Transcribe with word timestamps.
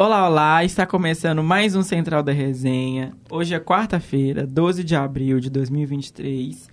Olá, 0.00 0.28
olá! 0.28 0.62
Está 0.62 0.86
começando 0.86 1.42
mais 1.42 1.74
um 1.74 1.82
Central 1.82 2.22
da 2.22 2.30
Resenha. 2.30 3.12
Hoje 3.28 3.52
é 3.52 3.58
quarta-feira, 3.58 4.46
12 4.46 4.84
de 4.84 4.94
abril 4.94 5.40
de 5.40 5.50
2023. 5.50 6.70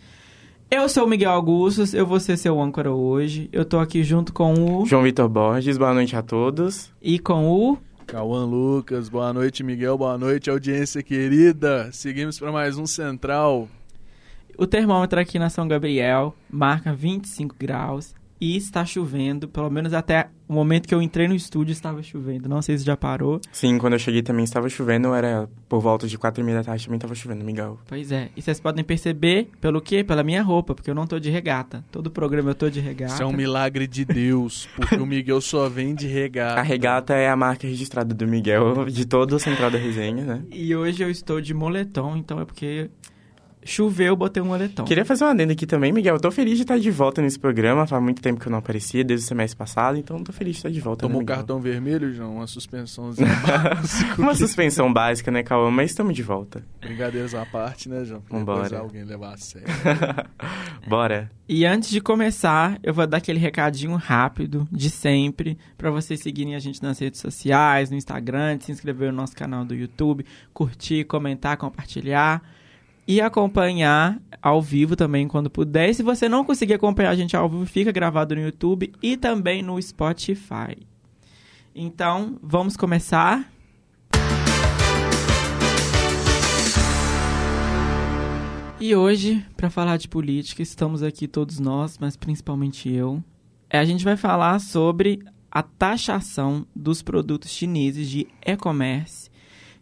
Eu 0.69 0.87
sou 0.87 1.05
o 1.05 1.09
Miguel 1.09 1.31
Augustos, 1.31 1.95
eu 1.95 2.05
vou 2.05 2.19
ser 2.19 2.37
seu 2.37 2.61
âncora 2.61 2.91
hoje. 2.91 3.49
Eu 3.51 3.65
tô 3.65 3.79
aqui 3.79 4.03
junto 4.03 4.31
com 4.31 4.53
o... 4.53 4.85
João 4.85 5.01
Vitor 5.01 5.27
Borges, 5.27 5.75
boa 5.75 5.91
noite 5.91 6.15
a 6.15 6.21
todos. 6.21 6.93
E 7.01 7.17
com 7.17 7.49
o... 7.49 7.79
Cauã 8.05 8.45
Lucas, 8.45 9.09
boa 9.09 9.33
noite 9.33 9.63
Miguel, 9.63 9.97
boa 9.97 10.19
noite 10.19 10.51
audiência 10.51 11.01
querida. 11.01 11.89
Seguimos 11.91 12.37
para 12.37 12.51
mais 12.51 12.77
um 12.77 12.85
Central. 12.85 13.67
O 14.55 14.67
termômetro 14.67 15.19
aqui 15.19 15.39
na 15.39 15.49
São 15.49 15.67
Gabriel 15.67 16.35
marca 16.47 16.93
25 16.93 17.55
graus 17.57 18.13
e 18.39 18.55
está 18.57 18.85
chovendo, 18.85 19.47
pelo 19.47 19.69
menos 19.69 19.93
até 19.93 20.29
o 20.47 20.53
momento 20.53 20.87
que 20.87 20.93
eu 20.93 21.01
entrei 21.01 21.27
no 21.27 21.35
estúdio 21.35 21.71
estava 21.71 22.03
chovendo. 22.03 22.47
Não 22.47 22.61
sei 22.61 22.77
se 22.77 22.85
já 22.85 22.95
parou. 22.95 23.39
Sim, 23.51 23.77
quando 23.77 23.93
eu 23.93 23.99
cheguei 23.99 24.21
também 24.21 24.43
estava 24.43 24.69
chovendo, 24.69 25.13
era 25.13 25.49
por 25.67 25.79
volta 25.79 26.07
de 26.07 26.17
quatro 26.17 26.41
e 26.41 26.45
meia 26.45 26.59
da 26.59 26.63
tarde 26.63 26.85
também 26.85 26.97
estava 26.97 27.15
chovendo, 27.15 27.43
Miguel. 27.43 27.79
Pois 27.87 28.11
é, 28.11 28.29
e 28.35 28.41
vocês 28.41 28.59
podem 28.59 28.83
perceber 28.83 29.49
pelo 29.59 29.81
quê? 29.81 30.03
Pela 30.03 30.23
minha 30.23 30.43
roupa, 30.43 30.75
porque 30.75 30.89
eu 30.89 30.95
não 30.95 31.07
tô 31.07 31.19
de 31.19 31.29
regata. 31.29 31.83
Todo 31.91 32.11
programa 32.11 32.51
eu 32.51 32.55
tô 32.55 32.69
de 32.69 32.79
regata. 32.79 33.13
Isso 33.13 33.23
é 33.23 33.25
um 33.25 33.33
milagre 33.33 33.87
de 33.87 34.05
Deus, 34.05 34.67
porque 34.75 34.95
o 34.95 35.05
Miguel 35.05 35.41
só 35.41 35.67
vem 35.69 35.95
de 35.95 36.07
regata. 36.07 36.59
A 36.59 36.63
regata 36.63 37.13
é 37.13 37.29
a 37.29 37.35
marca 37.35 37.67
registrada 37.67 38.13
do 38.13 38.27
Miguel, 38.27 38.85
de 38.85 39.05
todo 39.05 39.35
o 39.35 39.39
Central 39.39 39.71
da 39.71 39.77
Resenha, 39.77 40.23
né? 40.23 40.43
E 40.51 40.75
hoje 40.75 41.03
eu 41.03 41.09
estou 41.09 41.41
de 41.41 41.53
moletom, 41.53 42.17
então 42.17 42.39
é 42.39 42.45
porque 42.45 42.89
choveu, 43.65 44.15
botei 44.15 44.41
um 44.41 44.45
moletom. 44.45 44.85
Queria 44.85 45.03
fazer 45.03 45.23
uma 45.25 45.31
adenda 45.31 45.53
aqui 45.53 45.65
também, 45.65 45.91
Miguel. 45.91 46.15
Eu 46.15 46.21
tô 46.21 46.31
feliz 46.31 46.55
de 46.55 46.61
estar 46.61 46.77
de 46.77 46.91
volta 46.91 47.21
nesse 47.21 47.39
programa. 47.39 47.87
Faz 47.87 48.01
muito 48.01 48.21
tempo 48.21 48.39
que 48.39 48.47
eu 48.47 48.51
não 48.51 48.59
aparecia, 48.59 49.03
desde 49.03 49.25
o 49.25 49.27
semestre 49.27 49.57
passado, 49.57 49.97
então 49.97 50.23
tô 50.23 50.31
feliz 50.31 50.53
de 50.53 50.59
estar 50.59 50.69
de 50.69 50.79
volta. 50.79 51.01
Tomou 51.01 51.13
né, 51.13 51.17
um 51.17 51.21
Miguel? 51.21 51.35
cartão 51.35 51.59
vermelho, 51.59 52.13
João? 52.13 52.35
Uma 52.35 52.47
suspensãozinha 52.47 53.27
básica. 53.45 54.21
Uma 54.21 54.35
suspensão 54.35 54.93
básica, 54.93 55.31
né, 55.31 55.41
Cauã? 55.41 55.71
Mas 55.71 55.91
estamos 55.91 56.15
de 56.15 56.21
volta. 56.21 56.63
Brincadeiras 56.79 57.33
à 57.33 57.45
parte, 57.45 57.89
né, 57.89 58.05
João? 58.05 58.21
Pra 58.21 58.37
Vambora. 58.37 58.63
Depois 58.63 58.81
alguém 58.81 59.03
levar 59.03 59.33
a 59.33 59.37
sério. 59.37 59.67
Bora. 60.87 61.31
E 61.49 61.65
antes 61.65 61.89
de 61.89 62.01
começar, 62.01 62.79
eu 62.83 62.93
vou 62.93 63.05
dar 63.05 63.17
aquele 63.17 63.39
recadinho 63.39 63.95
rápido 63.95 64.67
de 64.71 64.89
sempre 64.89 65.57
para 65.77 65.89
vocês 65.89 66.19
seguirem 66.19 66.55
a 66.55 66.59
gente 66.59 66.81
nas 66.81 66.99
redes 66.99 67.19
sociais, 67.19 67.89
no 67.89 67.97
Instagram, 67.97 68.59
se 68.59 68.71
inscrever 68.71 69.11
no 69.11 69.17
nosso 69.17 69.35
canal 69.35 69.65
do 69.65 69.73
YouTube, 69.75 70.25
curtir, 70.53 71.03
comentar, 71.05 71.57
compartilhar 71.57 72.41
e 73.07 73.21
acompanhar 73.21 74.19
ao 74.41 74.61
vivo 74.61 74.95
também 74.95 75.27
quando 75.27 75.49
puder. 75.49 75.93
Se 75.93 76.03
você 76.03 76.27
não 76.27 76.43
conseguir 76.43 76.73
acompanhar 76.73 77.11
a 77.11 77.15
gente 77.15 77.35
ao 77.35 77.49
vivo, 77.49 77.65
fica 77.65 77.91
gravado 77.91 78.35
no 78.35 78.41
YouTube 78.41 78.91
e 79.01 79.15
também 79.17 79.61
no 79.61 79.81
Spotify. 79.81 80.77
Então, 81.73 82.37
vamos 82.41 82.77
começar. 82.77 83.51
E 88.79 88.95
hoje, 88.95 89.45
para 89.55 89.69
falar 89.69 89.97
de 89.97 90.07
política, 90.07 90.61
estamos 90.61 91.01
aqui 91.01 91.27
todos 91.27 91.59
nós, 91.59 91.97
mas 91.97 92.15
principalmente 92.15 92.91
eu. 92.91 93.23
É, 93.69 93.79
A 93.79 93.85
gente 93.85 94.03
vai 94.03 94.17
falar 94.17 94.59
sobre 94.59 95.23
a 95.49 95.63
taxação 95.63 96.67
dos 96.75 97.01
produtos 97.01 97.49
chineses 97.49 98.09
de 98.09 98.27
e-commerce, 98.45 99.24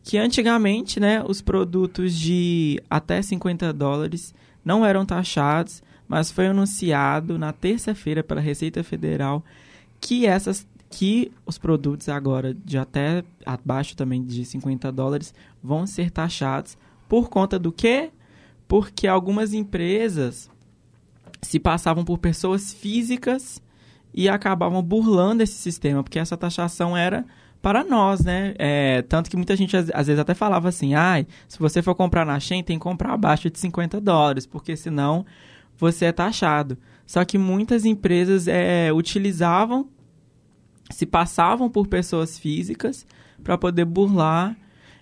que 0.03 0.17
antigamente, 0.17 0.99
né, 0.99 1.23
os 1.25 1.41
produtos 1.41 2.13
de 2.13 2.81
até 2.89 3.21
50 3.21 3.71
dólares 3.71 4.33
não 4.63 4.85
eram 4.85 5.05
taxados, 5.05 5.81
mas 6.07 6.29
foi 6.29 6.47
anunciado 6.47 7.39
na 7.39 7.53
terça-feira 7.53 8.21
pela 8.21 8.41
Receita 8.41 8.83
Federal 8.83 9.43
que 9.99 10.25
essas 10.25 10.67
que 10.89 11.31
os 11.43 11.57
produtos 11.57 12.07
agora 12.07 12.53
de 12.53 12.77
até 12.77 13.23
abaixo 13.43 13.95
também 13.95 14.23
de 14.23 14.45
50 14.45 14.91
dólares 14.91 15.33
vão 15.63 15.87
ser 15.87 16.11
taxados 16.11 16.77
por 17.09 17.29
conta 17.29 17.57
do 17.57 17.71
quê? 17.71 18.11
Porque 18.67 19.07
algumas 19.07 19.53
empresas 19.53 20.51
se 21.41 21.59
passavam 21.59 22.05
por 22.05 22.19
pessoas 22.19 22.71
físicas 22.73 23.61
e 24.13 24.29
acabavam 24.29 24.83
burlando 24.83 25.41
esse 25.41 25.55
sistema, 25.55 26.03
porque 26.03 26.19
essa 26.19 26.37
taxação 26.37 26.95
era 26.95 27.25
para 27.63 27.81
nós, 27.81 28.25
né? 28.25 28.53
É, 28.59 29.03
tanto 29.03 29.29
que 29.29 29.37
muita 29.37 29.55
gente 29.55 29.77
às, 29.77 29.87
vezes 29.87 30.19
até 30.19 30.33
falava 30.33 30.67
assim, 30.67 30.95
ai, 30.95 31.25
se 31.47 31.57
você 31.57 31.81
for 31.81 31.95
comprar 31.95 32.25
na 32.25 32.37
Shein, 32.37 32.61
tem 32.61 32.77
que 32.77 32.83
comprar 32.83 33.13
abaixo 33.13 33.49
de 33.49 33.57
50 33.57 34.01
dólares, 34.01 34.45
porque 34.45 34.75
senão 34.75 35.25
você 35.77 36.07
é 36.07 36.11
taxado. 36.11 36.77
Só 37.05 37.23
que 37.23 37.37
muitas 37.37 37.85
empresas 37.85 38.49
é, 38.49 38.91
utilizavam, 38.91 39.87
se 40.91 41.05
passavam 41.05 41.69
por 41.69 41.87
pessoas 41.87 42.37
físicas 42.37 43.07
para 43.41 43.57
poder 43.57 43.85
burlar 43.85 44.57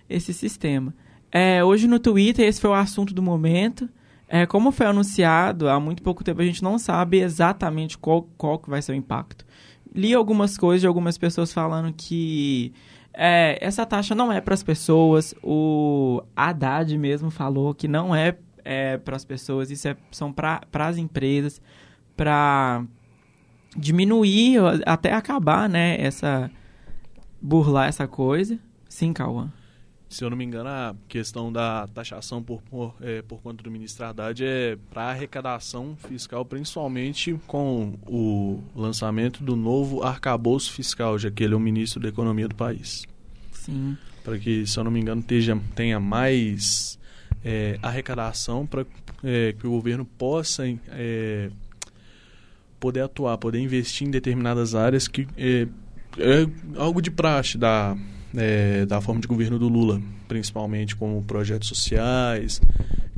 esse 0.08 0.32
sistema. 0.32 0.94
É, 1.32 1.64
hoje 1.64 1.88
no 1.88 1.98
Twitter, 1.98 2.46
esse 2.46 2.60
foi 2.60 2.70
o 2.70 2.74
assunto 2.74 3.12
do 3.12 3.20
momento. 3.20 3.88
É, 4.28 4.46
como 4.46 4.70
foi 4.70 4.86
anunciado 4.86 5.68
há 5.68 5.80
muito 5.80 6.00
pouco 6.00 6.22
tempo, 6.22 6.40
a 6.40 6.44
gente 6.44 6.62
não 6.62 6.78
sabe 6.78 7.18
exatamente 7.18 7.98
qual, 7.98 8.22
qual 8.38 8.56
que 8.56 8.70
vai 8.70 8.80
ser 8.80 8.92
o 8.92 8.94
impacto. 8.94 9.44
Li 9.94 10.14
algumas 10.14 10.56
coisas 10.56 10.80
de 10.80 10.86
algumas 10.86 11.18
pessoas 11.18 11.52
falando 11.52 11.92
que 11.92 12.72
é, 13.12 13.58
essa 13.60 13.84
taxa 13.84 14.14
não 14.14 14.32
é 14.32 14.40
para 14.40 14.54
as 14.54 14.62
pessoas. 14.62 15.34
O 15.42 16.22
Haddad 16.34 16.96
mesmo 16.96 17.30
falou 17.30 17.74
que 17.74 17.86
não 17.86 18.14
é, 18.14 18.36
é 18.64 18.96
para 18.96 19.16
as 19.16 19.24
pessoas, 19.24 19.70
isso 19.70 19.88
é, 19.88 19.96
são 20.10 20.32
para 20.32 20.60
as 20.72 20.96
empresas, 20.96 21.60
para 22.16 22.84
diminuir, 23.76 24.58
até 24.86 25.12
acabar, 25.12 25.68
né, 25.68 25.96
essa 26.00 26.50
burlar 27.40 27.88
essa 27.88 28.06
coisa. 28.06 28.58
Sim, 28.88 29.12
Cauã. 29.12 29.50
Se 30.12 30.22
eu 30.22 30.28
não 30.28 30.36
me 30.36 30.44
engano, 30.44 30.68
a 30.68 30.94
questão 31.08 31.50
da 31.50 31.86
taxação 31.86 32.42
por, 32.42 32.60
por, 32.60 32.94
é, 33.00 33.22
por 33.22 33.40
conta 33.40 33.62
do 33.62 33.70
ministro 33.70 34.04
Haddad 34.04 34.44
é 34.44 34.76
para 34.90 35.04
arrecadação 35.04 35.96
fiscal, 35.96 36.44
principalmente 36.44 37.40
com 37.46 37.94
o 38.06 38.62
lançamento 38.76 39.42
do 39.42 39.56
novo 39.56 40.02
arcabouço 40.02 40.70
fiscal, 40.70 41.18
já 41.18 41.30
que 41.30 41.42
ele 41.42 41.54
é 41.54 41.56
o 41.56 41.60
ministro 41.60 41.98
da 41.98 42.10
economia 42.10 42.46
do 42.46 42.54
país. 42.54 43.06
Sim. 43.52 43.96
Para 44.22 44.38
que, 44.38 44.66
se 44.66 44.78
eu 44.78 44.84
não 44.84 44.90
me 44.90 45.00
engano, 45.00 45.22
teja, 45.22 45.58
tenha 45.74 45.98
mais 45.98 46.98
é, 47.42 47.78
arrecadação 47.80 48.66
para 48.66 48.84
é, 49.24 49.54
que 49.58 49.66
o 49.66 49.70
governo 49.70 50.04
possa 50.04 50.64
é, 50.90 51.48
poder 52.78 53.00
atuar, 53.00 53.38
poder 53.38 53.60
investir 53.60 54.06
em 54.06 54.10
determinadas 54.10 54.74
áreas 54.74 55.08
que 55.08 55.26
é, 55.38 55.66
é 56.18 56.46
algo 56.76 57.00
de 57.00 57.10
praxe 57.10 57.56
da, 57.56 57.96
é, 58.36 58.86
da 58.86 59.00
forma 59.00 59.20
de 59.20 59.26
governo 59.26 59.58
do 59.58 59.68
Lula, 59.68 60.00
principalmente 60.28 60.96
como 60.96 61.22
projetos 61.22 61.68
sociais, 61.68 62.60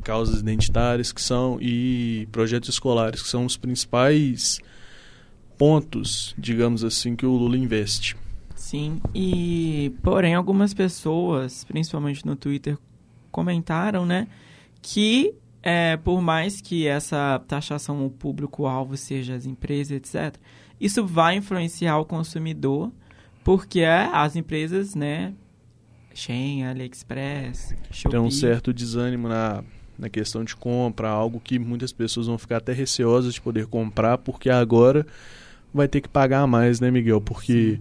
causas 0.03 0.39
identitárias 0.39 1.11
que 1.11 1.21
são 1.21 1.57
e 1.59 2.27
projetos 2.31 2.69
escolares 2.69 3.21
que 3.21 3.27
são 3.27 3.45
os 3.45 3.57
principais 3.57 4.59
pontos, 5.57 6.35
digamos 6.37 6.83
assim, 6.83 7.15
que 7.15 7.25
o 7.25 7.35
Lula 7.35 7.57
investe. 7.57 8.15
Sim, 8.55 8.99
e 9.13 9.93
porém 10.01 10.33
algumas 10.33 10.73
pessoas, 10.73 11.63
principalmente 11.63 12.25
no 12.25 12.35
Twitter, 12.35 12.77
comentaram, 13.31 14.05
né, 14.05 14.27
que 14.81 15.33
é, 15.61 15.97
por 15.97 16.21
mais 16.21 16.61
que 16.61 16.87
essa 16.87 17.41
taxação 17.47 18.05
o 18.05 18.09
público-alvo 18.09 18.95
seja 18.95 19.35
as 19.35 19.45
empresas, 19.45 19.91
etc., 19.91 20.39
isso 20.79 21.05
vai 21.05 21.37
influenciar 21.37 21.97
o 21.97 22.05
consumidor, 22.05 22.91
porque 23.45 23.83
as 23.83 24.35
empresas, 24.35 24.95
né, 24.95 25.31
Shein, 26.15 26.63
AliExpress, 26.63 27.75
Shopee... 27.91 28.17
Tem 28.17 28.19
um 28.19 28.31
certo 28.31 28.73
desânimo 28.73 29.29
na, 29.29 29.63
na 29.97 30.09
questão 30.09 30.43
de 30.43 30.55
compra, 30.55 31.07
algo 31.07 31.39
que 31.39 31.59
muitas 31.59 31.93
pessoas 31.93 32.25
vão 32.25 32.39
ficar 32.39 32.57
até 32.57 32.73
receosas 32.73 33.35
de 33.35 33.39
poder 33.39 33.67
comprar, 33.67 34.17
porque 34.17 34.49
agora 34.49 35.05
vai 35.71 35.87
ter 35.87 36.01
que 36.01 36.09
pagar 36.09 36.47
mais, 36.47 36.79
né, 36.81 36.91
Miguel? 36.91 37.21
Porque... 37.21 37.79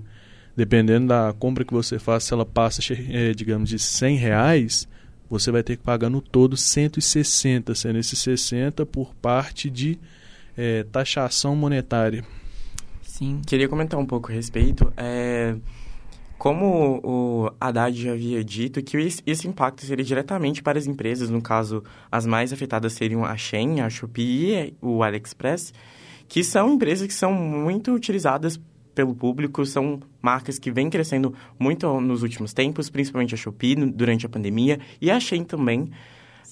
Dependendo 0.57 1.09
da 1.09 1.35
compra 1.37 1.65
que 1.65 1.75
você 1.75 1.99
faz, 1.99 2.23
se 2.23 2.33
ela 2.33 2.47
passa, 2.47 2.81
é, 3.11 3.33
digamos, 3.33 3.69
de 3.69 3.77
100 3.77 4.17
reais, 4.19 4.87
você 5.29 5.51
vai 5.51 5.65
ter 5.65 5.77
que 5.77 5.83
pagar 5.83 6.09
no 6.09 6.21
todo 6.21 6.57
160, 6.57 7.75
sendo 7.75 7.99
esses 7.99 8.21
60 8.21 8.87
por 8.87 9.13
parte 9.17 9.69
de 9.69 9.99
é, 10.57 10.85
taxação 10.85 11.57
monetária. 11.57 12.25
Sim. 13.17 13.41
Queria 13.47 13.69
comentar 13.69 13.99
um 14.01 14.05
pouco 14.05 14.33
a 14.33 14.35
respeito. 14.35 14.93
É, 14.97 15.55
como 16.37 17.01
o 17.05 17.49
Haddad 17.61 17.97
já 17.97 18.11
havia 18.11 18.43
dito, 18.43 18.83
que 18.83 18.97
esse 18.97 19.47
impacto 19.47 19.87
seria 19.87 20.05
diretamente 20.05 20.61
para 20.61 20.81
as 20.81 20.89
empresas, 20.89 21.31
no 21.31 21.41
caso, 21.41 21.85
as 22.11 22.27
mais 22.27 22.53
afetadas 22.53 22.93
seriam 22.93 23.25
a 23.25 23.37
Shein, 23.37 23.81
a 23.81 23.89
Shopee 23.89 24.53
e 24.53 24.75
o 24.83 25.05
AliExpress, 25.05 25.73
que 26.27 26.43
são 26.43 26.73
empresas 26.73 27.07
que 27.07 27.15
são 27.15 27.33
muito 27.33 27.95
utilizadas 27.95 28.61
pelo 28.97 29.15
público, 29.15 29.65
são 29.65 30.01
marcas 30.21 30.59
que 30.59 30.73
vêm 30.73 30.91
crescendo 30.91 31.33
muito 31.57 32.01
nos 32.01 32.25
últimos 32.25 32.53
tempos, 32.53 32.91
principalmente 32.91 33.33
a 33.33 33.39
Shopee 33.39 33.77
durante 33.77 34.27
a 34.27 34.29
pandemia 34.29 34.81
e 35.01 35.09
a 35.09 35.21
Shein 35.21 35.45
também. 35.45 35.89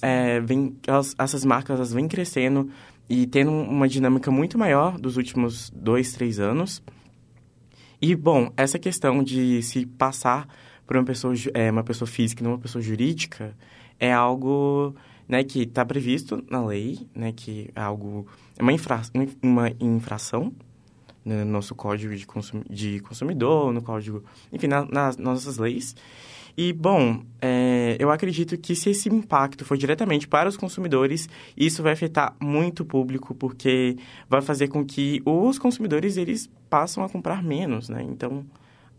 É, 0.01 0.39
vem, 0.39 0.77
elas, 0.87 1.13
essas 1.19 1.45
marcas 1.45 1.77
elas 1.77 1.93
vêm 1.93 2.07
crescendo 2.07 2.71
e 3.09 3.27
tendo 3.27 3.51
uma 3.51 3.89
dinâmica 3.89 4.31
muito 4.31 4.59
maior 4.59 4.99
dos 4.99 5.17
últimos 5.17 5.71
dois, 5.71 6.13
três 6.13 6.39
anos. 6.39 6.83
E, 8.01 8.17
bom, 8.17 8.53
essa 8.57 8.79
questão 8.79 9.23
de 9.23 9.63
se 9.63 9.87
passar 9.87 10.49
para 10.87 10.99
uma 10.99 11.05
pessoa, 11.05 11.35
é, 11.55 11.71
uma 11.71 11.85
pessoa 11.85 12.09
física 12.09 12.43
e 12.43 12.45
não 12.45 12.53
uma 12.53 12.59
pessoa 12.59 12.83
jurídica 12.83 13.57
é 13.99 14.13
algo 14.13 14.95
né, 15.29 15.45
que 15.45 15.63
está 15.63 15.85
previsto 15.85 16.45
na 16.51 16.65
lei, 16.65 17.07
né, 17.15 17.33
que 17.33 17.71
é 17.75 17.81
algo 17.81 18.27
é 18.59 18.63
uma, 18.63 18.73
infra, 18.73 19.01
uma 19.43 19.71
infração 19.81 20.53
no 21.25 21.45
nosso 21.45 21.75
código 21.75 22.15
de, 22.15 22.27
consum, 22.27 22.63
de 22.69 23.01
consumidor, 23.01 23.73
no 23.73 23.81
código, 23.81 24.25
enfim, 24.53 24.67
na, 24.67 24.85
nas 24.85 25.17
nossas 25.17 25.57
leis. 25.57 25.95
E, 26.57 26.73
bom, 26.73 27.23
é, 27.41 27.97
eu 27.99 28.11
acredito 28.11 28.59
que 28.59 28.75
se 28.75 28.91
esse 28.91 29.09
impacto 29.09 29.65
for 29.65 29.77
diretamente 29.77 30.29
para 30.29 30.49
os 30.49 30.57
consumidores, 30.57 31.29
isso 31.57 31.83
vai 31.83 31.93
afetar 31.93 32.37
muito 32.41 32.81
o 32.81 32.87
público, 32.87 33.35
porque 33.35 33.97
vai 34.29 34.43
fazer 34.43 34.69
com 34.69 34.85
que 34.85 35.23
os 35.25 35.59
consumidores, 35.59 36.17
eles 36.17 36.51
passam 36.69 37.03
a 37.03 37.09
comprar 37.09 37.43
menos, 37.43 37.89
né? 37.89 38.03
Então, 38.03 38.45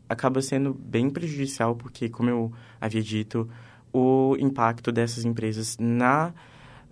acaba 0.10 0.42
sendo 0.42 0.74
bem 0.74 1.10
prejudicial, 1.10 1.76
porque, 1.76 2.10
como 2.10 2.30
eu 2.30 2.52
havia 2.82 3.02
dito, 3.02 3.48
o 3.92 4.36
impacto 4.40 4.92
dessas 4.92 5.24
empresas 5.24 5.78
na 5.80 6.34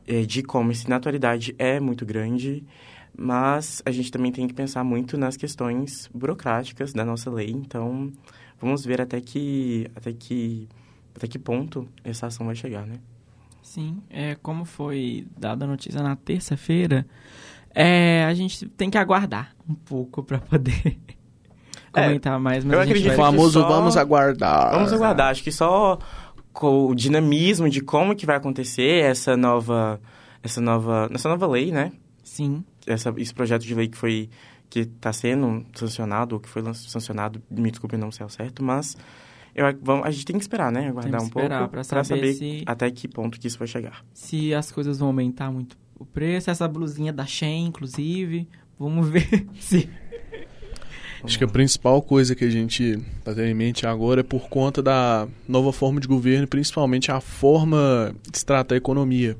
é, 0.07 0.21
de 0.21 0.39
e-commerce 0.39 0.87
na 0.89 0.97
atualidade 0.97 1.55
é 1.57 1.79
muito 1.79 2.05
grande, 2.05 2.63
mas 3.17 3.81
a 3.85 3.91
gente 3.91 4.11
também 4.11 4.31
tem 4.31 4.47
que 4.47 4.53
pensar 4.53 4.83
muito 4.83 5.17
nas 5.17 5.35
questões 5.35 6.09
burocráticas 6.13 6.93
da 6.93 7.03
nossa 7.03 7.29
lei, 7.29 7.49
então 7.49 8.11
vamos 8.61 8.85
ver 8.85 9.01
até 9.01 9.19
que 9.19 9.89
até 9.95 10.13
que 10.13 10.67
até 11.15 11.27
que 11.27 11.39
ponto 11.39 11.87
essa 12.03 12.27
ação 12.27 12.45
vai 12.45 12.55
chegar, 12.55 12.85
né? 12.85 12.95
Sim, 13.61 14.01
é 14.09 14.35
como 14.35 14.65
foi 14.65 15.27
dada 15.37 15.65
a 15.65 15.67
notícia 15.67 16.01
na 16.01 16.15
terça-feira, 16.15 17.05
é, 17.73 18.25
a 18.25 18.33
gente 18.33 18.67
tem 18.69 18.89
que 18.89 18.97
aguardar 18.97 19.55
um 19.69 19.73
pouco 19.73 20.23
para 20.23 20.39
poder 20.39 20.99
é, 21.93 22.03
comentar 22.03 22.39
mais, 22.39 22.63
mas 22.63 22.73
eu 22.73 22.81
acredito 22.81 23.07
vai... 23.07 23.17
famoso 23.17 23.61
só... 23.61 23.67
vamos 23.67 23.95
aguardar. 23.97 24.71
Vamos 24.71 24.91
aguardar, 24.91 25.29
acho 25.29 25.43
que 25.43 25.51
só 25.51 25.97
com 26.51 26.87
o 26.87 26.95
dinamismo 26.95 27.69
de 27.69 27.81
como 27.81 28.15
que 28.15 28.25
vai 28.25 28.35
acontecer 28.35 29.03
essa 29.03 29.37
nova 29.37 30.01
essa 30.43 30.59
nova 30.59 31.09
essa 31.13 31.29
nova 31.29 31.47
lei, 31.47 31.71
né? 31.71 31.91
Sim. 32.23 32.63
Essa, 32.85 33.13
esse 33.17 33.33
projeto 33.33 33.61
de 33.63 33.75
lei 33.75 33.87
que 33.87 33.97
foi 33.97 34.29
que 34.71 34.79
está 34.79 35.11
sendo 35.11 35.65
sancionado 35.75 36.33
ou 36.33 36.39
que 36.39 36.47
foi 36.47 36.63
sancionado, 36.73 37.43
me 37.51 37.69
desculpe 37.69 37.97
não 37.97 38.09
sei 38.09 38.23
ao 38.23 38.29
certo, 38.29 38.63
mas 38.63 38.95
eu, 39.53 39.65
vamos, 39.81 40.05
a 40.07 40.11
gente 40.11 40.25
tem 40.25 40.37
que 40.37 40.41
esperar, 40.41 40.71
né? 40.71 40.87
Aguardar 40.87 41.21
um 41.21 41.29
pouco 41.29 41.47
para 41.67 41.83
saber, 41.83 42.05
saber 42.05 42.33
se, 42.33 42.63
até 42.65 42.89
que 42.89 43.05
ponto 43.05 43.37
que 43.37 43.47
isso 43.47 43.59
vai 43.59 43.67
chegar. 43.67 44.01
Se 44.13 44.53
as 44.53 44.71
coisas 44.71 44.99
vão 44.99 45.09
aumentar 45.09 45.51
muito 45.51 45.77
o 45.99 46.05
preço, 46.05 46.49
essa 46.49 46.67
blusinha 46.69 47.11
da 47.11 47.25
Shein, 47.25 47.67
inclusive, 47.67 48.47
vamos 48.79 49.09
ver 49.09 49.45
se 49.59 49.89
Acho 51.23 51.37
que 51.37 51.43
a 51.43 51.47
principal 51.47 52.01
coisa 52.01 52.33
que 52.33 52.43
a 52.43 52.49
gente 52.49 52.99
está 53.19 53.35
tendo 53.35 53.47
em 53.47 53.53
mente 53.53 53.85
agora 53.85 54.21
é 54.21 54.23
por 54.23 54.49
conta 54.49 54.81
da 54.81 55.27
nova 55.47 55.71
forma 55.71 55.99
de 55.99 56.07
governo, 56.07 56.47
principalmente 56.47 57.11
a 57.11 57.21
forma 57.21 58.15
de 58.31 58.43
tratar 58.43 58.73
a 58.73 58.77
economia. 58.77 59.37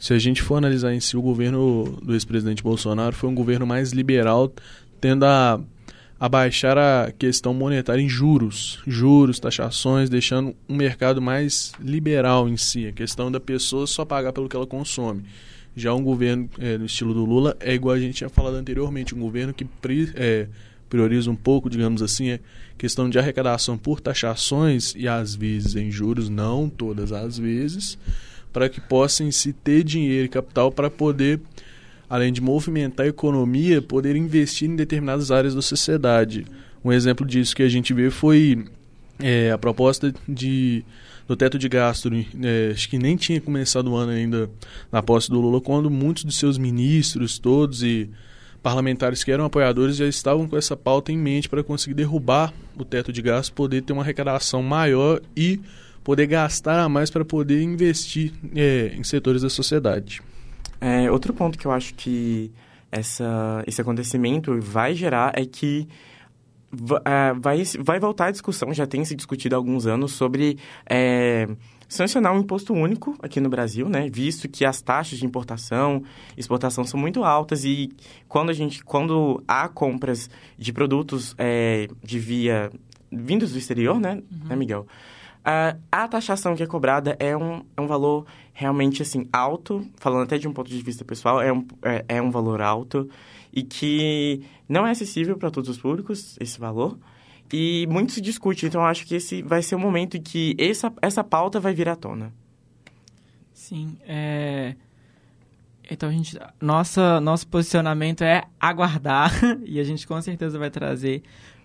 Se 0.00 0.14
a 0.14 0.18
gente 0.18 0.40
for 0.40 0.56
analisar 0.56 0.94
em 0.94 0.98
si, 0.98 1.14
o 1.14 1.20
governo 1.20 1.98
do 2.02 2.14
ex-presidente 2.14 2.62
Bolsonaro 2.62 3.14
foi 3.14 3.28
um 3.28 3.34
governo 3.34 3.66
mais 3.66 3.92
liberal, 3.92 4.50
tendo 4.98 5.26
a, 5.26 5.60
a 6.18 6.26
baixar 6.26 6.78
a 6.78 7.12
questão 7.12 7.52
monetária 7.52 8.00
em 8.00 8.08
juros, 8.08 8.80
juros, 8.86 9.38
taxações, 9.38 10.08
deixando 10.08 10.56
um 10.66 10.74
mercado 10.74 11.20
mais 11.20 11.72
liberal 11.78 12.48
em 12.48 12.56
si, 12.56 12.86
a 12.86 12.92
questão 12.92 13.30
da 13.30 13.38
pessoa 13.38 13.86
só 13.86 14.02
pagar 14.06 14.32
pelo 14.32 14.48
que 14.48 14.56
ela 14.56 14.66
consome. 14.66 15.22
Já 15.76 15.92
um 15.92 16.02
governo 16.02 16.48
é, 16.58 16.78
no 16.78 16.86
estilo 16.86 17.12
do 17.12 17.26
Lula 17.26 17.54
é 17.60 17.74
igual 17.74 17.94
a 17.94 18.00
gente 18.00 18.14
tinha 18.14 18.30
falado 18.30 18.54
anteriormente, 18.54 19.14
um 19.14 19.20
governo 19.20 19.52
que 19.52 19.66
é, 20.16 20.48
prioriza 20.88 21.30
um 21.30 21.36
pouco, 21.36 21.68
digamos 21.68 22.00
assim, 22.00 22.30
é 22.30 22.40
questão 22.78 23.10
de 23.10 23.18
arrecadação 23.18 23.76
por 23.76 24.00
taxações 24.00 24.94
e 24.96 25.06
às 25.06 25.34
vezes 25.34 25.76
em 25.76 25.90
juros, 25.90 26.30
não 26.30 26.70
todas 26.70 27.12
as 27.12 27.36
vezes, 27.36 27.98
para 28.52 28.68
que 28.68 28.80
possam 28.80 29.30
se 29.30 29.52
ter 29.52 29.82
dinheiro 29.84 30.26
e 30.26 30.28
capital 30.28 30.70
para 30.70 30.90
poder, 30.90 31.40
além 32.08 32.32
de 32.32 32.40
movimentar 32.40 33.06
a 33.06 33.08
economia, 33.08 33.80
poder 33.80 34.16
investir 34.16 34.68
em 34.68 34.76
determinadas 34.76 35.30
áreas 35.30 35.54
da 35.54 35.62
sociedade. 35.62 36.46
Um 36.84 36.92
exemplo 36.92 37.26
disso 37.26 37.54
que 37.54 37.62
a 37.62 37.68
gente 37.68 37.92
vê 37.92 38.10
foi 38.10 38.64
é, 39.18 39.50
a 39.50 39.58
proposta 39.58 40.12
de 40.28 40.84
do 41.28 41.36
teto 41.36 41.56
de 41.56 41.68
gasto, 41.68 42.10
é, 42.42 42.72
acho 42.72 42.88
que 42.88 42.98
nem 42.98 43.16
tinha 43.16 43.40
começado 43.40 43.88
o 43.88 43.94
ano 43.94 44.10
ainda 44.10 44.50
na 44.90 45.00
posse 45.00 45.30
do 45.30 45.40
Lula, 45.40 45.60
quando 45.60 45.88
muitos 45.88 46.24
dos 46.24 46.36
seus 46.36 46.58
ministros 46.58 47.38
todos 47.38 47.84
e 47.84 48.10
parlamentares 48.60 49.22
que 49.22 49.30
eram 49.30 49.44
apoiadores 49.44 49.94
já 49.94 50.06
estavam 50.06 50.48
com 50.48 50.56
essa 50.56 50.76
pauta 50.76 51.12
em 51.12 51.16
mente 51.16 51.48
para 51.48 51.62
conseguir 51.62 51.94
derrubar 51.94 52.52
o 52.76 52.84
teto 52.84 53.12
de 53.12 53.22
gastos, 53.22 53.50
poder 53.50 53.82
ter 53.82 53.92
uma 53.92 54.02
arrecadação 54.02 54.60
maior 54.60 55.20
e 55.36 55.60
poder 56.02 56.26
gastar 56.26 56.80
a 56.80 56.88
mais 56.88 57.10
para 57.10 57.24
poder 57.24 57.62
investir 57.62 58.32
é, 58.54 58.92
em 58.96 59.04
setores 59.04 59.42
da 59.42 59.50
sociedade. 59.50 60.22
É, 60.80 61.10
outro 61.10 61.34
ponto 61.34 61.58
que 61.58 61.66
eu 61.66 61.72
acho 61.72 61.94
que 61.94 62.50
essa, 62.90 63.62
esse 63.66 63.80
acontecimento 63.80 64.58
vai 64.60 64.94
gerar 64.94 65.32
é 65.36 65.44
que 65.44 65.86
é, 67.04 67.34
vai, 67.34 67.62
vai 67.80 68.00
voltar 68.00 68.26
a 68.26 68.30
discussão, 68.30 68.72
já 68.72 68.86
tem 68.86 69.04
se 69.04 69.14
discutido 69.14 69.54
há 69.54 69.58
alguns 69.58 69.86
anos, 69.86 70.12
sobre 70.12 70.56
é, 70.88 71.48
sancionar 71.88 72.32
um 72.32 72.40
imposto 72.40 72.72
único 72.72 73.16
aqui 73.20 73.40
no 73.40 73.48
Brasil, 73.48 73.88
né? 73.88 74.08
Visto 74.08 74.48
que 74.48 74.64
as 74.64 74.80
taxas 74.80 75.18
de 75.18 75.26
importação 75.26 76.02
e 76.36 76.40
exportação 76.40 76.84
são 76.84 76.98
muito 76.98 77.24
altas 77.24 77.64
e 77.64 77.90
quando 78.28 78.50
a 78.50 78.52
gente, 78.52 78.82
quando 78.84 79.42
há 79.46 79.68
compras 79.68 80.30
de 80.56 80.72
produtos 80.72 81.34
é, 81.36 81.88
de 82.02 82.18
via 82.18 82.70
vindos 83.10 83.52
do 83.52 83.58
exterior, 83.58 83.98
né, 83.98 84.22
uhum. 84.30 84.48
né 84.48 84.56
Miguel? 84.56 84.86
Uh, 85.40 85.80
a 85.90 86.06
taxação 86.06 86.54
que 86.54 86.62
é 86.62 86.66
cobrada 86.66 87.16
é 87.18 87.34
um, 87.34 87.64
é 87.74 87.80
um 87.80 87.86
valor 87.86 88.26
realmente 88.52 89.00
assim 89.00 89.26
alto, 89.32 89.86
falando 89.96 90.24
até 90.24 90.36
de 90.36 90.46
um 90.46 90.52
ponto 90.52 90.68
de 90.68 90.82
vista 90.82 91.02
pessoal, 91.02 91.40
é 91.40 91.50
um, 91.50 91.66
é, 91.82 92.04
é 92.08 92.22
um 92.22 92.30
valor 92.30 92.60
alto 92.60 93.08
e 93.52 93.62
que 93.62 94.42
não 94.68 94.86
é 94.86 94.90
acessível 94.90 95.38
para 95.38 95.50
todos 95.50 95.70
os 95.70 95.78
públicos 95.78 96.36
esse 96.38 96.60
valor. 96.60 96.98
E 97.52 97.86
muito 97.90 98.12
se 98.12 98.20
discute, 98.20 98.66
então 98.66 98.84
acho 98.84 99.06
que 99.06 99.14
esse 99.14 99.42
vai 99.42 99.62
ser 99.62 99.74
o 99.74 99.78
momento 99.78 100.16
em 100.16 100.22
que 100.22 100.54
essa, 100.58 100.92
essa 101.02 101.24
pauta 101.24 101.58
vai 101.58 101.74
vir 101.74 101.88
à 101.88 101.96
tona. 101.96 102.32
Sim, 103.52 103.96
é... 104.06 104.76
Então, 105.90 106.08
a 106.08 106.12
gente, 106.12 106.38
nossa, 106.60 107.20
nosso 107.20 107.48
posicionamento 107.48 108.22
é 108.22 108.44
aguardar 108.60 109.32
e 109.66 109.80
a 109.80 109.84
gente 109.84 110.06
com 110.06 110.20
certeza 110.22 110.56
vai 110.56 110.70
trazer 110.70 111.22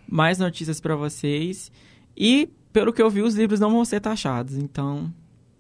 mais 0.10 0.40
notícias 0.40 0.82
para 0.82 0.96
vocês. 0.96 1.72
E, 2.18 2.50
pelo 2.76 2.92
que 2.92 3.02
eu 3.02 3.10
vi, 3.10 3.22
os 3.22 3.36
livros 3.36 3.58
não 3.58 3.72
vão 3.72 3.86
ser 3.86 4.02
taxados, 4.02 4.58
então, 4.58 5.10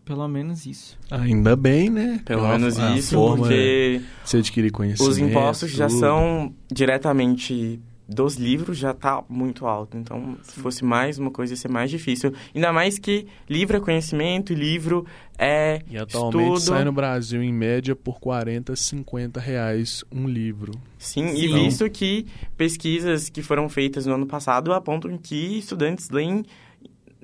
pelo 0.03 0.27
menos 0.27 0.65
isso. 0.65 0.99
Ainda 1.09 1.55
bem, 1.55 1.89
né? 1.89 2.19
Pelo 2.25 2.41
Pela 2.41 2.57
menos 2.57 2.77
isso, 2.77 3.15
porque... 3.15 4.01
Se 4.25 4.35
adquirir 4.35 4.69
conhecimento. 4.69 5.09
Os 5.09 5.17
impostos 5.17 5.71
tudo. 5.71 5.77
já 5.77 5.87
são 5.87 6.53
diretamente 6.69 7.79
dos 8.07 8.35
livros 8.35 8.77
já 8.77 8.91
está 8.91 9.23
muito 9.29 9.65
alto. 9.65 9.97
Então, 9.97 10.37
se 10.43 10.59
fosse 10.59 10.83
mais 10.83 11.17
uma 11.17 11.31
coisa, 11.31 11.53
ia 11.53 11.57
ser 11.57 11.69
mais 11.69 11.89
difícil. 11.89 12.33
Ainda 12.53 12.73
mais 12.73 12.99
que 12.99 13.25
livro 13.49 13.77
é 13.77 13.79
conhecimento 13.79 14.51
e 14.51 14.55
livro 14.55 15.05
é 15.37 15.81
E 15.89 15.97
atualmente 15.97 16.43
estudo. 16.43 16.59
sai 16.59 16.83
no 16.83 16.91
Brasil, 16.91 17.41
em 17.41 17.53
média, 17.53 17.95
por 17.95 18.19
40, 18.19 18.75
50 18.75 19.39
reais 19.39 20.03
um 20.11 20.27
livro. 20.27 20.73
Sim, 20.99 21.29
Sim. 21.29 21.35
e 21.35 21.47
visto 21.47 21.89
que 21.89 22.27
pesquisas 22.57 23.29
que 23.29 23.41
foram 23.41 23.69
feitas 23.69 24.05
no 24.05 24.13
ano 24.15 24.27
passado 24.27 24.73
apontam 24.73 25.17
que 25.17 25.57
estudantes 25.57 26.09
leem 26.09 26.43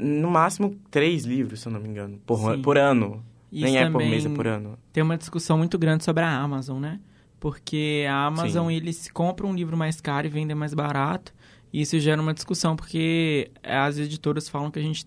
no 0.01 0.31
máximo 0.31 0.75
três 0.89 1.23
livros, 1.23 1.61
se 1.61 1.67
eu 1.67 1.71
não 1.71 1.79
me 1.79 1.87
engano, 1.87 2.19
por, 2.25 2.57
por 2.59 2.77
ano. 2.77 3.23
Isso 3.51 3.65
Nem 3.65 3.77
é 3.77 3.89
por 3.89 3.99
mês, 3.99 4.25
é 4.25 4.29
por 4.29 4.47
ano. 4.47 4.77
Tem 4.91 5.03
uma 5.03 5.17
discussão 5.17 5.57
muito 5.57 5.77
grande 5.77 6.03
sobre 6.03 6.23
a 6.23 6.29
Amazon, 6.29 6.79
né? 6.79 6.99
Porque 7.39 8.05
a 8.09 8.25
Amazon, 8.25 8.69
Sim. 8.69 8.75
eles 8.75 9.09
compram 9.11 9.49
um 9.49 9.55
livro 9.55 9.75
mais 9.75 9.99
caro 9.99 10.27
e 10.27 10.29
vendem 10.29 10.55
mais 10.55 10.73
barato. 10.73 11.33
E 11.73 11.81
isso 11.81 11.99
gera 11.99 12.21
uma 12.21 12.33
discussão, 12.33 12.75
porque 12.75 13.51
as 13.63 13.97
editoras 13.97 14.47
falam 14.49 14.71
que 14.71 14.79
a 14.79 14.81
gente... 14.81 15.05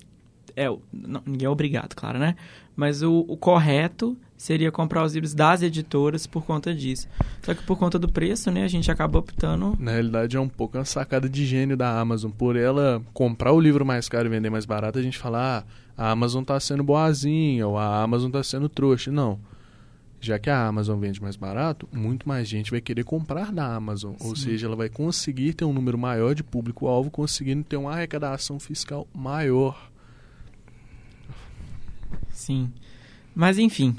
É, 0.57 0.67
não, 0.93 1.23
ninguém 1.27 1.47
é 1.47 1.51
obrigado, 1.51 1.95
claro, 1.95 2.19
né? 2.19 2.37
Mas 2.77 3.03
o, 3.03 3.25
o 3.29 3.37
correto 3.37 4.17
seria 4.37 4.71
comprar 4.71 5.05
os 5.05 5.15
livros 5.15 5.35
das 5.35 5.63
editoras 5.63 6.27
por 6.27 6.45
conta 6.45 6.75
disso. 6.75 7.09
Só 7.43 7.55
que 7.55 7.63
por 7.63 7.79
conta 7.79 7.99
do 7.99 8.09
preço, 8.09 8.51
né, 8.51 8.65
a 8.65 8.69
gente 8.69 8.91
acaba 8.91 9.19
optando. 9.19 9.77
Na 9.79 9.93
realidade, 9.93 10.37
é 10.37 10.41
um 10.41 10.49
pouco 10.49 10.79
uma 10.79 10.85
sacada 10.85 11.29
de 11.29 11.47
gênio 11.47 11.77
da 11.77 11.99
Amazon. 11.99 12.31
Por 12.31 12.57
ela 12.57 13.03
comprar 13.13 13.53
o 13.53 13.61
livro 13.61 13.85
mais 13.85 14.09
caro 14.09 14.27
e 14.27 14.31
vender 14.31 14.51
mais 14.51 14.65
barato, 14.65 14.99
a 14.99 15.03
gente 15.03 15.19
fala, 15.19 15.65
ah, 15.97 16.05
a 16.07 16.11
Amazon 16.11 16.43
tá 16.43 16.59
sendo 16.61 16.83
boazinha, 16.83 17.67
ou 17.67 17.79
a 17.79 18.03
Amazon 18.03 18.31
tá 18.31 18.43
sendo 18.43 18.69
trouxa. 18.69 19.11
Não 19.11 19.39
já 20.25 20.39
que 20.39 20.49
a 20.49 20.67
Amazon 20.67 20.99
vende 20.99 21.21
mais 21.21 21.37
barato, 21.37 21.87
muito 21.93 22.27
mais 22.27 22.49
gente 22.49 22.71
vai 22.71 22.81
querer 22.81 23.05
comprar 23.05 23.53
da 23.53 23.75
Amazon. 23.75 24.15
Sim. 24.19 24.29
Ou 24.29 24.35
seja, 24.35 24.67
ela 24.67 24.75
vai 24.75 24.89
conseguir 24.89 25.53
ter 25.53 25.67
um 25.67 25.73
número 25.73 25.99
maior 25.99 26.35
de 26.35 26.43
público-alvo, 26.43 27.11
conseguindo 27.11 27.63
ter 27.63 27.77
uma 27.77 27.93
arrecadação 27.93 28.59
fiscal 28.59 29.07
maior. 29.15 29.91
Sim. 32.31 32.73
Mas 33.35 33.59
enfim. 33.59 33.95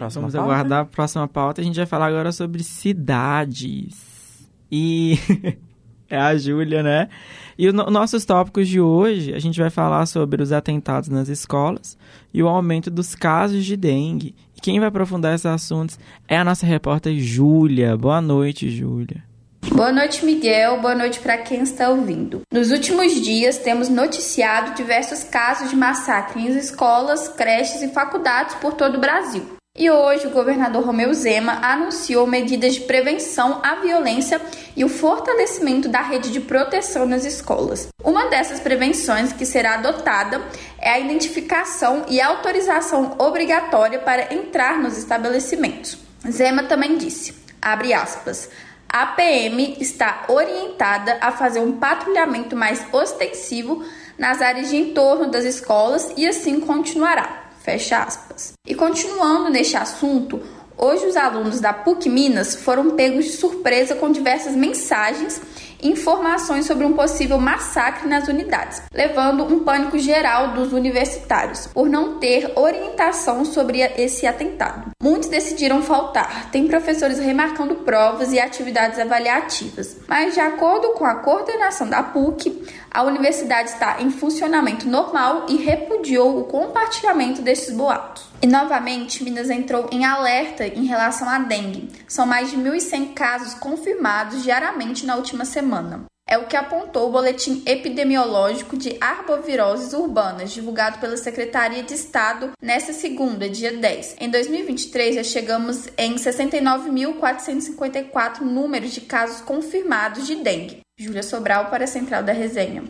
Próxima 0.00 0.22
vamos 0.22 0.34
pauta? 0.34 0.50
aguardar 0.50 0.80
a 0.80 0.84
próxima 0.86 1.28
pauta. 1.28 1.60
A 1.60 1.64
gente 1.64 1.76
vai 1.76 1.84
falar 1.84 2.06
agora 2.06 2.32
sobre 2.32 2.64
cidades. 2.64 4.48
E 4.72 5.18
é 6.08 6.16
a 6.16 6.34
Júlia, 6.38 6.82
né? 6.82 7.10
E 7.58 7.68
os 7.68 7.74
no 7.74 7.84
nossos 7.90 8.24
tópicos 8.24 8.66
de 8.66 8.80
hoje, 8.80 9.34
a 9.34 9.38
gente 9.38 9.60
vai 9.60 9.68
falar 9.68 10.06
sobre 10.06 10.42
os 10.42 10.52
atentados 10.52 11.10
nas 11.10 11.28
escolas 11.28 11.98
e 12.32 12.42
o 12.42 12.48
aumento 12.48 12.90
dos 12.90 13.14
casos 13.14 13.62
de 13.62 13.76
dengue. 13.76 14.34
E 14.56 14.60
quem 14.62 14.80
vai 14.80 14.88
aprofundar 14.88 15.34
esses 15.34 15.44
assuntos 15.44 15.98
é 16.26 16.38
a 16.38 16.44
nossa 16.44 16.64
repórter 16.64 17.14
Júlia. 17.18 17.94
Boa 17.94 18.22
noite, 18.22 18.70
Júlia. 18.70 19.22
Boa 19.70 19.92
noite, 19.92 20.24
Miguel. 20.24 20.80
Boa 20.80 20.94
noite 20.94 21.20
para 21.20 21.36
quem 21.36 21.60
está 21.60 21.90
ouvindo. 21.90 22.40
Nos 22.50 22.70
últimos 22.70 23.20
dias, 23.20 23.58
temos 23.58 23.90
noticiado 23.90 24.74
diversos 24.74 25.24
casos 25.24 25.68
de 25.68 25.76
massacre 25.76 26.40
em 26.40 26.56
escolas, 26.56 27.28
creches 27.28 27.82
e 27.82 27.88
faculdades 27.88 28.54
por 28.54 28.72
todo 28.72 28.96
o 28.96 29.00
Brasil. 29.00 29.59
E 29.78 29.88
hoje 29.88 30.26
o 30.26 30.30
governador 30.30 30.84
Romeu 30.84 31.14
Zema 31.14 31.52
anunciou 31.62 32.26
medidas 32.26 32.74
de 32.74 32.80
prevenção 32.80 33.60
à 33.62 33.76
violência 33.76 34.40
e 34.76 34.84
o 34.84 34.88
fortalecimento 34.88 35.88
da 35.88 36.02
rede 36.02 36.32
de 36.32 36.40
proteção 36.40 37.06
nas 37.06 37.24
escolas. 37.24 37.86
Uma 38.02 38.26
dessas 38.26 38.58
prevenções 38.58 39.32
que 39.32 39.46
será 39.46 39.74
adotada 39.74 40.42
é 40.76 40.90
a 40.90 40.98
identificação 40.98 42.04
e 42.08 42.20
autorização 42.20 43.14
obrigatória 43.16 44.00
para 44.00 44.34
entrar 44.34 44.76
nos 44.76 44.98
estabelecimentos. 44.98 45.96
Zema 46.28 46.64
também 46.64 46.98
disse, 46.98 47.32
abre 47.62 47.94
aspas, 47.94 48.50
a 48.88 49.06
PM 49.06 49.76
está 49.78 50.24
orientada 50.26 51.16
a 51.20 51.30
fazer 51.30 51.60
um 51.60 51.78
patrulhamento 51.78 52.56
mais 52.56 52.84
ostensivo 52.92 53.84
nas 54.18 54.42
áreas 54.42 54.68
de 54.68 54.76
entorno 54.76 55.30
das 55.30 55.44
escolas 55.44 56.12
e 56.16 56.26
assim 56.26 56.58
continuará. 56.58 57.49
Fecha 57.70 58.02
aspas. 58.02 58.54
E 58.66 58.74
continuando 58.74 59.48
neste 59.48 59.76
assunto, 59.76 60.40
hoje 60.76 61.06
os 61.06 61.16
alunos 61.16 61.60
da 61.60 61.72
PUC 61.72 62.08
Minas 62.08 62.56
foram 62.56 62.96
pegos 62.96 63.26
de 63.26 63.30
surpresa 63.30 63.94
com 63.94 64.10
diversas 64.10 64.56
mensagens 64.56 65.40
informações 65.82 66.66
sobre 66.66 66.84
um 66.84 66.92
possível 66.92 67.38
massacre 67.38 68.08
nas 68.08 68.28
unidades, 68.28 68.82
levando 68.92 69.44
um 69.44 69.64
pânico 69.64 69.98
geral 69.98 70.52
dos 70.52 70.72
universitários 70.72 71.66
por 71.68 71.88
não 71.88 72.18
ter 72.18 72.52
orientação 72.56 73.44
sobre 73.44 73.80
esse 73.80 74.26
atentado. 74.26 74.90
Muitos 75.02 75.28
decidiram 75.28 75.82
faltar, 75.82 76.50
tem 76.50 76.66
professores 76.66 77.18
remarcando 77.18 77.76
provas 77.76 78.32
e 78.32 78.38
atividades 78.38 78.98
avaliativas, 78.98 79.96
mas 80.06 80.34
de 80.34 80.40
acordo 80.40 80.90
com 80.90 81.04
a 81.04 81.16
coordenação 81.16 81.88
da 81.88 82.02
PUC, 82.02 82.66
a 82.90 83.02
universidade 83.02 83.70
está 83.70 84.00
em 84.00 84.10
funcionamento 84.10 84.88
normal 84.88 85.46
e 85.48 85.56
repudiou 85.56 86.38
o 86.38 86.44
compartilhamento 86.44 87.42
desses 87.42 87.74
boatos. 87.74 88.29
E 88.42 88.46
novamente, 88.46 89.22
Minas 89.22 89.50
entrou 89.50 89.86
em 89.92 90.02
alerta 90.04 90.66
em 90.66 90.86
relação 90.86 91.28
à 91.28 91.38
dengue. 91.38 91.90
São 92.08 92.24
mais 92.24 92.50
de 92.50 92.56
1.100 92.56 93.12
casos 93.12 93.52
confirmados 93.54 94.42
diariamente 94.42 95.04
na 95.04 95.16
última 95.16 95.44
semana. 95.44 96.06
É 96.26 96.38
o 96.38 96.46
que 96.46 96.56
apontou 96.56 97.08
o 97.08 97.12
boletim 97.12 97.62
epidemiológico 97.66 98.78
de 98.78 98.96
arboviroses 99.00 99.92
urbanas, 99.92 100.52
divulgado 100.52 101.00
pela 101.00 101.16
Secretaria 101.16 101.82
de 101.82 101.92
Estado 101.92 102.52
nesta 102.62 102.92
segunda, 102.92 103.48
dia 103.48 103.76
10. 103.76 104.18
Em 104.20 104.30
2023, 104.30 105.16
já 105.16 105.24
chegamos 105.24 105.88
em 105.98 106.14
69.454 106.14 108.42
números 108.42 108.92
de 108.92 109.00
casos 109.00 109.40
confirmados 109.40 110.24
de 110.26 110.36
dengue. 110.36 110.82
Júlia 110.98 111.24
Sobral 111.24 111.66
para 111.66 111.84
a 111.84 111.88
Central 111.88 112.22
da 112.22 112.32
Resenha. 112.32 112.84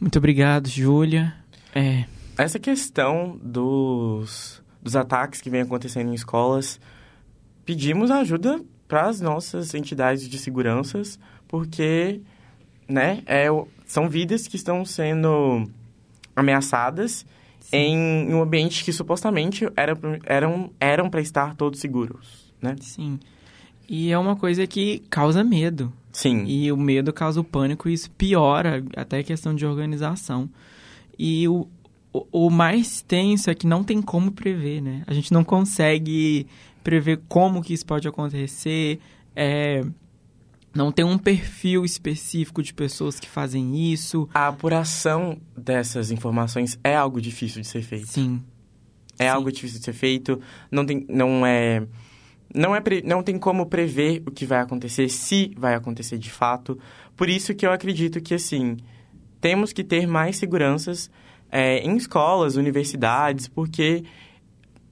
Muito 0.00 0.18
obrigado, 0.18 0.68
Júlia. 0.68 1.32
É, 1.72 2.06
essa 2.42 2.58
questão 2.58 3.38
dos, 3.42 4.62
dos 4.82 4.96
ataques 4.96 5.40
que 5.40 5.50
vem 5.50 5.62
acontecendo 5.62 6.10
em 6.10 6.14
escolas, 6.14 6.80
pedimos 7.64 8.10
ajuda 8.10 8.60
para 8.88 9.08
as 9.08 9.20
nossas 9.20 9.74
entidades 9.74 10.28
de 10.28 10.38
seguranças, 10.38 11.18
porque 11.46 12.20
né, 12.88 13.22
é, 13.26 13.46
são 13.86 14.08
vidas 14.08 14.46
que 14.48 14.56
estão 14.56 14.84
sendo 14.84 15.68
ameaçadas 16.34 17.24
em 17.72 18.32
um 18.32 18.42
ambiente 18.42 18.84
que 18.84 18.92
supostamente 18.92 19.66
era, 19.76 19.96
eram 20.24 20.70
eram 20.80 21.08
para 21.08 21.20
estar 21.20 21.54
todos 21.54 21.78
seguros, 21.78 22.52
né? 22.60 22.74
Sim. 22.80 23.18
E 23.88 24.10
é 24.10 24.18
uma 24.18 24.36
coisa 24.36 24.66
que 24.66 25.00
causa 25.10 25.44
medo. 25.44 25.92
Sim. 26.12 26.44
E 26.46 26.70
o 26.72 26.76
medo 26.76 27.12
causa 27.12 27.40
o 27.40 27.44
pânico 27.44 27.88
e 27.88 27.92
isso 27.92 28.10
piora 28.12 28.84
até 28.96 29.18
a 29.18 29.24
questão 29.24 29.54
de 29.54 29.64
organização. 29.64 30.48
E 31.18 31.46
o, 31.48 31.68
o, 32.12 32.46
o 32.46 32.50
mais 32.50 33.02
tenso 33.02 33.50
é 33.50 33.54
que 33.54 33.66
não 33.66 33.84
tem 33.84 34.02
como 34.02 34.32
prever, 34.32 34.80
né? 34.80 35.02
A 35.06 35.14
gente 35.14 35.32
não 35.32 35.44
consegue 35.44 36.46
prever 36.82 37.20
como 37.28 37.62
que 37.62 37.72
isso 37.72 37.86
pode 37.86 38.08
acontecer. 38.08 38.98
É, 39.34 39.84
não 40.74 40.92
tem 40.92 41.04
um 41.04 41.18
perfil 41.18 41.84
específico 41.84 42.62
de 42.62 42.72
pessoas 42.72 43.18
que 43.18 43.28
fazem 43.28 43.92
isso. 43.92 44.28
A 44.34 44.48
apuração 44.48 45.38
dessas 45.56 46.10
informações 46.10 46.78
é 46.82 46.94
algo 46.94 47.20
difícil 47.20 47.60
de 47.60 47.66
ser 47.66 47.82
feito. 47.82 48.06
Sim. 48.06 48.42
É 49.18 49.24
Sim. 49.24 49.30
algo 49.30 49.52
difícil 49.52 49.78
de 49.78 49.84
ser 49.84 49.92
feito. 49.92 50.40
Não 50.70 50.84
tem, 50.86 51.04
não 51.08 51.44
é, 51.44 51.86
não 52.54 52.74
é, 52.74 52.82
não 53.04 53.22
tem 53.22 53.38
como 53.38 53.66
prever 53.66 54.22
o 54.26 54.30
que 54.30 54.46
vai 54.46 54.60
acontecer, 54.60 55.08
se 55.08 55.52
vai 55.56 55.74
acontecer 55.74 56.18
de 56.18 56.30
fato. 56.30 56.78
Por 57.16 57.28
isso 57.28 57.54
que 57.54 57.66
eu 57.66 57.72
acredito 57.72 58.20
que 58.20 58.34
assim 58.34 58.76
temos 59.40 59.72
que 59.72 59.82
ter 59.82 60.06
mais 60.06 60.36
seguranças 60.36 61.10
é, 61.50 61.78
em 61.78 61.96
escolas, 61.96 62.56
universidades, 62.56 63.48
porque 63.48 64.04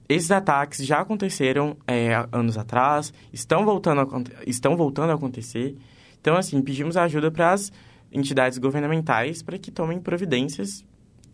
esses 0.07 0.31
ataques 0.31 0.85
já 0.85 1.01
aconteceram 1.01 1.77
é, 1.87 2.25
anos 2.31 2.57
atrás, 2.57 3.13
estão 3.31 3.63
voltando, 3.63 4.01
a, 4.01 4.23
estão 4.45 4.75
voltando 4.75 5.11
a 5.11 5.13
acontecer. 5.13 5.77
Então, 6.19 6.35
assim, 6.35 6.61
pedimos 6.61 6.97
ajuda 6.97 7.29
para 7.31 7.53
as 7.53 7.71
entidades 8.11 8.57
governamentais 8.57 9.43
para 9.43 9.57
que 9.57 9.71
tomem 9.71 9.99
providências 9.99 10.83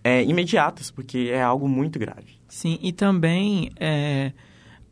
é, 0.03 0.23
imediatas, 0.23 0.91
porque 0.91 1.29
é 1.31 1.41
algo 1.41 1.67
muito 1.67 1.97
grave. 1.97 2.37
Sim, 2.47 2.77
e 2.81 2.91
também 2.91 3.71
é, 3.79 4.33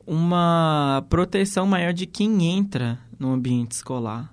uma 0.07 1.05
proteção 1.09 1.67
maior 1.67 1.93
de 1.93 2.05
quem 2.05 2.45
entra 2.57 2.97
no 3.19 3.31
ambiente 3.31 3.73
escolar, 3.73 4.32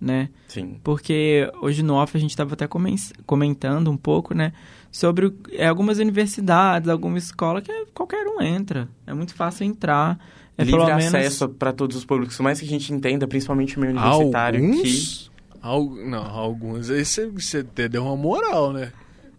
né? 0.00 0.28
Sim. 0.48 0.78
Porque 0.84 1.50
hoje 1.60 1.82
no 1.82 1.94
off 1.94 2.16
a 2.16 2.20
gente 2.20 2.30
estava 2.30 2.54
até 2.54 2.68
comentando 3.24 3.90
um 3.90 3.96
pouco, 3.96 4.34
né? 4.34 4.52
sobre 4.96 5.30
é, 5.52 5.66
algumas 5.66 5.98
universidades, 5.98 6.88
alguma 6.88 7.18
escola 7.18 7.60
que 7.60 7.70
qualquer 7.92 8.26
um 8.26 8.40
entra. 8.40 8.88
É 9.06 9.12
muito 9.12 9.34
fácil 9.34 9.66
entrar. 9.66 10.18
É 10.56 10.64
Livre 10.64 10.80
pelo 10.80 10.92
acesso 10.92 11.44
menos... 11.44 11.58
para 11.58 11.70
todos 11.70 11.98
os 11.98 12.04
públicos. 12.06 12.34
Por 12.34 12.42
mais 12.42 12.58
que 12.58 12.64
a 12.64 12.68
gente 12.68 12.90
entenda, 12.94 13.28
principalmente 13.28 13.76
o 13.76 13.80
meio 13.80 13.92
universitário, 13.92 14.64
alguns? 14.64 15.30
que... 15.62 16.08
Não, 16.08 16.24
alguns. 16.24 16.88
Aí 16.88 17.04
você, 17.04 17.26
você 17.26 17.62
deu 17.62 18.04
uma 18.04 18.16
moral, 18.16 18.72
né? 18.72 18.90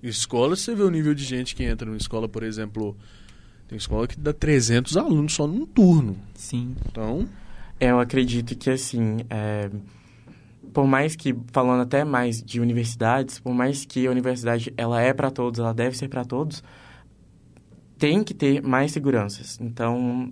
Escola, 0.03 0.55
você 0.55 0.75
vê 0.75 0.83
o 0.83 0.91
nível 0.91 1.15
de 1.15 1.23
gente 1.23 1.55
que 1.55 1.63
entra 1.63 1.87
numa 1.87 1.97
escola, 1.97 2.29
por 2.29 2.43
exemplo... 2.43 2.95
Tem 3.67 3.77
escola 3.77 4.07
que 4.07 4.17
dá 4.17 4.31
300 4.31 4.95
alunos 4.95 5.33
só 5.33 5.47
num 5.47 5.65
turno. 5.65 6.15
Sim. 6.35 6.75
Então... 6.85 7.27
Eu 7.79 7.99
acredito 7.99 8.55
que, 8.55 8.69
assim... 8.69 9.17
É 9.27 9.71
por 10.77 10.85
mais 10.85 11.15
que 11.15 11.35
falando 11.51 11.81
até 11.81 12.05
mais 12.05 12.39
de 12.39 12.61
universidades, 12.61 13.39
por 13.39 13.51
mais 13.51 13.83
que 13.83 14.05
a 14.05 14.11
universidade 14.11 14.71
ela 14.77 15.01
é 15.01 15.11
para 15.11 15.31
todos, 15.31 15.59
ela 15.59 15.73
deve 15.73 15.97
ser 15.97 16.07
para 16.07 16.23
todos, 16.23 16.63
tem 17.97 18.23
que 18.23 18.31
ter 18.31 18.61
mais 18.61 18.91
seguranças. 18.91 19.57
Então, 19.59 20.31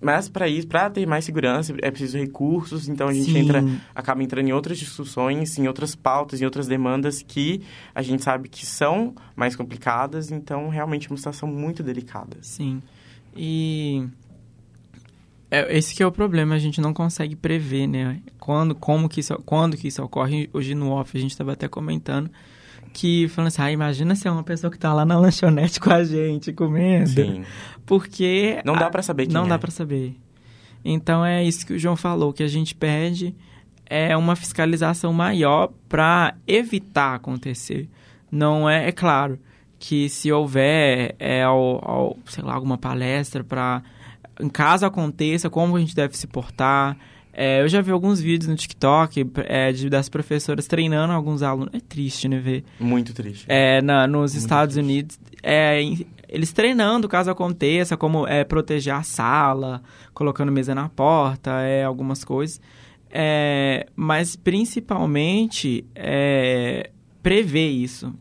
mas 0.00 0.28
para 0.28 0.48
isso, 0.48 0.66
para 0.66 0.90
ter 0.90 1.06
mais 1.06 1.24
segurança, 1.24 1.72
é 1.80 1.88
preciso 1.88 2.18
recursos, 2.18 2.88
então 2.88 3.06
a 3.06 3.14
gente 3.14 3.30
Sim. 3.30 3.38
entra 3.38 3.62
acaba 3.94 4.24
entrando 4.24 4.48
em 4.48 4.52
outras 4.52 4.76
discussões, 4.76 5.56
em 5.56 5.68
outras 5.68 5.94
pautas, 5.94 6.42
em 6.42 6.44
outras 6.44 6.66
demandas 6.66 7.22
que 7.22 7.62
a 7.94 8.02
gente 8.02 8.24
sabe 8.24 8.48
que 8.48 8.66
são 8.66 9.14
mais 9.36 9.54
complicadas, 9.54 10.32
então 10.32 10.68
realmente 10.68 11.06
é 11.06 11.10
uma 11.12 11.16
situação 11.16 11.48
muito 11.48 11.80
delicada. 11.80 12.38
Sim. 12.42 12.82
E 13.36 14.04
é, 15.50 15.76
esse 15.76 15.94
que 15.94 16.02
é 16.02 16.06
o 16.06 16.12
problema, 16.12 16.54
a 16.54 16.58
gente 16.58 16.80
não 16.80 16.92
consegue 16.92 17.34
prever, 17.34 17.86
né? 17.86 18.20
Quando, 18.38 18.74
como 18.74 19.08
que 19.08 19.20
isso, 19.20 19.34
quando 19.44 19.76
que 19.76 19.88
isso 19.88 20.02
ocorre. 20.02 20.48
Hoje 20.52 20.74
no 20.74 20.90
off 20.90 21.16
a 21.16 21.20
gente 21.20 21.30
estava 21.30 21.52
até 21.52 21.68
comentando 21.68 22.30
que 22.92 23.28
falando 23.28 23.48
assim, 23.48 23.62
ah, 23.62 23.70
imagina 23.70 24.14
se 24.14 24.26
é 24.26 24.30
uma 24.30 24.42
pessoa 24.42 24.70
que 24.70 24.76
está 24.76 24.92
lá 24.92 25.04
na 25.04 25.18
lanchonete 25.18 25.78
com 25.80 25.92
a 25.92 26.02
gente 26.04 26.52
comendo. 26.52 27.10
Sim. 27.10 27.44
Porque 27.86 28.60
não 28.64 28.74
dá 28.74 28.90
para 28.90 29.02
saber 29.02 29.26
quem 29.26 29.34
Não 29.34 29.46
é. 29.46 29.48
dá 29.48 29.58
para 29.58 29.70
saber. 29.70 30.16
Então 30.84 31.24
é 31.24 31.44
isso 31.44 31.66
que 31.66 31.74
o 31.74 31.78
João 31.78 31.96
falou, 31.96 32.32
que 32.32 32.42
a 32.42 32.48
gente 32.48 32.74
pede 32.74 33.34
é 33.86 34.16
uma 34.16 34.36
fiscalização 34.36 35.12
maior 35.12 35.72
para 35.88 36.34
evitar 36.46 37.14
acontecer. 37.14 37.88
Não 38.30 38.68
é, 38.68 38.88
é 38.88 38.92
claro 38.92 39.38
que 39.78 40.08
se 40.08 40.30
houver 40.30 41.14
é, 41.18 41.42
ao, 41.42 41.88
ao, 41.88 42.18
sei 42.26 42.44
lá, 42.44 42.52
alguma 42.52 42.76
palestra 42.76 43.42
para 43.42 43.82
caso 44.52 44.84
aconteça, 44.84 45.48
como 45.48 45.76
a 45.76 45.80
gente 45.80 45.94
deve 45.94 46.16
se 46.16 46.26
portar. 46.26 46.96
É, 47.32 47.62
eu 47.62 47.68
já 47.68 47.80
vi 47.80 47.92
alguns 47.92 48.20
vídeos 48.20 48.48
no 48.48 48.56
TikTok 48.56 49.30
é, 49.46 49.70
de, 49.72 49.88
das 49.88 50.08
professoras 50.08 50.66
treinando 50.66 51.12
alguns 51.12 51.42
alunos. 51.42 51.72
É 51.72 51.80
triste, 51.80 52.28
né, 52.28 52.38
ver? 52.38 52.64
Muito 52.80 53.14
triste. 53.14 53.46
É, 53.48 53.80
na, 53.80 54.06
nos 54.06 54.32
Muito 54.32 54.42
Estados 54.42 54.74
triste. 54.74 54.90
Unidos, 54.90 55.20
é, 55.42 55.80
eles 56.28 56.52
treinando 56.52 57.08
caso 57.08 57.30
aconteça, 57.30 57.96
como 57.96 58.26
é, 58.26 58.42
proteger 58.44 58.92
a 58.92 59.02
sala, 59.02 59.82
colocando 60.12 60.50
mesa 60.50 60.74
na 60.74 60.88
porta, 60.88 61.60
é, 61.62 61.84
algumas 61.84 62.24
coisas. 62.24 62.60
é, 63.10 63.86
mas 63.96 64.36
principalmente 64.36 65.84
é, 65.94 66.90
prever 67.22 67.68
isso, 67.68 68.14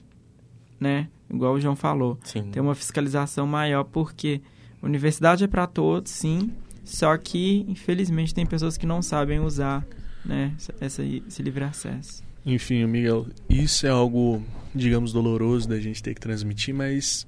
né? 0.79 1.07
Igual 1.29 1.53
o 1.55 1.59
João 1.59 1.75
falou. 1.75 2.17
Sim. 2.23 2.43
Ter 2.51 2.59
uma 2.61 2.75
fiscalização 2.75 3.45
maior, 3.45 3.83
porque 3.83 4.41
universidade 4.81 5.43
é 5.43 5.47
para 5.47 5.65
todos, 5.67 6.11
sim, 6.11 6.51
só 6.83 7.17
que, 7.17 7.65
infelizmente, 7.67 8.33
tem 8.33 8.45
pessoas 8.45 8.77
que 8.77 8.85
não 8.85 9.01
sabem 9.01 9.39
usar 9.39 9.85
né, 10.23 10.53
essa, 10.79 11.03
esse 11.03 11.41
livre 11.41 11.63
acesso. 11.63 12.23
Enfim, 12.45 12.85
Miguel, 12.85 13.27
isso 13.49 13.85
é 13.85 13.89
algo, 13.89 14.41
digamos, 14.73 15.11
doloroso 15.11 15.67
da 15.67 15.79
gente 15.79 16.01
ter 16.01 16.13
que 16.13 16.21
transmitir, 16.21 16.73
mas 16.73 17.27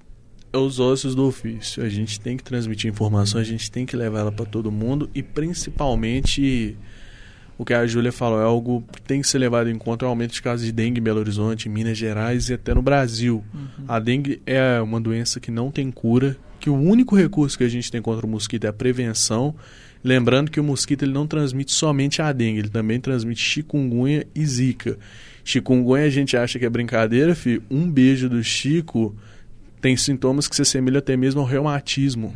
é 0.54 0.58
os 0.58 0.80
ossos 0.80 1.14
do 1.14 1.28
ofício. 1.28 1.84
A 1.84 1.90
gente 1.90 2.20
tem 2.20 2.38
que 2.38 2.44
transmitir 2.44 2.90
informação, 2.90 3.40
a 3.40 3.44
gente 3.44 3.70
tem 3.70 3.86
que 3.86 3.96
levar 3.96 4.20
ela 4.20 4.32
para 4.32 4.46
todo 4.46 4.72
mundo 4.72 5.10
e 5.14 5.22
principalmente 5.22 6.78
o 7.58 7.66
que 7.66 7.74
a 7.74 7.86
Júlia 7.86 8.14
falou 8.14 8.40
é 8.40 8.44
algo 8.44 8.82
que 8.94 9.02
tem 9.02 9.22
que 9.22 9.28
ser 9.28 9.38
levado 9.38 9.70
em 9.70 9.78
conta 9.78 10.06
é 10.06 10.08
o 10.08 10.10
aumento 10.10 10.32
de 10.32 10.42
casos 10.42 10.66
de 10.66 10.72
dengue 10.72 11.02
em 11.02 11.04
Belo 11.04 11.20
Horizonte, 11.20 11.68
em 11.68 11.72
Minas 11.72 11.98
Gerais 11.98 12.50
e 12.50 12.54
até 12.54 12.74
no 12.74 12.82
Brasil. 12.82 13.44
Uhum. 13.54 13.86
A 13.86 14.00
dengue 14.00 14.42
é 14.46 14.80
uma 14.82 15.02
doença 15.02 15.42
que 15.42 15.52
não 15.52 15.70
tem 15.70 15.92
cura, 15.92 16.38
que 16.60 16.70
o 16.70 16.76
único 16.76 17.16
recurso 17.16 17.58
que 17.58 17.64
a 17.64 17.70
gente 17.70 17.92
tem 17.92 18.02
contra 18.02 18.26
o 18.26 18.30
mosquito 18.30 18.66
é 18.66 18.68
a 18.68 18.74
prevenção. 18.74 19.56
Lembrando 20.04 20.52
que 20.52 20.60
o 20.60 20.64
mosquito 20.64 21.04
ele 21.04 21.12
não 21.12 21.28
transmite 21.28 21.72
somente 21.72 22.22
a 22.22 22.32
dengue, 22.32 22.60
ele 22.60 22.70
também 22.70 23.00
transmite 23.00 23.42
chikungunya 23.42 24.26
e 24.34 24.46
zika. 24.46 24.98
Chikungunya 25.44 26.06
a 26.06 26.10
gente 26.10 26.38
acha 26.38 26.60
que 26.60 26.66
é 26.66 26.70
brincadeira, 26.70 27.36
filho. 27.36 27.64
Um 27.70 27.90
beijo 27.90 28.30
do 28.30 28.44
Chico 28.44 29.16
tem 29.82 29.98
sintomas 29.98 30.48
que 30.48 30.56
se 30.56 30.62
assemelham 30.62 31.00
até 31.00 31.18
mesmo 31.18 31.42
ao 31.42 31.48
reumatismo. 31.48 32.36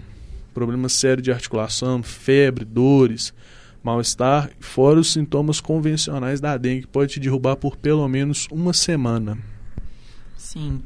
Problema 0.54 0.90
sério 0.90 1.22
de 1.22 1.32
articulação, 1.32 2.04
febre, 2.04 2.66
dores 2.66 3.34
mal-estar, 3.84 4.50
fora 4.62 5.00
os 5.00 5.12
sintomas 5.12 5.60
convencionais 5.60 6.40
da 6.40 6.56
dengue, 6.56 6.84
que 6.84 6.88
pode 6.88 7.12
te 7.12 7.20
derrubar 7.20 7.58
por 7.58 7.76
pelo 7.76 8.08
menos 8.08 8.48
uma 8.50 8.72
semana. 8.72 9.38
Sim. 10.38 10.82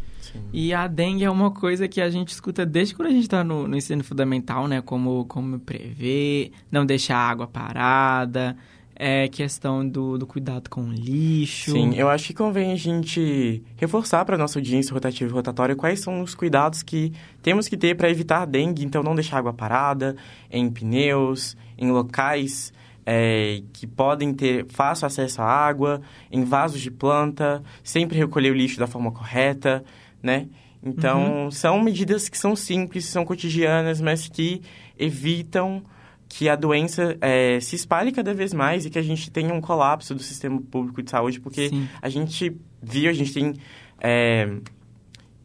E 0.51 0.74
a 0.74 0.88
dengue 0.88 1.24
é 1.24 1.29
uma 1.29 1.51
coisa 1.51 1.88
que 1.88 2.01
a 2.01 2.10
gente 2.10 2.29
escuta 2.29 2.65
desde 2.65 2.96
quando 2.96 3.10
a 3.10 3.12
gente 3.12 3.24
está 3.24 3.44
no, 3.44 3.67
no, 3.67 3.75
ensino 3.75 4.03
fundamental, 4.03 4.67
né? 4.67 4.82
Como, 4.82 5.25
como 5.25 5.60
prever, 5.60 6.51
não 6.72 6.86
deixar 6.86 7.17
a 7.17 7.29
água 7.29 7.48
parada, 7.48 8.58
é 8.96 9.27
questão 9.27 9.88
do, 9.88 10.17
do 10.17 10.25
cuidado 10.25 10.70
com 10.70 10.82
o 10.82 10.91
lixo. 10.91 11.72
Sim, 11.72 11.94
eu 11.96 12.10
acho 12.10 12.27
que 12.27 12.34
convém 12.34 12.72
a 12.72 12.75
gente 12.75 13.62
reforçar 13.75 14.25
para 14.25 14.38
nossa 14.38 14.58
audiência 14.58 14.94
rotativa 14.94 15.29
e 15.29 15.34
rotatória 15.34 15.75
quais 15.75 16.00
são 16.00 16.22
os 16.22 16.34
cuidados 16.34 16.82
que 16.82 17.13
temos 17.44 17.67
que 17.67 17.77
ter 17.77 17.96
para 17.96 18.10
evitar 18.10 18.41
a 18.41 18.46
dengue. 18.46 18.84
Então, 18.84 19.03
não 19.03 19.13
deixar 19.13 19.38
água 19.38 19.53
parada 19.53 20.15
em 20.50 20.70
pneus, 20.70 21.56
em 21.77 21.91
locais 21.91 22.74
é, 23.06 23.62
que 23.72 23.88
podem 23.88 24.34
ter 24.34 24.65
fácil 24.67 25.08
acesso 25.08 25.41
à 25.41 25.46
água, 25.46 26.01
em 26.29 26.44
vasos 26.44 26.82
de 26.82 26.91
planta, 26.91 27.63
sempre 27.82 28.17
recolher 28.17 28.51
o 28.51 28.53
lixo 28.53 28.77
da 28.77 28.86
forma 28.86 29.12
correta, 29.12 29.82
né? 30.28 30.48
Então, 30.84 31.46
uhum. 31.46 31.52
são 31.52 31.82
medidas 31.82 32.28
que 32.28 32.38
são 32.38 32.56
simples, 32.56 33.06
são 33.06 33.26
cotidianas, 33.26 34.02
mas 34.02 34.28
que 34.28 34.62
evitam 35.00 35.82
que 36.30 36.50
a 36.50 36.56
doença 36.56 37.18
é, 37.22 37.60
se 37.62 37.78
espalhe 37.78 38.12
cada 38.12 38.34
vez 38.34 38.54
mais 38.54 38.86
e 38.86 38.90
que 38.90 39.00
a 39.00 39.02
gente 39.02 39.32
tenha 39.32 39.54
um 39.54 39.62
colapso 39.62 40.14
do 40.14 40.22
sistema 40.22 40.62
público 40.62 41.02
de 41.02 41.10
saúde, 41.10 41.40
porque 41.40 41.70
Sim. 41.70 41.88
a 42.02 42.10
gente 42.10 42.56
viu, 42.84 43.10
a 43.10 43.14
gente 43.14 43.34
tem 43.34 43.54
é, 44.02 44.58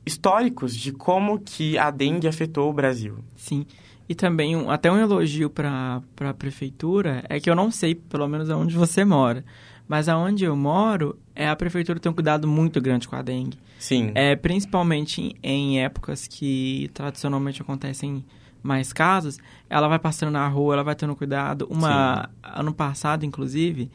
históricos 0.04 0.76
de 0.76 0.90
como 0.90 1.38
que 1.38 1.78
a 1.78 1.90
dengue 1.90 2.26
afetou 2.26 2.68
o 2.68 2.72
Brasil. 2.72 3.18
Sim. 3.36 3.64
E 4.08 4.14
também, 4.14 4.56
um, 4.56 4.68
até 4.68 4.90
um 4.90 4.98
elogio 4.98 5.48
para 5.48 6.02
a 6.20 6.34
prefeitura 6.34 7.24
é 7.28 7.38
que 7.38 7.48
eu 7.48 7.54
não 7.54 7.70
sei, 7.70 7.94
pelo 7.94 8.26
menos, 8.26 8.50
aonde 8.50 8.74
você 8.74 9.04
mora. 9.04 9.44
Mas 9.88 10.08
aonde 10.08 10.44
eu 10.44 10.56
moro, 10.56 11.18
é 11.34 11.48
a 11.48 11.56
prefeitura 11.56 11.98
tem 11.98 12.10
um 12.10 12.14
cuidado 12.14 12.46
muito 12.48 12.80
grande 12.80 13.06
com 13.08 13.16
a 13.16 13.22
dengue. 13.22 13.58
Sim. 13.78 14.12
É, 14.14 14.36
principalmente 14.36 15.20
em, 15.20 15.36
em 15.42 15.80
épocas 15.80 16.26
que 16.26 16.90
tradicionalmente 16.94 17.60
acontecem 17.60 18.24
mais 18.62 18.92
casos, 18.92 19.38
ela 19.68 19.88
vai 19.88 19.98
passando 19.98 20.30
na 20.32 20.46
rua, 20.46 20.74
ela 20.74 20.84
vai 20.84 20.94
tendo 20.94 21.16
cuidado. 21.16 21.66
Uma 21.68 22.24
Sim. 22.24 22.30
ano 22.42 22.72
passado, 22.72 23.26
inclusive, 23.26 23.90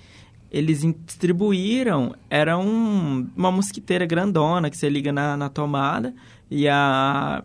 eles 0.52 0.82
distribuíram, 1.06 2.14
era 2.30 2.58
um, 2.58 3.30
uma 3.36 3.52
mosquiteira 3.52 4.06
grandona 4.06 4.70
que 4.70 4.78
você 4.78 4.90
liga 4.90 5.12
na, 5.12 5.38
na 5.38 5.50
tomada 5.50 6.14
e 6.50 6.68
a, 6.68 7.44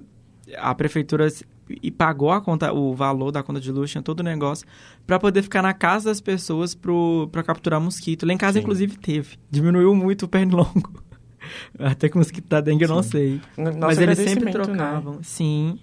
a 0.59 0.75
prefeitura 0.75 1.29
e 1.69 1.91
pagou 1.91 2.31
a 2.31 2.41
conta, 2.41 2.73
o 2.73 2.95
valor 2.95 3.31
da 3.31 3.43
conta 3.43 3.61
de 3.61 3.71
luz, 3.71 3.91
tinha 3.91 4.03
todo 4.03 4.21
o 4.21 4.23
negócio, 4.23 4.67
para 5.07 5.19
poder 5.19 5.43
ficar 5.43 5.63
na 5.63 5.73
casa 5.73 6.11
das 6.11 6.21
pessoas 6.21 6.75
para 6.75 7.43
capturar 7.43 7.81
mosquito. 7.81 8.27
Lá 8.27 8.33
em 8.33 8.39
casa, 8.39 8.55
Sim. 8.55 8.61
inclusive, 8.61 8.99
teve. 8.99 9.37
Diminuiu 9.51 9.95
muito 9.95 10.25
o 10.25 10.29
pernilongo. 10.29 11.03
Até 11.79 12.09
que 12.09 12.17
o 12.17 12.19
mosquito 12.19 12.49
da 12.49 12.61
dengue, 12.61 12.87
Sim. 12.87 12.91
eu 12.91 12.97
não 12.97 13.03
sei. 13.03 13.41
Nosso 13.57 13.79
Mas 13.79 13.99
eles 13.99 14.19
sempre 14.19 14.47
né? 14.47 14.51
trocavam. 14.53 15.15
Né? 15.15 15.21
Sim. 15.23 15.79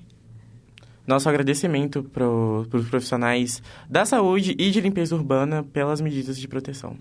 Nosso 1.08 1.28
agradecimento 1.28 2.04
para 2.04 2.28
os 2.28 2.88
profissionais 2.88 3.64
da 3.90 4.06
saúde 4.06 4.56
e 4.60 4.70
de 4.70 4.80
limpeza 4.80 5.16
urbana 5.16 5.64
pelas 5.64 6.00
medidas 6.02 6.38
de 6.38 6.48
proteção. 6.48 6.96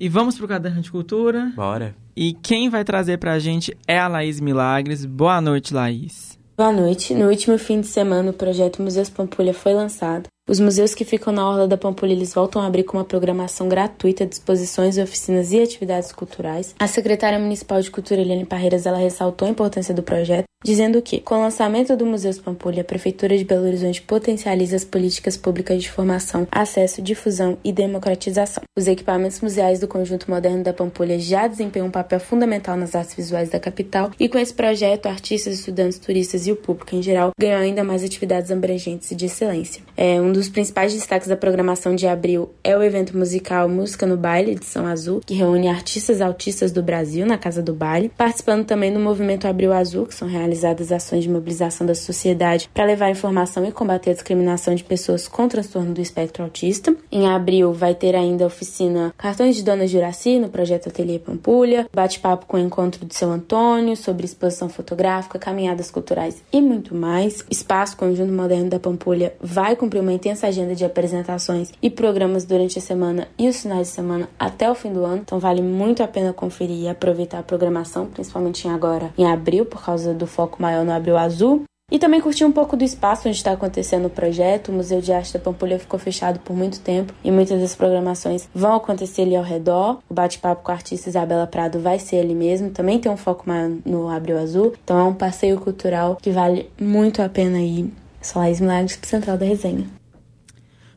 E 0.00 0.08
vamos 0.08 0.36
para 0.36 0.44
o 0.44 0.48
Caderno 0.48 0.82
de 0.82 0.90
Cultura? 0.90 1.52
Bora. 1.54 1.94
E 2.16 2.32
quem 2.32 2.68
vai 2.68 2.82
trazer 2.82 3.18
para 3.18 3.34
a 3.34 3.38
gente 3.38 3.76
é 3.86 3.96
a 3.96 4.08
Laís 4.08 4.40
Milagres. 4.40 5.04
Boa 5.04 5.40
noite, 5.40 5.72
Laís. 5.72 6.36
Boa 6.54 6.70
noite. 6.70 7.14
No 7.14 7.30
último 7.30 7.56
fim 7.56 7.80
de 7.80 7.86
semana, 7.86 8.30
o 8.30 8.34
projeto 8.34 8.82
Museus 8.82 9.08
Pampulha 9.08 9.54
foi 9.54 9.72
lançado. 9.72 10.28
Os 10.46 10.60
museus 10.60 10.94
que 10.94 11.02
ficam 11.02 11.32
na 11.32 11.48
Orla 11.48 11.66
da 11.66 11.78
Pampulha 11.78 12.12
eles 12.12 12.34
voltam 12.34 12.60
a 12.60 12.66
abrir 12.66 12.84
com 12.84 12.98
uma 12.98 13.04
programação 13.04 13.70
gratuita 13.70 14.26
de 14.26 14.34
exposições, 14.34 14.98
oficinas 14.98 15.50
e 15.50 15.62
atividades 15.62 16.12
culturais. 16.12 16.74
A 16.78 16.86
secretária 16.86 17.38
municipal 17.38 17.80
de 17.80 17.90
cultura, 17.90 18.20
Eliane 18.20 18.44
Parreiras, 18.44 18.84
ela 18.84 18.98
ressaltou 18.98 19.48
a 19.48 19.50
importância 19.50 19.94
do 19.94 20.02
projeto 20.02 20.44
dizendo 20.64 21.00
que, 21.00 21.20
com 21.20 21.36
o 21.36 21.40
lançamento 21.40 21.96
do 21.96 22.06
Museu 22.06 22.32
Pampulha, 22.42 22.82
a 22.82 22.84
Prefeitura 22.84 23.36
de 23.36 23.44
Belo 23.44 23.66
Horizonte 23.66 24.00
potencializa 24.02 24.76
as 24.76 24.84
políticas 24.84 25.36
públicas 25.36 25.82
de 25.82 25.90
formação, 25.90 26.46
acesso, 26.50 27.02
difusão 27.02 27.58
e 27.64 27.72
democratização. 27.72 28.62
Os 28.76 28.86
equipamentos 28.86 29.40
museais 29.40 29.80
do 29.80 29.88
Conjunto 29.88 30.30
Moderno 30.30 30.62
da 30.62 30.72
Pampulha 30.72 31.18
já 31.18 31.46
desempenham 31.46 31.88
um 31.88 31.90
papel 31.90 32.20
fundamental 32.20 32.76
nas 32.76 32.94
artes 32.94 33.14
visuais 33.14 33.50
da 33.50 33.58
capital 33.58 34.10
e, 34.18 34.28
com 34.28 34.38
esse 34.38 34.54
projeto, 34.54 35.06
artistas, 35.06 35.54
estudantes, 35.54 35.98
turistas 35.98 36.46
e 36.46 36.52
o 36.52 36.56
público 36.56 36.94
em 36.94 37.02
geral 37.02 37.32
ganham 37.38 37.60
ainda 37.60 37.82
mais 37.82 38.04
atividades 38.04 38.50
abrangentes 38.50 39.10
e 39.10 39.14
de 39.14 39.26
excelência. 39.26 39.82
É, 39.96 40.20
um 40.20 40.32
dos 40.32 40.48
principais 40.48 40.92
destaques 40.92 41.28
da 41.28 41.36
programação 41.36 41.94
de 41.94 42.06
abril 42.06 42.50
é 42.62 42.76
o 42.76 42.82
evento 42.82 43.16
musical 43.16 43.68
Música 43.68 44.06
no 44.06 44.16
Baile 44.16 44.54
de 44.54 44.64
São 44.64 44.86
Azul, 44.86 45.20
que 45.24 45.34
reúne 45.34 45.68
artistas 45.68 46.20
autistas 46.20 46.72
do 46.72 46.82
Brasil 46.82 47.26
na 47.26 47.36
Casa 47.36 47.62
do 47.62 47.74
Baile, 47.74 48.10
participando 48.16 48.64
também 48.64 48.92
do 48.92 49.00
movimento 49.00 49.46
Abril 49.46 49.72
Azul, 49.72 50.06
que 50.06 50.14
são 50.14 50.28
realizados 50.28 50.51
realizadas 50.52 50.92
ações 50.92 51.24
de 51.24 51.30
mobilização 51.30 51.86
da 51.86 51.94
sociedade 51.94 52.68
para 52.72 52.84
levar 52.84 53.10
informação 53.10 53.64
e 53.64 53.72
combater 53.72 54.10
a 54.10 54.14
discriminação 54.14 54.74
de 54.74 54.84
pessoas 54.84 55.26
com 55.26 55.48
transtorno 55.48 55.94
do 55.94 56.00
espectro 56.00 56.44
autista. 56.44 56.94
Em 57.10 57.26
abril 57.26 57.72
vai 57.72 57.94
ter 57.94 58.14
ainda 58.14 58.44
a 58.44 58.46
oficina 58.46 59.14
Cartões 59.16 59.56
de 59.56 59.62
Dona 59.62 59.86
Juraci 59.86 60.38
no 60.38 60.48
projeto 60.48 60.88
Ateliê 60.88 61.18
Pampulha, 61.18 61.86
bate-papo 61.92 62.46
com 62.46 62.56
o 62.56 62.60
encontro 62.60 63.06
de 63.06 63.14
seu 63.14 63.30
Antônio 63.30 63.96
sobre 63.96 64.26
exposição 64.26 64.68
fotográfica, 64.68 65.38
caminhadas 65.38 65.90
culturais 65.90 66.42
e 66.52 66.60
muito 66.60 66.94
mais. 66.94 67.44
Espaço 67.50 67.96
Conjunto 67.96 68.32
Moderno 68.32 68.68
da 68.68 68.78
Pampulha 68.78 69.34
vai 69.40 69.74
cumprir 69.74 70.00
uma 70.00 70.12
intensa 70.12 70.46
agenda 70.46 70.74
de 70.74 70.84
apresentações 70.84 71.72
e 71.80 71.88
programas 71.88 72.44
durante 72.44 72.78
a 72.78 72.82
semana 72.82 73.28
e 73.38 73.48
os 73.48 73.62
finais 73.62 73.88
de 73.88 73.94
semana 73.94 74.28
até 74.38 74.70
o 74.70 74.74
fim 74.74 74.92
do 74.92 75.04
ano, 75.04 75.22
então 75.22 75.38
vale 75.38 75.62
muito 75.62 76.02
a 76.02 76.08
pena 76.08 76.32
conferir 76.32 76.82
e 76.82 76.88
aproveitar 76.88 77.38
a 77.38 77.42
programação, 77.42 78.06
principalmente 78.06 78.68
agora 78.68 79.12
em 79.16 79.30
abril, 79.30 79.64
por 79.64 79.82
causa 79.82 80.12
do 80.12 80.26
foco 80.42 80.60
maior 80.60 80.84
no 80.84 80.92
Abril 80.92 81.16
Azul. 81.16 81.64
E 81.90 81.98
também 81.98 82.22
curti 82.22 82.42
um 82.42 82.50
pouco 82.50 82.74
do 82.74 82.82
espaço 82.82 83.28
onde 83.28 83.36
está 83.36 83.52
acontecendo 83.52 84.06
o 84.06 84.10
projeto. 84.10 84.70
O 84.70 84.72
Museu 84.72 85.00
de 85.00 85.12
Arte 85.12 85.34
da 85.34 85.38
Pampulha 85.38 85.78
ficou 85.78 86.00
fechado 86.00 86.40
por 86.40 86.56
muito 86.56 86.80
tempo 86.80 87.12
e 87.22 87.30
muitas 87.30 87.60
das 87.60 87.76
programações 87.76 88.48
vão 88.54 88.74
acontecer 88.74 89.22
ali 89.22 89.36
ao 89.36 89.44
redor. 89.44 89.98
O 90.08 90.14
bate-papo 90.14 90.62
com 90.62 90.72
a 90.72 90.74
artista 90.74 91.10
Isabela 91.10 91.46
Prado 91.46 91.78
vai 91.78 91.98
ser 91.98 92.20
ali 92.20 92.34
mesmo. 92.34 92.70
Também 92.70 92.98
tem 92.98 93.12
um 93.12 93.16
foco 93.16 93.44
maior 93.46 93.70
no 93.84 94.08
Abril 94.08 94.38
Azul. 94.38 94.72
Então 94.82 94.98
é 94.98 95.02
um 95.02 95.12
passeio 95.12 95.60
cultural 95.60 96.16
que 96.16 96.30
vale 96.30 96.70
muito 96.80 97.20
a 97.20 97.28
pena 97.28 97.60
ir. 97.60 97.92
Sou 98.22 98.40
Laís 98.40 98.58
Milagres, 98.58 98.98
Central 99.02 99.36
da 99.36 99.44
Resenha. 99.44 99.86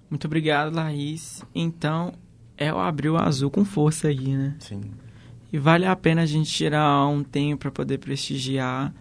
Muito 0.10 0.26
obrigado, 0.26 0.74
Laís. 0.74 1.44
Então, 1.54 2.14
é 2.58 2.74
o 2.74 2.78
Abril 2.78 3.18
Azul 3.18 3.52
com 3.52 3.66
força 3.66 4.08
aí, 4.08 4.30
né? 4.30 4.56
Sim. 4.60 4.82
E 5.52 5.58
vale 5.58 5.86
a 5.86 5.96
pena 5.96 6.22
a 6.22 6.26
gente 6.26 6.50
tirar 6.50 7.06
um 7.08 7.22
tempo 7.22 7.64
para 7.64 7.72
poder 7.72 7.98
prestigiar 7.98 8.94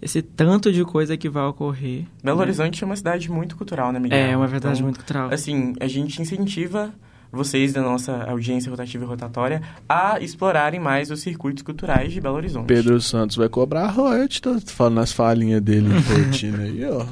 esse 0.00 0.22
tanto 0.22 0.72
de 0.72 0.84
coisa 0.84 1.16
que 1.16 1.28
vai 1.28 1.44
ocorrer. 1.44 2.04
Belo 2.22 2.38
né? 2.38 2.44
Horizonte 2.44 2.82
é 2.82 2.86
uma 2.86 2.96
cidade 2.96 3.30
muito 3.30 3.56
cultural, 3.56 3.92
né, 3.92 3.98
Miguel? 3.98 4.18
É, 4.18 4.36
uma 4.36 4.46
verdade 4.46 4.76
então, 4.76 4.84
muito 4.84 4.98
cultural. 4.98 5.32
Assim, 5.32 5.74
a 5.80 5.88
gente 5.88 6.22
incentiva 6.22 6.92
vocês 7.30 7.72
da 7.72 7.82
nossa 7.82 8.24
audiência 8.24 8.70
rotativa 8.70 9.04
e 9.04 9.06
rotatória 9.06 9.62
a 9.88 10.18
explorarem 10.20 10.80
mais 10.80 11.10
os 11.10 11.20
circuitos 11.20 11.62
culturais 11.62 12.12
de 12.12 12.20
Belo 12.20 12.36
Horizonte. 12.36 12.66
Pedro 12.66 13.00
Santos 13.00 13.36
vai 13.36 13.48
cobrar 13.48 13.88
royalty, 13.88 14.40
tá 14.40 14.58
falando 14.66 14.94
nas 14.94 15.12
falinhas 15.12 15.60
dele 15.60 15.88
rotina 16.08 16.62
aí, 16.62 16.84
ó. 16.84 17.04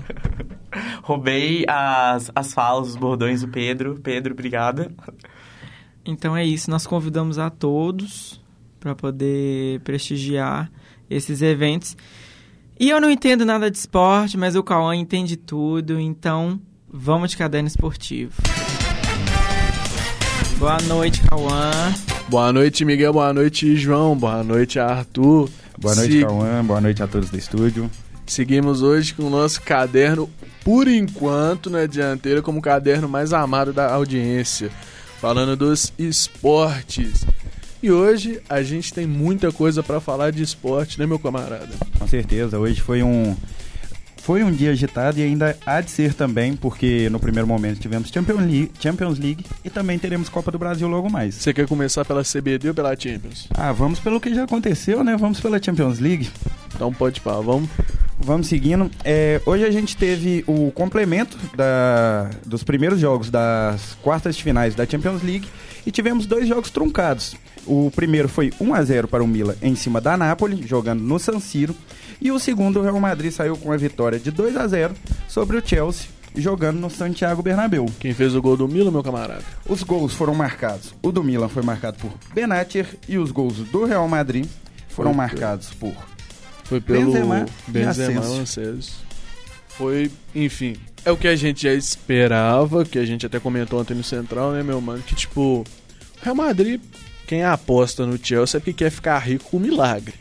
Roubei 1.03 1.65
as, 1.69 2.31
as 2.35 2.55
falas, 2.55 2.89
os 2.89 2.97
bordões 2.97 3.43
do 3.43 3.49
Pedro. 3.49 3.99
Pedro, 4.03 4.33
obrigada. 4.33 4.91
Então 6.05 6.37
é 6.37 6.45
isso, 6.45 6.71
nós 6.71 6.87
convidamos 6.87 7.39
a 7.39 7.51
todos 7.51 8.41
para 8.79 8.95
poder 8.95 9.81
prestigiar 9.81 10.71
esses 11.11 11.43
eventos. 11.43 11.97
E 12.79 12.91
eu 12.91 13.01
não 13.01 13.11
entendo 13.11 13.47
nada 13.47 13.71
de 13.71 13.79
esporte, 13.79 14.37
mas 14.37 14.55
o 14.55 14.63
Cauã 14.63 14.95
entende 14.95 15.35
tudo, 15.35 15.99
então 15.99 16.61
vamos 16.87 17.31
de 17.31 17.37
caderno 17.37 17.67
esportivo. 17.67 18.35
Boa 20.59 20.77
noite, 20.83 21.23
Cauã. 21.23 21.71
Boa 22.29 22.53
noite, 22.53 22.85
Miguel. 22.85 23.15
Boa 23.15 23.33
noite, 23.33 23.77
João. 23.77 24.15
Boa 24.15 24.45
noite, 24.45 24.79
Arthur. 24.79 25.49
Boa 25.79 25.95
noite, 25.95 26.13
Se... 26.13 26.21
Cauã. 26.21 26.63
Boa 26.63 26.81
noite 26.83 27.03
a 27.03 27.07
todos 27.07 27.31
do 27.31 27.39
estúdio. 27.39 27.91
Seguimos 28.27 28.83
hoje 28.83 29.15
com 29.15 29.23
o 29.23 29.31
nosso 29.31 29.63
caderno, 29.63 30.29
por 30.63 30.87
enquanto, 30.87 31.71
na 31.71 31.87
dianteira, 31.87 32.43
como 32.43 32.59
o 32.59 32.63
caderno 32.63 33.09
mais 33.09 33.33
amado 33.33 33.73
da 33.73 33.91
audiência, 33.91 34.71
falando 35.19 35.57
dos 35.57 35.95
esportes. 35.99 37.25
E 37.87 37.91
hoje 37.93 38.41
a 38.49 38.65
gente 38.65 38.93
tem 38.93 39.07
muita 39.07 39.53
coisa 39.53 39.81
para 39.81 40.01
falar 40.01 40.33
de 40.33 40.43
esporte, 40.43 40.99
né, 40.99 41.07
meu 41.07 41.21
camarada? 41.21 41.69
Com 41.97 42.09
certeza. 42.09 42.59
Hoje 42.59 42.81
foi 42.81 43.01
um 43.01 43.37
foi 44.17 44.43
um 44.43 44.51
dia 44.51 44.73
agitado 44.73 45.21
e 45.21 45.23
ainda 45.23 45.57
há 45.65 45.81
de 45.81 45.93
ser 45.93 46.13
também, 46.13 46.57
porque 46.57 47.09
no 47.11 47.21
primeiro 47.21 47.47
momento 47.47 47.79
tivemos 47.79 48.09
Champions 48.09 48.41
League, 48.41 48.73
Champions 48.81 49.21
League 49.21 49.47
e 49.65 49.71
também 49.71 50.01
teremos 50.01 50.29
Copa 50.29 50.51
do 50.51 50.59
Brasil 50.59 50.89
logo 50.89 51.09
mais. 51.09 51.37
Você 51.37 51.55
quer 51.55 51.69
começar 51.69 52.05
pela 52.05 52.25
CBD 52.25 52.71
ou 52.71 52.75
pela 52.75 52.91
Champions? 52.99 53.47
Ah, 53.55 53.71
vamos 53.71 54.01
pelo 54.01 54.21
que 54.21 54.35
já 54.35 54.43
aconteceu, 54.43 55.05
né? 55.05 55.17
Vamos 55.17 55.39
pela 55.39 55.63
Champions 55.63 56.01
League. 56.01 56.29
Então 56.75 56.93
pode 56.93 57.21
falar, 57.21 57.41
vamos. 57.41 57.71
Vamos 58.19 58.47
seguindo. 58.47 58.91
É, 59.05 59.41
hoje 59.45 59.65
a 59.65 59.71
gente 59.71 59.97
teve 59.97 60.43
o 60.47 60.71
complemento 60.73 61.37
da, 61.55 62.31
dos 62.45 62.65
primeiros 62.65 62.99
jogos 62.99 63.31
das 63.31 63.97
quartas 64.03 64.37
de 64.37 64.43
finais 64.43 64.75
da 64.75 64.87
Champions 64.87 65.23
League 65.23 65.49
e 65.85 65.91
tivemos 65.91 66.27
dois 66.27 66.49
jogos 66.49 66.71
truncados. 66.71 67.37
O 67.67 67.91
primeiro 67.95 68.29
foi 68.29 68.53
1 68.61 68.75
a 68.75 68.83
0 68.83 69.09
para 69.09 69.23
o 69.23 69.27
Milan 69.27 69.55
em 69.61 69.75
cima 69.75 70.01
da 70.01 70.17
Napoli, 70.17 70.67
jogando 70.67 71.03
no 71.03 71.19
San 71.19 71.39
Siro. 71.41 71.75
E 72.21 72.33
o 72.33 72.39
segundo, 72.39 72.81
o 72.81 72.83
Real 72.83 72.99
Madrid 72.99 73.31
saiu 73.31 73.57
com 73.57 73.71
a 73.71 73.77
vitória 73.77 74.19
de 74.19 74.31
2 74.31 74.57
a 74.57 74.67
0 74.67 74.95
sobre 75.29 75.59
o 75.59 75.63
Chelsea, 75.67 76.09
jogando 76.35 76.79
no 76.79 76.89
Santiago 76.89 77.43
Bernabéu. 77.43 77.87
Quem 78.01 78.15
fez 78.15 78.35
o 78.35 78.41
gol 78.41 78.57
do 78.57 78.67
Milan, 78.67 78.91
meu 78.91 79.03
camarada? 79.03 79.45
Os 79.69 79.83
gols 79.83 80.15
foram 80.15 80.35
marcados. 80.35 80.95
O 81.03 81.13
do 81.13 81.23
Milan 81.23 81.49
foi 81.49 81.63
marcado 81.63 81.99
por 81.99 82.13
Benatir 82.35 82.87
e 83.07 83.19
os 83.19 83.31
gols 83.31 83.57
do 83.57 83.85
Real 83.85 84.09
Madrid 84.09 84.47
foram 84.89 85.13
marcados 85.13 85.75
por 85.75 85.95
foi 86.67 86.81
pelo 86.81 87.13
Benzema, 87.13 87.47
Benzema 87.69 88.23
e 88.23 88.83
Foi, 89.69 90.11
enfim, 90.35 90.77
é 91.05 91.11
o 91.13 91.17
que 91.17 91.29
a 91.29 91.37
gente 91.37 91.63
já 91.63 91.73
esperava, 91.73 92.85
que 92.85 92.99
a 92.99 93.07
gente 93.07 93.25
até 93.25 93.39
comentou 93.39 93.81
ontem 93.81 93.95
no 93.95 94.03
Central, 94.03 94.51
né, 94.51 94.63
meu 94.63 94.81
mano, 94.81 95.03
que 95.03 95.15
tipo, 95.15 95.41
o 95.41 95.65
Real 96.21 96.35
Madrid, 96.35 96.81
quem 97.27 97.45
aposta 97.45 98.05
no 98.05 98.19
Chelsea 98.19 98.59
é 98.59 98.61
porque 98.61 98.73
quer 98.73 98.91
ficar 98.91 99.19
rico 99.19 99.45
com 99.51 99.59
milagre. 99.59 100.15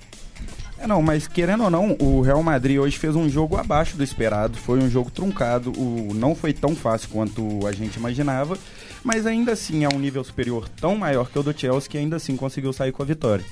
É, 0.77 0.85
não, 0.85 1.01
mas 1.01 1.27
querendo 1.27 1.63
ou 1.63 1.69
não, 1.71 1.95
o 1.99 2.21
Real 2.21 2.43
Madrid 2.43 2.77
hoje 2.77 2.99
fez 2.99 3.15
um 3.15 3.27
jogo 3.27 3.57
abaixo 3.57 3.97
do 3.97 4.03
esperado, 4.03 4.57
foi 4.57 4.77
um 4.77 4.89
jogo 4.89 5.09
truncado, 5.09 5.71
o, 5.71 6.13
não 6.13 6.35
foi 6.35 6.53
tão 6.53 6.75
fácil 6.75 7.09
quanto 7.09 7.65
a 7.65 7.71
gente 7.71 7.95
imaginava, 7.95 8.55
mas 9.03 9.25
ainda 9.25 9.53
assim 9.53 9.83
é 9.83 9.89
um 9.89 9.97
nível 9.97 10.23
superior 10.23 10.69
tão 10.69 10.95
maior 10.95 11.29
que 11.29 11.39
o 11.39 11.43
do 11.43 11.57
Chelsea 11.57 11.89
que 11.89 11.97
ainda 11.97 12.17
assim 12.17 12.35
conseguiu 12.35 12.71
sair 12.71 12.91
com 12.91 13.01
a 13.01 13.05
vitória. 13.05 13.45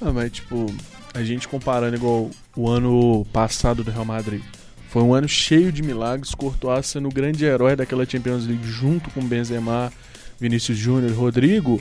Ah, 0.00 0.10
mas 0.10 0.32
tipo, 0.32 0.72
a 1.14 1.22
gente 1.22 1.48
comparando 1.48 1.96
igual 1.96 2.30
o 2.56 2.68
ano 2.68 3.26
passado 3.32 3.82
do 3.82 3.90
Real 3.90 4.04
Madrid. 4.04 4.42
Foi 4.88 5.02
um 5.02 5.14
ano 5.14 5.28
cheio 5.28 5.70
de 5.70 5.82
milagres, 5.82 6.34
Courtois 6.34 6.86
sendo 6.86 7.08
o 7.08 7.12
grande 7.12 7.44
herói 7.44 7.76
daquela 7.76 8.04
Champions 8.04 8.46
League 8.46 8.66
junto 8.66 9.10
com 9.10 9.20
Benzema, 9.24 9.92
Vinícius 10.38 10.76
Júnior 10.76 11.10
e 11.10 11.14
Rodrigo 11.14 11.80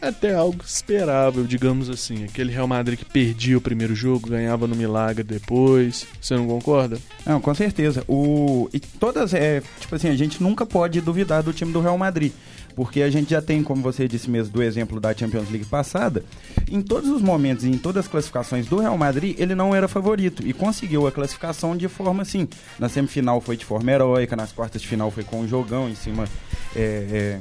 até 0.00 0.34
algo 0.34 0.62
esperável, 0.64 1.44
digamos 1.44 1.90
assim. 1.90 2.24
Aquele 2.24 2.52
Real 2.52 2.66
Madrid 2.66 2.98
que 2.98 3.04
perdia 3.04 3.58
o 3.58 3.60
primeiro 3.60 3.94
jogo, 3.94 4.30
ganhava 4.30 4.66
no 4.66 4.74
milagre 4.74 5.22
depois. 5.22 6.06
Você 6.20 6.34
não 6.36 6.46
concorda? 6.46 6.98
Não, 7.26 7.40
com 7.40 7.54
certeza. 7.54 8.02
O... 8.08 8.68
E 8.72 8.80
todas, 8.80 9.34
é, 9.34 9.62
tipo 9.78 9.94
assim, 9.94 10.08
a 10.08 10.16
gente 10.16 10.42
nunca 10.42 10.64
pode 10.64 11.00
duvidar 11.00 11.42
do 11.42 11.52
time 11.52 11.72
do 11.72 11.80
Real 11.80 11.98
Madrid. 11.98 12.32
Porque 12.74 13.02
a 13.02 13.10
gente 13.10 13.30
já 13.30 13.42
tem, 13.42 13.62
como 13.62 13.82
você 13.82 14.06
disse 14.06 14.30
mesmo, 14.30 14.52
do 14.52 14.62
exemplo 14.62 15.00
da 15.00 15.14
Champions 15.14 15.50
League 15.50 15.66
passada, 15.66 16.24
em 16.70 16.80
todos 16.80 17.10
os 17.10 17.20
momentos 17.20 17.64
e 17.64 17.68
em 17.68 17.78
todas 17.78 18.04
as 18.04 18.10
classificações 18.10 18.66
do 18.66 18.78
Real 18.78 18.96
Madrid, 18.96 19.38
ele 19.38 19.54
não 19.54 19.74
era 19.74 19.88
favorito 19.88 20.46
e 20.46 20.52
conseguiu 20.52 21.06
a 21.06 21.12
classificação 21.12 21.76
de 21.76 21.88
forma 21.88 22.22
assim. 22.22 22.48
Na 22.78 22.88
semifinal 22.88 23.40
foi 23.40 23.56
de 23.56 23.64
forma 23.64 23.90
heróica, 23.90 24.36
nas 24.36 24.52
quartas 24.52 24.80
de 24.80 24.88
final 24.88 25.10
foi 25.10 25.24
com 25.24 25.40
um 25.40 25.48
jogão 25.48 25.88
em 25.88 25.94
cima. 25.94 26.24
É, 26.74 27.06
é, 27.10 27.40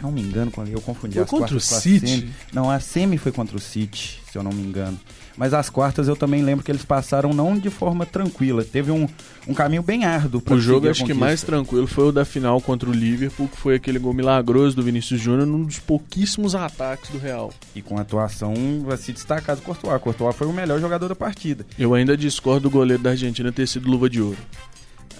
não 0.00 0.10
me 0.10 0.22
engano, 0.22 0.50
eu 0.70 0.80
confundi 0.80 1.14
foi 1.14 1.22
as 1.22 1.30
contra 1.30 1.56
o 1.56 1.60
City? 1.60 2.30
Não, 2.52 2.70
a 2.70 2.80
semi 2.80 3.18
foi 3.18 3.32
contra 3.32 3.56
o 3.56 3.60
City, 3.60 4.20
se 4.30 4.36
eu 4.36 4.42
não 4.42 4.52
me 4.52 4.62
engano. 4.62 4.98
Mas 5.40 5.54
as 5.54 5.70
quartas 5.70 6.06
eu 6.06 6.14
também 6.14 6.42
lembro 6.42 6.62
que 6.62 6.70
eles 6.70 6.84
passaram 6.84 7.32
não 7.32 7.58
de 7.58 7.70
forma 7.70 8.04
tranquila. 8.04 8.62
Teve 8.62 8.90
um, 8.90 9.08
um 9.48 9.54
caminho 9.54 9.82
bem 9.82 10.04
árduo 10.04 10.38
para 10.38 10.52
O 10.52 10.60
jogo 10.60 10.86
acho 10.86 11.02
que 11.02 11.14
mais 11.14 11.42
tranquilo 11.42 11.86
foi 11.86 12.08
o 12.08 12.12
da 12.12 12.26
final 12.26 12.60
contra 12.60 12.90
o 12.90 12.92
Liverpool, 12.92 13.48
que 13.48 13.56
foi 13.56 13.76
aquele 13.76 13.98
gol 13.98 14.12
milagroso 14.12 14.76
do 14.76 14.82
Vinícius 14.82 15.18
Júnior 15.18 15.46
num 15.46 15.64
dos 15.64 15.78
pouquíssimos 15.78 16.54
ataques 16.54 17.08
do 17.08 17.16
Real. 17.16 17.50
E 17.74 17.80
com 17.80 17.96
a 17.96 18.02
atuação 18.02 18.52
vai 18.84 18.98
se 18.98 19.14
destacar 19.14 19.56
do 19.56 19.62
Courtois. 19.62 20.02
Courtois 20.02 20.36
foi 20.36 20.46
o 20.46 20.52
melhor 20.52 20.78
jogador 20.78 21.08
da 21.08 21.16
partida. 21.16 21.64
Eu 21.78 21.94
ainda 21.94 22.18
discordo 22.18 22.68
do 22.68 22.70
goleiro 22.70 23.02
da 23.02 23.08
Argentina 23.08 23.50
ter 23.50 23.66
sido 23.66 23.88
luva 23.88 24.10
de 24.10 24.20
ouro. 24.20 24.36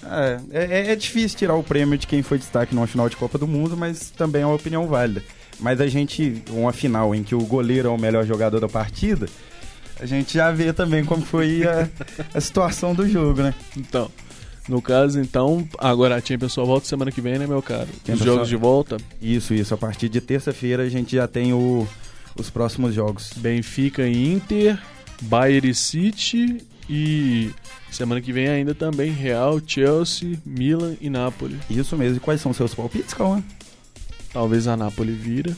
É, 0.05 0.39
é, 0.51 0.91
é, 0.91 0.95
difícil 0.95 1.35
tirar 1.35 1.55
o 1.55 1.63
prêmio 1.63 1.97
de 1.97 2.05
quem 2.05 2.21
foi 2.21 2.37
destaque 2.37 2.75
numa 2.75 2.85
final 2.85 3.09
de 3.09 3.17
Copa 3.17 3.39
do 3.39 3.47
Mundo, 3.47 3.75
mas 3.75 4.11
também 4.11 4.43
é 4.43 4.45
uma 4.45 4.53
opinião 4.53 4.85
válida. 4.85 5.23
Mas 5.59 5.81
a 5.81 5.87
gente, 5.87 6.43
uma 6.51 6.71
final 6.71 7.15
em 7.15 7.23
que 7.23 7.33
o 7.33 7.39
goleiro 7.39 7.87
é 7.87 7.91
o 7.91 7.97
melhor 7.97 8.23
jogador 8.23 8.59
da 8.59 8.69
partida, 8.69 9.27
a 10.01 10.05
gente 10.05 10.33
já 10.33 10.51
vê 10.51 10.73
também 10.73 11.05
como 11.05 11.23
foi 11.23 11.63
a, 11.65 11.87
a 12.33 12.41
situação 12.41 12.93
do 12.93 13.07
jogo, 13.07 13.43
né? 13.43 13.53
Então, 13.77 14.11
no 14.67 14.81
caso, 14.81 15.19
então, 15.19 15.67
agora 15.77 16.15
a 16.15 16.21
Champions 16.21 16.53
só 16.53 16.65
volta 16.65 16.87
semana 16.87 17.11
que 17.11 17.21
vem, 17.21 17.37
né, 17.37 17.47
meu 17.47 17.61
caro? 17.61 17.87
Os 18.07 18.19
jogos 18.19 18.47
só... 18.47 18.49
de 18.49 18.55
volta? 18.55 18.97
Isso, 19.21 19.53
isso. 19.53 19.73
A 19.73 19.77
partir 19.77 20.09
de 20.09 20.19
terça-feira 20.19 20.83
a 20.83 20.89
gente 20.89 21.15
já 21.15 21.27
tem 21.27 21.53
o, 21.53 21.87
os 22.35 22.49
próximos 22.49 22.93
jogos. 22.93 23.31
Benfica 23.37 24.07
e 24.07 24.33
Inter, 24.33 24.79
Bayern 25.21 25.73
City 25.73 26.57
e 26.89 27.51
Semana 27.91 28.21
que 28.21 28.31
vem 28.31 28.47
ainda 28.47 28.73
também 28.73 29.11
Real, 29.11 29.59
Chelsea, 29.65 30.39
Milan 30.45 30.95
e 31.01 31.09
Napoli. 31.09 31.59
Isso 31.69 31.97
mesmo. 31.97 32.17
E 32.17 32.19
quais 32.21 32.39
são 32.39 32.53
seus 32.53 32.73
palpites, 32.73 33.13
Cauã? 33.13 33.43
Talvez 34.31 34.65
a 34.65 34.77
Napoli 34.77 35.11
vira. 35.11 35.53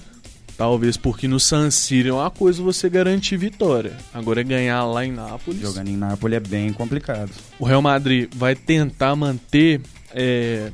Talvez 0.58 0.96
porque 0.96 1.28
no 1.28 1.39
San 1.39 1.72
Siro 1.72 2.10
é 2.10 2.13
uma 2.13 2.30
coisa 2.30 2.62
você 2.62 2.89
garantir 2.89 3.38
vitória. 3.38 3.98
Agora 4.13 4.42
é 4.42 4.44
ganhar 4.44 4.86
lá 4.86 5.04
em 5.04 5.12
Nápoles. 5.12 5.60
Jogando 5.60 5.88
em 5.88 5.98
Nápoles 5.98 6.38
é 6.38 6.39
bem 6.39 6.72
complicado. 6.72 7.32
O 7.60 7.66
Real 7.66 7.82
Madrid 7.82 8.30
vai 8.36 8.56
tentar 8.56 9.16
manter, 9.16 9.82
é, 10.12 10.72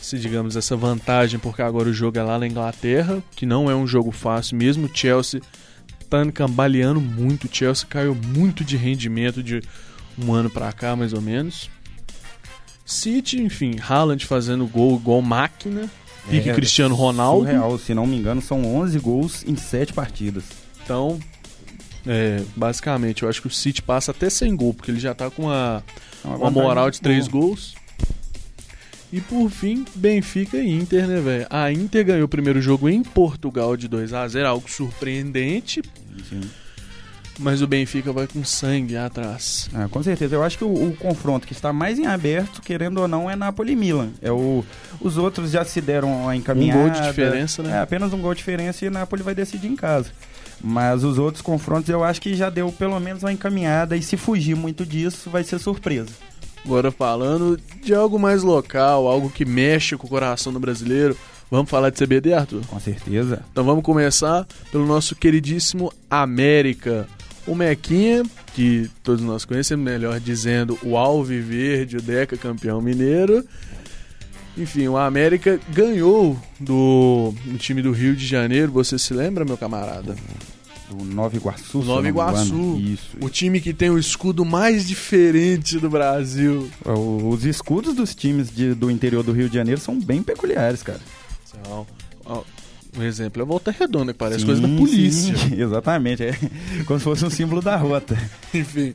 se 0.00 0.18
digamos, 0.18 0.54
essa 0.54 0.76
vantagem, 0.76 1.40
porque 1.40 1.62
agora 1.62 1.88
o 1.88 1.94
jogo 1.94 2.18
é 2.18 2.22
lá 2.22 2.38
na 2.38 2.46
Inglaterra, 2.46 3.22
que 3.34 3.46
não 3.46 3.70
é 3.70 3.74
um 3.74 3.86
jogo 3.86 4.10
fácil 4.10 4.58
mesmo. 4.58 4.86
O 4.86 4.90
Chelsea 4.92 5.40
tá 6.10 6.30
cambaleando 6.30 7.00
muito. 7.00 7.46
O 7.46 7.50
Chelsea 7.50 7.86
caiu 7.88 8.14
muito 8.14 8.62
de 8.62 8.76
rendimento 8.76 9.42
de 9.42 9.62
um 10.18 10.32
ano 10.34 10.50
para 10.50 10.70
cá, 10.72 10.94
mais 10.94 11.14
ou 11.14 11.22
menos. 11.22 11.70
City, 12.84 13.40
enfim, 13.40 13.76
Haaland 13.80 14.26
fazendo 14.26 14.66
gol 14.66 14.96
igual 14.96 15.22
máquina. 15.22 15.90
Pique 16.28 16.50
é, 16.50 16.54
Cristiano 16.54 16.94
Ronaldo. 16.94 17.46
Surreal, 17.46 17.78
se 17.78 17.94
não 17.94 18.06
me 18.06 18.16
engano, 18.16 18.40
são 18.40 18.64
11 18.76 18.98
gols 18.98 19.44
em 19.46 19.56
7 19.56 19.92
partidas. 19.92 20.44
Então, 20.84 21.18
é, 22.06 22.42
basicamente, 22.56 23.22
eu 23.22 23.28
acho 23.28 23.40
que 23.40 23.48
o 23.48 23.50
City 23.50 23.82
passa 23.82 24.10
até 24.10 24.30
sem 24.30 24.54
gol, 24.54 24.74
porque 24.74 24.90
ele 24.90 25.00
já 25.00 25.14
tá 25.14 25.30
com 25.30 25.42
uma, 25.42 25.82
uma, 26.24 26.36
uma 26.36 26.50
moral 26.50 26.90
de 26.90 27.00
3 27.00 27.28
gols. 27.28 27.74
E 29.12 29.20
por 29.20 29.50
fim, 29.50 29.84
Benfica 29.94 30.56
e 30.56 30.70
Inter, 30.70 31.06
né, 31.06 31.20
velho? 31.20 31.46
A 31.50 31.70
Inter 31.70 32.04
ganhou 32.04 32.24
o 32.24 32.28
primeiro 32.28 32.62
jogo 32.62 32.88
em 32.88 33.02
Portugal 33.02 33.76
de 33.76 33.86
2 33.86 34.14
a 34.14 34.26
0 34.26 34.48
algo 34.48 34.70
surpreendente. 34.70 35.82
Sim 36.30 36.40
mas 37.38 37.62
o 37.62 37.66
Benfica 37.66 38.12
vai 38.12 38.26
com 38.26 38.44
sangue 38.44 38.96
atrás. 38.96 39.68
Ah, 39.74 39.88
com 39.88 40.02
certeza. 40.02 40.34
Eu 40.34 40.42
acho 40.42 40.58
que 40.58 40.64
o, 40.64 40.68
o, 40.68 40.96
confronto 40.96 41.46
que 41.46 41.52
está 41.52 41.72
mais 41.72 41.98
em 41.98 42.06
aberto, 42.06 42.60
querendo 42.60 42.98
ou 42.98 43.08
não, 43.08 43.30
é 43.30 43.36
Napoli 43.36 43.72
e 43.72 43.76
Milan. 43.76 44.10
É 44.20 44.30
o, 44.30 44.64
os 45.00 45.16
outros 45.16 45.50
já 45.50 45.64
se 45.64 45.80
deram 45.80 46.28
a 46.28 46.36
encaminhada. 46.36 46.78
Um 46.78 46.82
gol 46.82 46.90
de 46.90 47.02
diferença, 47.02 47.62
né? 47.62 47.72
É, 47.72 47.80
apenas 47.80 48.12
um 48.12 48.20
gol 48.20 48.34
de 48.34 48.38
diferença 48.38 48.84
e 48.84 48.90
Napoli 48.90 49.22
vai 49.22 49.34
decidir 49.34 49.68
em 49.68 49.76
casa. 49.76 50.10
Mas 50.62 51.02
os 51.02 51.18
outros 51.18 51.42
confrontos 51.42 51.88
eu 51.88 52.04
acho 52.04 52.20
que 52.20 52.34
já 52.34 52.48
deu 52.48 52.70
pelo 52.70 52.98
menos 53.00 53.22
uma 53.22 53.32
encaminhada 53.32 53.96
e 53.96 54.02
se 54.02 54.16
fugir 54.16 54.54
muito 54.54 54.86
disso 54.86 55.30
vai 55.30 55.42
ser 55.42 55.58
surpresa. 55.58 56.10
Agora 56.64 56.92
falando 56.92 57.58
de 57.82 57.92
algo 57.92 58.18
mais 58.18 58.44
local, 58.44 59.08
algo 59.08 59.28
que 59.28 59.44
mexe 59.44 59.96
com 59.96 60.06
o 60.06 60.10
coração 60.10 60.52
do 60.52 60.60
brasileiro, 60.60 61.16
Vamos 61.52 61.70
falar 61.70 61.90
de 61.90 62.02
CBD, 62.02 62.32
Arthur? 62.32 62.66
Com 62.66 62.80
certeza. 62.80 63.44
Então 63.52 63.62
vamos 63.62 63.84
começar 63.84 64.46
pelo 64.70 64.86
nosso 64.86 65.14
queridíssimo 65.14 65.92
América. 66.08 67.06
O 67.46 67.54
Mequinha, 67.54 68.22
que 68.54 68.88
todos 69.02 69.24
nós 69.24 69.44
conhecemos, 69.44 69.84
melhor 69.84 70.20
dizendo, 70.20 70.78
o 70.82 70.96
Alviverde, 70.96 71.96
o 71.96 72.02
Deca 72.02 72.36
campeão 72.36 72.80
mineiro, 72.80 73.44
Enfim, 74.56 74.86
o 74.86 74.96
América 74.98 75.58
ganhou 75.70 76.38
do, 76.60 77.34
do 77.46 77.56
time 77.58 77.80
do 77.80 77.90
Rio 77.90 78.14
de 78.14 78.26
Janeiro. 78.26 78.70
Você 78.72 78.98
se 78.98 79.14
lembra, 79.14 79.44
meu 79.46 79.56
camarada? 79.56 80.14
Do 80.90 81.02
Nova 81.06 81.34
Iguaçu. 81.34 81.78
Nova 81.82 82.06
Iguaçu. 82.06 82.76
Isso. 82.78 83.16
O 83.22 83.30
time 83.30 83.62
que 83.62 83.72
tem 83.72 83.88
o 83.88 83.98
escudo 83.98 84.44
mais 84.44 84.86
diferente 84.86 85.78
do 85.78 85.88
Brasil. 85.88 86.68
O- 86.84 87.30
Os 87.30 87.46
escudos 87.46 87.94
dos 87.94 88.14
times 88.14 88.54
de- 88.54 88.74
do 88.74 88.90
interior 88.90 89.22
do 89.22 89.32
Rio 89.32 89.48
de 89.48 89.54
Janeiro 89.54 89.80
são 89.80 89.98
bem 89.98 90.22
peculiares, 90.22 90.82
cara. 90.82 91.00
Ó, 92.26 92.42
um 92.96 93.02
exemplo 93.02 93.42
é 93.42 93.44
a 93.44 93.46
Volta 93.46 93.70
Redonda, 93.70 94.12
que 94.12 94.18
parece 94.18 94.40
Sim, 94.40 94.46
coisa 94.46 94.60
da 94.62 94.68
polícia. 94.68 95.36
sim, 95.36 95.54
exatamente. 95.60 96.22
É 96.24 96.32
como 96.86 96.98
se 96.98 97.04
fosse 97.04 97.24
um 97.24 97.30
símbolo 97.30 97.62
da 97.62 97.76
rota. 97.76 98.16
Enfim. 98.52 98.94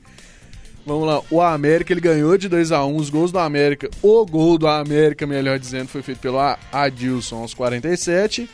Vamos 0.85 1.05
lá, 1.05 1.21
o 1.29 1.41
América 1.41 1.91
ele 1.91 1.99
ganhou 1.99 2.37
de 2.37 2.47
2 2.47 2.71
a 2.71 2.85
1 2.85 2.95
os 2.95 3.09
gols 3.09 3.29
do 3.31 3.39
América. 3.39 3.89
O 4.01 4.25
gol 4.25 4.57
do 4.57 4.67
América, 4.67 5.27
melhor 5.27 5.59
dizendo, 5.59 5.89
foi 5.89 6.01
feito 6.01 6.19
pelo 6.19 6.37
Adilson 6.71 7.41
aos 7.41 7.53
47. 7.53 8.49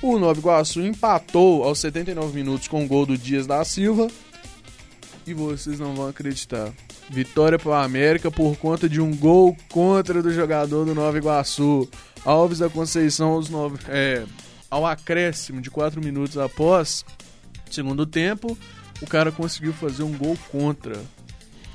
O 0.00 0.18
Nova 0.18 0.38
Iguaçu 0.38 0.80
empatou 0.80 1.64
aos 1.64 1.78
79 1.80 2.34
minutos 2.34 2.68
com 2.68 2.82
o 2.84 2.86
gol 2.86 3.04
do 3.04 3.18
Dias 3.18 3.46
da 3.46 3.62
Silva. 3.64 4.08
E 5.26 5.34
vocês 5.34 5.78
não 5.78 5.94
vão 5.94 6.08
acreditar. 6.08 6.72
Vitória 7.10 7.58
para 7.58 7.68
o 7.68 7.74
América 7.74 8.30
por 8.30 8.56
conta 8.56 8.88
de 8.88 8.98
um 8.98 9.14
gol 9.14 9.54
contra 9.68 10.22
do 10.22 10.32
jogador 10.32 10.86
do 10.86 10.94
Nova 10.94 11.18
Iguaçu. 11.18 11.86
Alves 12.24 12.60
da 12.60 12.70
Conceição 12.70 13.30
aos 13.32 13.50
nove, 13.50 13.78
é, 13.88 14.24
ao 14.70 14.86
acréscimo 14.86 15.60
de 15.60 15.70
4 15.70 16.00
minutos 16.00 16.36
após 16.38 17.04
segundo 17.70 18.06
tempo, 18.06 18.56
o 19.00 19.06
cara 19.06 19.30
conseguiu 19.30 19.72
fazer 19.72 20.02
um 20.02 20.16
gol 20.16 20.36
contra. 20.50 21.00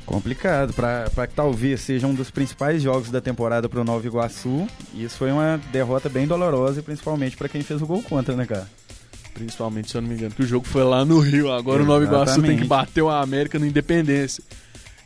Complicado, 0.06 0.74
pra 0.74 1.28
que 1.28 1.34
talvez 1.34 1.80
seja 1.80 2.06
um 2.06 2.14
dos 2.14 2.30
principais 2.30 2.82
jogos 2.82 3.10
da 3.10 3.22
temporada 3.22 3.70
pro 3.70 3.86
Nova 3.86 4.06
Iguaçu. 4.06 4.68
E 4.94 5.04
isso 5.06 5.18
foi 5.18 5.32
uma 5.32 5.62
derrota 5.72 6.10
bem 6.10 6.28
dolorosa, 6.28 6.82
e 6.82 6.84
principalmente 6.84 7.38
pra 7.38 7.48
quem 7.48 7.62
fez 7.62 7.82
o 7.82 7.88
gol 7.88 8.04
contra, 8.04 8.36
né, 8.36 8.46
cara? 8.46 8.70
Principalmente, 9.34 9.90
se 9.90 9.98
eu 9.98 10.02
não 10.02 10.10
me 10.10 10.16
engano, 10.16 10.36
que 10.36 10.44
o 10.44 10.46
jogo 10.46 10.68
foi 10.68 10.84
lá 10.84 11.06
no 11.06 11.20
Rio. 11.20 11.52
Agora 11.52 11.82
o 11.82 11.86
Nova 11.86 12.04
Iguaçu 12.04 12.42
tem 12.42 12.58
que 12.58 12.66
bater 12.66 13.02
o 13.02 13.10
América 13.10 13.58
no 13.58 13.66
Independência. 13.66 14.44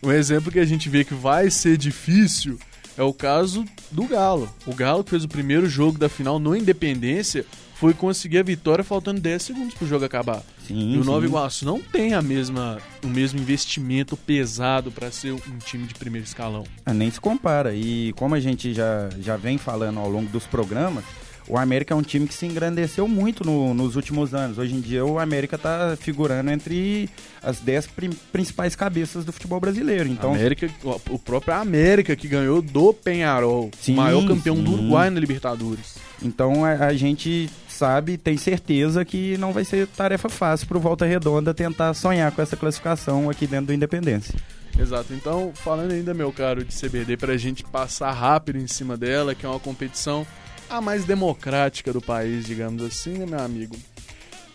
Um 0.01 0.11
exemplo 0.11 0.51
que 0.51 0.59
a 0.59 0.65
gente 0.65 0.89
vê 0.89 1.03
que 1.03 1.13
vai 1.13 1.51
ser 1.51 1.77
difícil 1.77 2.57
é 2.97 3.03
o 3.03 3.13
caso 3.13 3.63
do 3.91 4.05
Galo. 4.05 4.49
O 4.65 4.73
Galo 4.73 5.03
que 5.03 5.11
fez 5.11 5.23
o 5.23 5.27
primeiro 5.27 5.69
jogo 5.69 5.99
da 5.99 6.09
final 6.09 6.39
no 6.39 6.55
Independência 6.55 7.45
foi 7.79 7.93
conseguir 7.93 8.39
a 8.39 8.43
vitória 8.43 8.83
faltando 8.83 9.21
10 9.21 9.41
segundos 9.41 9.73
pro 9.75 9.87
jogo 9.87 10.03
acabar. 10.05 10.41
Sim, 10.67 10.93
e 10.93 10.97
o 10.97 11.03
Nova 11.03 11.21
sim. 11.21 11.27
Iguaçu 11.27 11.65
não 11.65 11.79
tem 11.79 12.13
a 12.13 12.21
mesma, 12.21 12.79
o 13.03 13.07
mesmo 13.07 13.39
investimento 13.39 14.17
pesado 14.17 14.91
para 14.91 15.11
ser 15.11 15.31
um 15.33 15.57
time 15.63 15.85
de 15.85 15.93
primeiro 15.93 16.25
escalão. 16.25 16.63
Ah, 16.85 16.93
Nem 16.93 17.09
se 17.11 17.19
compara. 17.21 17.73
E 17.75 18.13
como 18.13 18.35
a 18.35 18.39
gente 18.39 18.73
já, 18.73 19.09
já 19.21 19.37
vem 19.37 19.57
falando 19.57 19.99
ao 19.99 20.09
longo 20.09 20.29
dos 20.29 20.45
programas, 20.45 21.03
o 21.47 21.57
América 21.57 21.93
é 21.93 21.97
um 21.97 22.01
time 22.01 22.27
que 22.27 22.33
se 22.33 22.45
engrandeceu 22.45 23.07
muito 23.07 23.45
no- 23.45 23.73
nos 23.73 23.95
últimos 23.95 24.33
anos. 24.33 24.57
Hoje 24.57 24.73
em 24.75 24.81
dia 24.81 25.05
o 25.05 25.17
América 25.17 25.55
está 25.55 25.95
figurando 25.97 26.51
entre 26.51 27.09
as 27.41 27.59
10 27.59 27.87
prim- 27.87 28.09
principais 28.33 28.75
cabeças 28.75 29.23
do 29.23 29.31
futebol 29.31 29.57
brasileiro. 29.59 30.09
Então, 30.09 30.33
América, 30.33 30.69
o 31.09 31.17
próprio 31.17 31.53
América 31.53 32.15
que 32.17 32.27
ganhou 32.27 32.61
do 32.61 32.91
Penharol, 32.93 33.71
Sim, 33.79 33.93
o 33.93 33.97
maior 33.97 34.27
campeão 34.27 34.55
do 34.61 34.71
sim. 34.71 34.73
Uruguai 34.77 35.09
na 35.09 35.19
Libertadores. 35.21 35.95
então 36.21 36.65
a, 36.65 36.71
a 36.87 36.93
gente 36.95 37.49
sabe, 37.77 38.17
tem 38.17 38.37
certeza 38.37 39.05
que 39.05 39.37
não 39.37 39.53
vai 39.53 39.63
ser 39.63 39.87
tarefa 39.87 40.27
fácil 40.27 40.67
para 40.67 40.77
o 40.77 40.81
Volta 40.81 41.05
Redonda 41.05 41.53
tentar 41.53 41.93
sonhar 41.93 42.31
com 42.31 42.41
essa 42.41 42.57
classificação 42.57 43.29
aqui 43.29 43.45
dentro 43.45 43.67
do 43.67 43.73
Independência. 43.73 44.33
Exato. 44.77 45.13
Então, 45.13 45.51
falando 45.53 45.91
ainda, 45.91 46.13
meu 46.13 46.31
caro, 46.31 46.65
de 46.65 46.75
CBD, 46.75 47.17
pra 47.17 47.37
gente 47.37 47.63
passar 47.63 48.11
rápido 48.11 48.57
em 48.57 48.67
cima 48.67 48.97
dela, 48.97 49.35
que 49.35 49.45
é 49.45 49.49
uma 49.49 49.59
competição 49.59 50.25
a 50.69 50.81
mais 50.81 51.05
democrática 51.05 51.93
do 51.93 52.01
país, 52.01 52.45
digamos 52.45 52.83
assim, 52.83 53.13
né, 53.13 53.25
meu 53.25 53.39
amigo? 53.39 53.75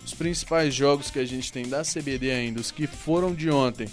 Os 0.05 0.13
principais 0.13 0.75
jogos 0.75 1.11
que 1.11 1.19
a 1.19 1.25
gente 1.25 1.53
tem 1.53 1.69
da 1.69 1.83
CBD 1.83 2.31
ainda, 2.33 2.61
os 2.61 2.71
que 2.71 2.87
foram 2.87 3.33
de 3.33 3.51
ontem. 3.51 3.89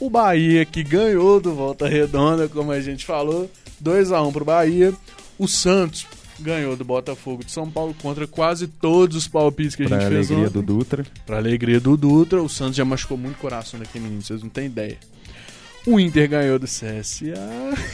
O 0.00 0.10
Bahia, 0.10 0.64
que 0.64 0.82
ganhou 0.82 1.40
do 1.40 1.54
Volta 1.54 1.88
Redonda, 1.88 2.48
como 2.48 2.72
a 2.72 2.80
gente 2.80 3.06
falou, 3.06 3.48
2 3.80 4.10
a 4.10 4.20
1 4.22 4.32
pro 4.32 4.44
Bahia. 4.44 4.92
O 5.38 5.48
Santos 5.48 6.06
ganhou 6.40 6.76
do 6.76 6.84
Botafogo 6.84 7.44
de 7.44 7.50
São 7.52 7.70
Paulo 7.70 7.94
contra 8.00 8.26
quase 8.26 8.66
todos 8.66 9.16
os 9.16 9.28
palpites 9.28 9.74
que 9.76 9.84
a 9.84 9.88
Para 9.88 10.00
gente 10.00 10.08
fez 10.10 10.26
alegria 10.30 10.48
ontem. 10.48 10.52
do 10.52 10.62
Dutra. 10.62 11.06
Pra 11.26 11.36
alegria 11.38 11.80
do 11.80 11.96
Dutra, 11.96 12.42
o 12.42 12.48
Santos 12.48 12.76
já 12.76 12.84
machucou 12.84 13.16
muito 13.16 13.36
o 13.36 13.40
coração 13.40 13.78
daquele 13.78 14.04
menino, 14.04 14.22
vocês 14.22 14.42
não 14.42 14.50
têm 14.50 14.66
ideia. 14.66 14.98
O 15.86 16.00
Inter 16.00 16.28
ganhou 16.28 16.58
do 16.58 16.66
CSA. 16.66 17.34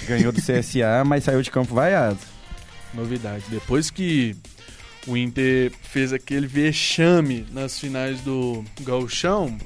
Ganhou 0.07 0.31
do 0.33 0.40
CSA, 0.40 1.03
mas 1.07 1.24
saiu 1.24 1.42
de 1.42 1.50
campo 1.50 1.74
vaiado. 1.74 2.18
Novidade. 2.94 3.44
Depois 3.48 3.90
que 3.90 4.37
o 5.07 5.16
Inter 5.16 5.72
fez 5.83 6.12
aquele 6.12 6.46
vexame 6.46 7.46
nas 7.53 7.79
finais 7.81 8.20
do 8.20 8.64
Gauchão, 8.83 9.57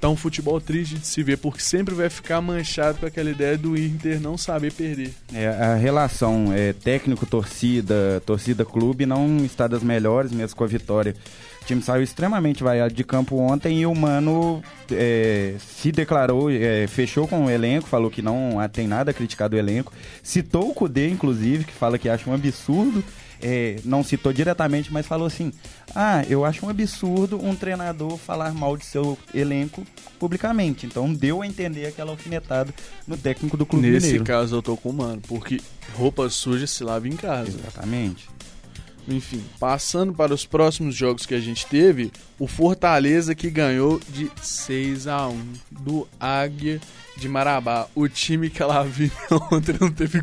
tá 0.00 0.08
um 0.08 0.16
futebol 0.16 0.60
triste 0.60 0.96
de 0.96 1.06
se 1.06 1.22
ver, 1.22 1.38
porque 1.38 1.60
sempre 1.60 1.94
vai 1.94 2.08
ficar 2.08 2.40
manchado 2.40 2.98
com 2.98 3.06
aquela 3.06 3.30
ideia 3.30 3.58
do 3.58 3.76
Inter 3.76 4.20
não 4.20 4.38
saber 4.38 4.72
perder. 4.72 5.12
É, 5.32 5.48
a 5.48 5.74
relação 5.74 6.52
é, 6.52 6.72
técnico-torcida, 6.72 8.22
torcida-clube 8.24 9.06
não 9.06 9.38
está 9.44 9.66
das 9.66 9.82
melhores, 9.82 10.32
mesmo 10.32 10.56
com 10.56 10.64
a 10.64 10.68
vitória. 10.68 11.14
O 11.62 11.64
time 11.64 11.82
saiu 11.82 12.02
extremamente 12.02 12.62
vaiado 12.62 12.94
de 12.94 13.04
campo 13.04 13.36
ontem 13.36 13.80
e 13.80 13.86
o 13.86 13.94
Mano 13.94 14.62
é, 14.90 15.56
se 15.58 15.92
declarou, 15.92 16.50
é, 16.50 16.86
fechou 16.86 17.28
com 17.28 17.44
o 17.44 17.50
elenco, 17.50 17.88
falou 17.88 18.10
que 18.10 18.22
não 18.22 18.56
tem 18.72 18.86
nada 18.86 19.10
a 19.10 19.14
criticar 19.14 19.48
do 19.48 19.56
elenco. 19.56 19.92
Citou 20.22 20.70
o 20.70 20.74
Kudê, 20.74 21.08
inclusive, 21.10 21.64
que 21.64 21.72
fala 21.72 21.98
que 21.98 22.08
acha 22.08 22.30
um 22.30 22.32
absurdo. 22.32 23.04
É, 23.42 23.76
não 23.84 24.02
citou 24.02 24.32
diretamente, 24.32 24.92
mas 24.92 25.06
falou 25.06 25.26
assim: 25.26 25.52
Ah, 25.94 26.24
eu 26.28 26.44
acho 26.44 26.66
um 26.66 26.68
absurdo 26.68 27.42
um 27.42 27.54
treinador 27.54 28.16
falar 28.16 28.52
mal 28.52 28.76
de 28.76 28.84
seu 28.84 29.16
elenco 29.34 29.84
publicamente. 30.18 30.86
Então 30.86 31.12
deu 31.12 31.42
a 31.42 31.46
entender 31.46 31.86
aquela 31.86 32.10
alfinetada 32.10 32.74
no 33.06 33.16
técnico 33.16 33.56
do 33.56 33.64
Clube 33.66 33.88
Nesse 33.88 34.06
Mineiro. 34.06 34.24
caso 34.24 34.56
eu 34.56 34.62
tô 34.62 34.76
com 34.76 34.90
o 34.90 34.92
mano, 34.92 35.22
porque 35.26 35.60
roupa 35.94 36.28
suja 36.28 36.66
se 36.66 36.82
lava 36.82 37.08
em 37.08 37.16
casa. 37.16 37.50
Exatamente. 37.50 38.28
Enfim, 39.06 39.42
passando 39.58 40.12
para 40.12 40.34
os 40.34 40.44
próximos 40.44 40.94
jogos 40.94 41.24
que 41.24 41.34
a 41.34 41.40
gente 41.40 41.64
teve, 41.66 42.12
o 42.38 42.46
Fortaleza 42.46 43.34
que 43.34 43.48
ganhou 43.48 43.98
de 44.10 44.30
6 44.42 45.06
a 45.06 45.26
1 45.28 45.52
do 45.70 46.06
Águia 46.20 46.78
de 47.18 47.28
Marabá. 47.28 47.86
O 47.94 48.08
time 48.08 48.48
que 48.48 48.62
ela 48.62 48.82
viu 48.84 49.10
ontem 49.50 49.74
não 49.80 49.90
teve. 49.90 50.22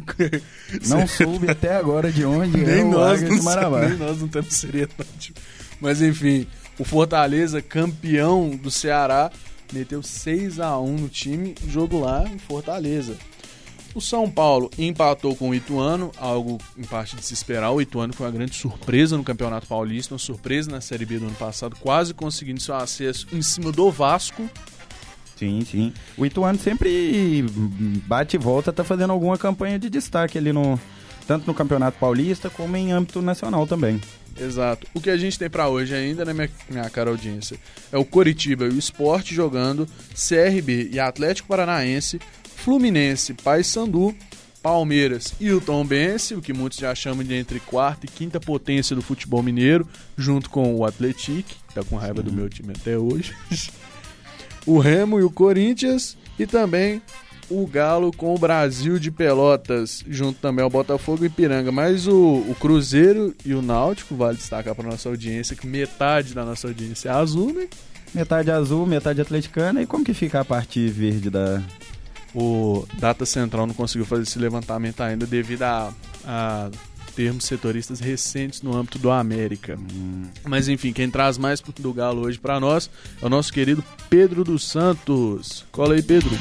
Não 0.87 1.07
soube 1.07 1.49
até 1.49 1.75
agora 1.75 2.11
de 2.11 2.25
onde 2.25 2.63
é 2.63 2.75
nem 2.75 2.83
o 2.85 2.91
nós, 2.91 3.21
Águia 3.21 3.37
de 3.37 3.43
Marabá. 3.43 3.87
nem 3.87 3.97
nós 3.97 4.21
não 4.21 4.27
temos 4.27 4.53
seriedade. 4.53 5.33
Mas 5.79 6.01
enfim, 6.01 6.47
o 6.79 6.83
Fortaleza, 6.83 7.61
campeão 7.61 8.49
do 8.55 8.71
Ceará, 8.71 9.31
meteu 9.71 10.01
6 10.01 10.59
a 10.59 10.79
1 10.79 10.95
no 10.95 11.09
time, 11.09 11.55
jogo 11.67 11.99
lá 11.99 12.23
em 12.27 12.37
Fortaleza. 12.37 13.15
O 13.93 14.01
São 14.01 14.29
Paulo 14.29 14.69
empatou 14.77 15.33
com 15.37 15.49
o 15.51 15.55
Ituano, 15.55 16.11
algo 16.17 16.57
em 16.77 16.83
parte 16.83 17.15
de 17.15 17.23
se 17.23 17.33
esperar. 17.33 17.71
O 17.71 17.81
Ituano 17.81 18.11
foi 18.13 18.25
uma 18.25 18.31
grande 18.31 18.53
surpresa 18.53 19.15
no 19.15 19.23
Campeonato 19.23 19.67
Paulista, 19.67 20.13
uma 20.13 20.19
surpresa 20.19 20.69
na 20.69 20.81
Série 20.81 21.05
B 21.05 21.17
do 21.17 21.27
ano 21.27 21.35
passado, 21.35 21.77
quase 21.79 22.13
conseguindo 22.13 22.59
seu 22.59 22.75
acesso 22.75 23.25
em 23.31 23.41
cima 23.41 23.71
do 23.71 23.89
Vasco. 23.89 24.49
Sim, 25.35 25.61
sim. 25.69 25.93
O 26.17 26.25
Ituano 26.25 26.57
sempre 26.57 27.45
bate 28.07 28.37
e 28.37 28.39
volta, 28.39 28.71
tá 28.71 28.83
fazendo 28.83 29.11
alguma 29.11 29.37
campanha 29.37 29.77
de 29.77 29.89
destaque 29.89 30.37
ali 30.37 30.53
no. 30.53 30.79
Tanto 31.27 31.47
no 31.47 31.55
Campeonato 31.55 31.97
Paulista 31.97 32.51
como 32.51 32.77
em 32.77 32.91
âmbito 32.91 33.19
nacional 33.19 33.65
também. 33.65 33.99
Exato. 34.39 34.85
O 34.93 35.01
que 35.01 35.09
a 35.09 35.17
gente 35.17 35.39
tem 35.39 35.49
pra 35.49 35.69
hoje 35.69 35.95
ainda, 35.95 36.23
né, 36.23 36.33
minha, 36.33 36.49
minha 36.69 36.89
cara 36.89 37.09
audiência, 37.09 37.57
é 37.91 37.97
o 37.97 38.05
Coritiba 38.05 38.65
e 38.65 38.69
o 38.69 38.77
Sport 38.77 39.31
jogando, 39.31 39.87
CRB 40.13 40.89
e 40.91 40.99
Atlético 40.99 41.47
Paranaense, 41.47 42.19
Fluminense, 42.57 43.33
Paysandu, 43.33 44.15
Palmeiras 44.61 45.33
e 45.39 45.51
o 45.51 45.61
Tombense, 45.61 46.35
o 46.35 46.41
que 46.41 46.51
muitos 46.51 46.79
já 46.79 46.93
chamam 46.93 47.23
de 47.23 47.33
entre 47.33 47.59
quarta 47.59 48.05
e 48.05 48.09
quinta 48.09 48.39
potência 48.39 48.95
do 48.95 49.01
futebol 49.01 49.41
mineiro, 49.41 49.87
junto 50.17 50.49
com 50.49 50.75
o 50.75 50.83
Atlético, 50.83 51.55
tá 51.73 51.83
com 51.83 51.95
raiva 51.95 52.21
do 52.21 52.33
meu 52.33 52.49
time 52.49 52.73
até 52.75 52.97
hoje. 52.97 53.33
o 54.65 54.79
Remo 54.79 55.19
e 55.19 55.23
o 55.23 55.29
Corinthians 55.29 56.17
e 56.37 56.45
também 56.45 57.01
o 57.49 57.65
Galo 57.67 58.11
com 58.11 58.33
o 58.33 58.39
Brasil 58.39 58.97
de 58.97 59.11
Pelotas, 59.11 60.03
junto 60.07 60.39
também 60.39 60.63
ao 60.63 60.69
Botafogo 60.69 61.25
e 61.25 61.29
Piranga. 61.29 61.71
Mas 61.71 62.07
o, 62.07 62.43
o 62.49 62.55
Cruzeiro 62.59 63.35
e 63.45 63.53
o 63.53 63.61
Náutico, 63.61 64.15
vale 64.15 64.37
destacar 64.37 64.73
para 64.73 64.89
nossa 64.89 65.09
audiência, 65.09 65.55
que 65.55 65.67
metade 65.67 66.33
da 66.33 66.43
nossa 66.43 66.67
audiência 66.67 67.09
é 67.09 67.11
azul, 67.11 67.53
né? 67.53 67.67
Metade 68.13 68.49
azul, 68.49 68.85
metade 68.85 69.21
atleticana. 69.21 69.81
E 69.81 69.85
como 69.85 70.03
que 70.03 70.13
fica 70.13 70.39
a 70.39 70.45
parte 70.45 70.87
verde 70.87 71.29
da. 71.29 71.61
O 72.33 72.85
Data 72.99 73.25
Central 73.25 73.65
não 73.65 73.73
conseguiu 73.73 74.05
fazer 74.05 74.23
esse 74.23 74.37
levantamento 74.37 75.01
ainda 75.01 75.25
devido 75.25 75.63
a, 75.63 75.93
a 76.25 76.69
termos 77.15 77.45
setoristas 77.45 77.99
recentes 77.99 78.61
no 78.61 78.75
âmbito 78.75 78.99
do 78.99 79.09
América. 79.09 79.79
Mas 80.43 80.67
enfim, 80.67 80.91
quem 80.91 81.09
traz 81.09 81.37
mais 81.37 81.61
do 81.61 81.93
Galo 81.93 82.25
hoje 82.25 82.37
para 82.37 82.59
nós 82.59 82.89
é 83.21 83.25
o 83.25 83.29
nosso 83.29 83.53
querido 83.53 83.83
Pedro 84.09 84.43
dos 84.43 84.67
Santos. 84.67 85.65
Cola 85.71 85.95
aí, 85.95 86.03
Pedro. 86.03 86.35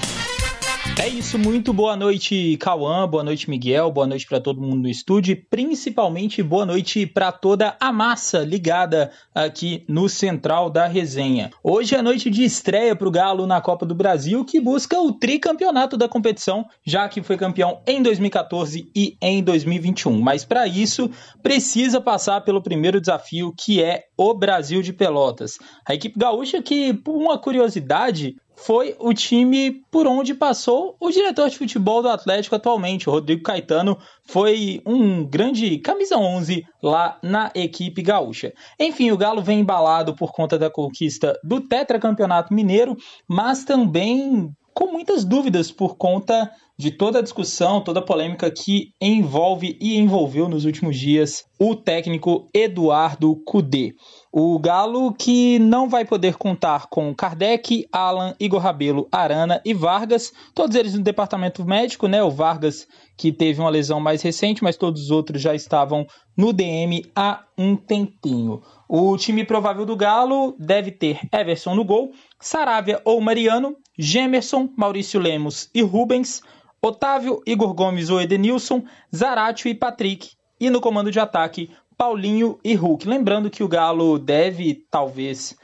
É 0.96 1.08
isso, 1.08 1.36
muito 1.38 1.72
boa 1.72 1.96
noite, 1.96 2.56
Cauã, 2.58 3.06
boa 3.06 3.24
noite, 3.24 3.50
Miguel, 3.50 3.90
boa 3.90 4.06
noite 4.06 4.26
para 4.26 4.40
todo 4.40 4.60
mundo 4.60 4.82
no 4.82 4.88
estúdio 4.88 5.32
e 5.32 5.36
principalmente 5.36 6.40
boa 6.40 6.64
noite 6.64 7.04
para 7.04 7.32
toda 7.32 7.76
a 7.80 7.92
massa 7.92 8.38
ligada 8.38 9.10
aqui 9.34 9.84
no 9.88 10.08
Central 10.08 10.70
da 10.70 10.86
Resenha. 10.86 11.50
Hoje 11.64 11.96
é 11.96 12.00
noite 12.00 12.30
de 12.30 12.44
estreia 12.44 12.94
para 12.94 13.08
o 13.08 13.10
Galo 13.10 13.44
na 13.44 13.60
Copa 13.60 13.84
do 13.84 13.94
Brasil, 13.94 14.44
que 14.44 14.60
busca 14.60 14.98
o 14.98 15.12
tricampeonato 15.12 15.96
da 15.96 16.08
competição, 16.08 16.64
já 16.86 17.08
que 17.08 17.22
foi 17.22 17.36
campeão 17.36 17.82
em 17.86 18.00
2014 18.00 18.88
e 18.94 19.16
em 19.20 19.42
2021. 19.42 20.20
Mas 20.20 20.44
para 20.44 20.66
isso, 20.66 21.10
precisa 21.42 22.00
passar 22.00 22.42
pelo 22.42 22.62
primeiro 22.62 23.00
desafio, 23.00 23.52
que 23.52 23.82
é 23.82 24.04
o 24.16 24.32
Brasil 24.32 24.80
de 24.80 24.92
Pelotas. 24.92 25.58
A 25.86 25.92
equipe 25.92 26.18
gaúcha 26.18 26.62
que, 26.62 26.94
por 26.94 27.16
uma 27.16 27.36
curiosidade, 27.36 28.36
foi 28.56 28.96
o 28.98 29.12
time 29.12 29.82
por 29.90 30.06
onde 30.06 30.34
passou 30.34 30.96
o 31.00 31.10
diretor 31.10 31.48
de 31.48 31.58
futebol 31.58 32.02
do 32.02 32.08
Atlético 32.08 32.56
atualmente. 32.56 33.08
O 33.08 33.12
Rodrigo 33.12 33.42
Caetano 33.42 33.98
foi 34.24 34.80
um 34.86 35.24
grande 35.24 35.78
camisa 35.78 36.16
11 36.16 36.64
lá 36.82 37.18
na 37.22 37.50
equipe 37.54 38.02
gaúcha. 38.02 38.52
Enfim, 38.78 39.10
o 39.10 39.16
Galo 39.16 39.42
vem 39.42 39.60
embalado 39.60 40.14
por 40.14 40.32
conta 40.32 40.58
da 40.58 40.70
conquista 40.70 41.38
do 41.42 41.60
tetracampeonato 41.60 42.54
mineiro, 42.54 42.96
mas 43.28 43.64
também 43.64 44.50
com 44.74 44.90
muitas 44.90 45.24
dúvidas 45.24 45.70
por 45.70 45.96
conta 45.96 46.50
de 46.76 46.90
toda 46.90 47.20
a 47.20 47.22
discussão, 47.22 47.80
toda 47.80 48.00
a 48.00 48.04
polêmica 48.04 48.50
que 48.50 48.88
envolve 49.00 49.78
e 49.80 49.96
envolveu 49.96 50.48
nos 50.48 50.64
últimos 50.64 50.98
dias 50.98 51.44
o 51.58 51.76
técnico 51.76 52.48
Eduardo 52.52 53.36
Cudê. 53.46 53.94
O 54.36 54.58
Galo 54.58 55.14
que 55.14 55.60
não 55.60 55.88
vai 55.88 56.04
poder 56.04 56.34
contar 56.34 56.88
com 56.88 57.14
Kardec, 57.14 57.86
Alan, 57.92 58.34
Igor 58.40 58.60
Rabelo, 58.60 59.06
Arana 59.12 59.62
e 59.64 59.72
Vargas, 59.72 60.32
todos 60.52 60.74
eles 60.74 60.92
no 60.94 61.04
departamento 61.04 61.64
médico, 61.64 62.08
né? 62.08 62.20
O 62.20 62.32
Vargas 62.32 62.84
que 63.16 63.30
teve 63.30 63.60
uma 63.60 63.70
lesão 63.70 64.00
mais 64.00 64.22
recente, 64.22 64.64
mas 64.64 64.76
todos 64.76 65.02
os 65.02 65.10
outros 65.12 65.40
já 65.40 65.54
estavam 65.54 66.04
no 66.36 66.52
DM 66.52 67.04
há 67.14 67.44
um 67.56 67.76
tempinho. 67.76 68.60
O 68.88 69.16
time 69.16 69.44
provável 69.44 69.86
do 69.86 69.94
Galo 69.94 70.56
deve 70.58 70.90
ter 70.90 71.20
Everson 71.32 71.76
no 71.76 71.84
gol, 71.84 72.10
Saravia 72.40 73.00
ou 73.04 73.20
Mariano, 73.20 73.76
Gemerson, 73.96 74.68
Maurício 74.76 75.20
Lemos 75.20 75.70
e 75.72 75.80
Rubens, 75.80 76.42
Otávio, 76.82 77.40
Igor 77.46 77.72
Gomes 77.72 78.10
ou 78.10 78.20
Edenilson, 78.20 78.82
Zaratio 79.14 79.68
e 79.68 79.76
Patrick. 79.76 80.32
E 80.60 80.70
no 80.70 80.80
comando 80.80 81.10
de 81.10 81.20
ataque, 81.20 81.70
Paulinho 81.96 82.58
e 82.64 82.74
Hulk. 82.74 83.08
Lembrando 83.08 83.50
que 83.50 83.62
o 83.62 83.68
Galo 83.68 84.18
deve, 84.18 84.84
talvez, 84.90 85.56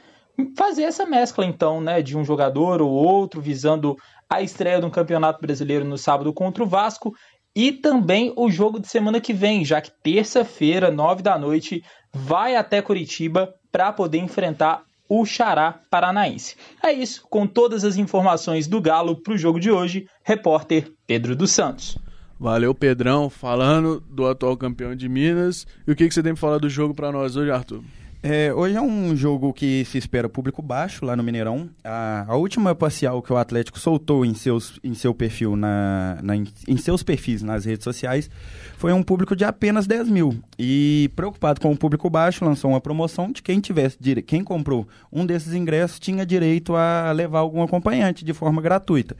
fazer 0.57 0.83
essa 0.83 1.05
mescla, 1.05 1.45
então, 1.45 1.81
né, 1.81 2.01
de 2.01 2.17
um 2.17 2.23
jogador 2.23 2.81
ou 2.81 2.91
outro, 2.91 3.41
visando 3.41 3.95
a 4.29 4.41
estreia 4.41 4.79
do 4.79 4.89
Campeonato 4.89 5.41
Brasileiro 5.41 5.85
no 5.85 5.97
sábado 5.97 6.33
contra 6.33 6.63
o 6.63 6.67
Vasco 6.67 7.13
e 7.55 7.71
também 7.71 8.33
o 8.37 8.49
jogo 8.49 8.79
de 8.79 8.87
semana 8.87 9.19
que 9.19 9.33
vem, 9.33 9.65
já 9.65 9.81
que 9.81 9.91
terça-feira, 10.01 10.89
nove 10.89 11.21
da 11.21 11.37
noite, 11.37 11.83
vai 12.13 12.55
até 12.55 12.81
Curitiba 12.81 13.53
para 13.71 13.91
poder 13.91 14.19
enfrentar 14.19 14.83
o 15.09 15.25
Xará 15.25 15.81
Paranaense. 15.89 16.55
É 16.81 16.93
isso, 16.93 17.27
com 17.29 17.45
todas 17.45 17.83
as 17.83 17.97
informações 17.97 18.67
do 18.67 18.79
Galo 18.79 19.21
para 19.21 19.33
o 19.33 19.37
jogo 19.37 19.59
de 19.59 19.69
hoje, 19.69 20.07
repórter 20.23 20.93
Pedro 21.05 21.35
dos 21.35 21.51
Santos. 21.51 21.97
Valeu, 22.41 22.73
Pedrão, 22.73 23.29
falando 23.29 24.01
do 24.09 24.25
atual 24.25 24.57
campeão 24.57 24.95
de 24.95 25.07
Minas. 25.07 25.67
E 25.85 25.91
o 25.91 25.95
que, 25.95 26.07
que 26.07 26.11
você 26.11 26.23
tem 26.23 26.33
para 26.33 26.41
falar 26.41 26.57
do 26.57 26.67
jogo 26.67 26.91
para 26.91 27.11
nós 27.11 27.35
hoje, 27.35 27.51
Arthur? 27.51 27.83
É, 28.23 28.51
hoje 28.51 28.75
é 28.75 28.81
um 28.81 29.15
jogo 29.15 29.53
que 29.53 29.85
se 29.85 29.99
espera 29.99 30.27
público 30.27 30.59
baixo 30.59 31.05
lá 31.05 31.15
no 31.15 31.21
Mineirão. 31.21 31.69
A, 31.83 32.25
a 32.27 32.35
última 32.35 32.73
parcial 32.73 33.21
que 33.21 33.31
o 33.31 33.37
Atlético 33.37 33.79
soltou 33.79 34.25
em, 34.25 34.33
seus, 34.33 34.79
em 34.83 34.95
seu 34.95 35.13
perfil, 35.13 35.55
na, 35.55 36.17
na, 36.23 36.35
em 36.35 36.77
seus 36.77 37.03
perfis 37.03 37.43
nas 37.43 37.65
redes 37.65 37.83
sociais, 37.83 38.27
foi 38.75 38.91
um 38.91 39.03
público 39.03 39.35
de 39.35 39.43
apenas 39.43 39.85
10 39.85 40.09
mil. 40.09 40.43
E 40.57 41.11
preocupado 41.15 41.61
com 41.61 41.71
o 41.71 41.77
público 41.77 42.09
baixo, 42.09 42.43
lançou 42.43 42.71
uma 42.71 42.81
promoção 42.81 43.31
de 43.31 43.43
quem 43.43 43.59
tivesse 43.59 43.97
quem 44.25 44.43
comprou 44.43 44.87
um 45.11 45.25
desses 45.27 45.53
ingressos 45.53 45.99
tinha 45.99 46.25
direito 46.25 46.75
a 46.75 47.11
levar 47.11 47.39
algum 47.39 47.61
acompanhante 47.61 48.25
de 48.25 48.33
forma 48.33 48.61
gratuita. 48.61 49.15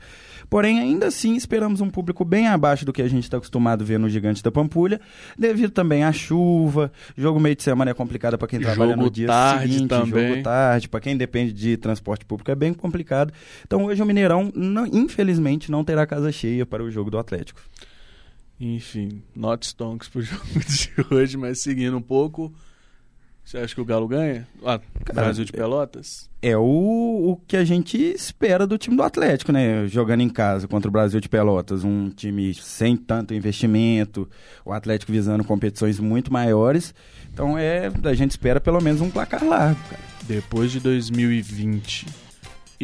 Porém, 0.52 0.78
ainda 0.80 1.06
assim, 1.06 1.34
esperamos 1.34 1.80
um 1.80 1.88
público 1.88 2.26
bem 2.26 2.46
abaixo 2.46 2.84
do 2.84 2.92
que 2.92 3.00
a 3.00 3.08
gente 3.08 3.24
está 3.24 3.38
acostumado 3.38 3.80
a 3.80 3.86
ver 3.86 3.98
no 3.98 4.06
Gigante 4.06 4.42
da 4.42 4.52
Pampulha, 4.52 5.00
devido 5.34 5.70
também 5.70 6.04
à 6.04 6.12
chuva. 6.12 6.92
Jogo 7.16 7.40
meio 7.40 7.56
de 7.56 7.62
semana 7.62 7.92
é 7.92 7.94
complicado 7.94 8.36
para 8.36 8.46
quem 8.46 8.60
trabalha 8.60 8.90
jogo 8.90 9.02
no 9.04 9.10
dia 9.10 9.28
tarde 9.28 9.72
seguinte, 9.72 9.88
também. 9.88 10.28
jogo 10.28 10.42
tarde, 10.42 10.90
para 10.90 11.00
quem 11.00 11.16
depende 11.16 11.54
de 11.54 11.78
transporte 11.78 12.26
público 12.26 12.50
é 12.50 12.54
bem 12.54 12.74
complicado. 12.74 13.32
Então, 13.64 13.86
hoje 13.86 14.02
o 14.02 14.04
Mineirão, 14.04 14.52
não, 14.54 14.84
infelizmente, 14.84 15.70
não 15.70 15.82
terá 15.82 16.06
casa 16.06 16.30
cheia 16.30 16.66
para 16.66 16.84
o 16.84 16.90
jogo 16.90 17.10
do 17.10 17.16
Atlético. 17.16 17.62
Enfim, 18.60 19.22
not 19.34 19.66
stonks 19.66 20.10
pro 20.10 20.20
jogo 20.20 20.44
de 20.44 21.14
hoje, 21.14 21.38
mas 21.38 21.62
seguindo 21.62 21.96
um 21.96 22.02
pouco, 22.02 22.52
você 23.52 23.58
acha 23.58 23.74
que 23.74 23.80
o 23.82 23.84
Galo 23.84 24.08
ganha? 24.08 24.48
Ah, 24.64 24.80
Cara, 25.04 25.24
Brasil 25.24 25.44
de 25.44 25.52
Pelotas? 25.52 26.30
É 26.40 26.56
o, 26.56 26.62
o 26.62 27.36
que 27.46 27.54
a 27.54 27.64
gente 27.64 27.98
espera 27.98 28.66
do 28.66 28.78
time 28.78 28.96
do 28.96 29.02
Atlético, 29.02 29.52
né? 29.52 29.86
Jogando 29.86 30.22
em 30.22 30.28
casa 30.30 30.66
contra 30.66 30.88
o 30.88 30.90
Brasil 30.90 31.20
de 31.20 31.28
Pelotas. 31.28 31.84
Um 31.84 32.08
time 32.08 32.54
sem 32.54 32.96
tanto 32.96 33.34
investimento, 33.34 34.26
o 34.64 34.72
Atlético 34.72 35.12
visando 35.12 35.44
competições 35.44 36.00
muito 36.00 36.32
maiores. 36.32 36.94
Então 37.30 37.58
é, 37.58 37.92
a 38.04 38.14
gente 38.14 38.30
espera 38.30 38.58
pelo 38.58 38.80
menos 38.80 39.02
um 39.02 39.10
placar 39.10 39.44
largo, 39.44 39.80
cara. 39.90 40.02
Depois 40.22 40.72
de 40.72 40.80
2020, 40.80 42.06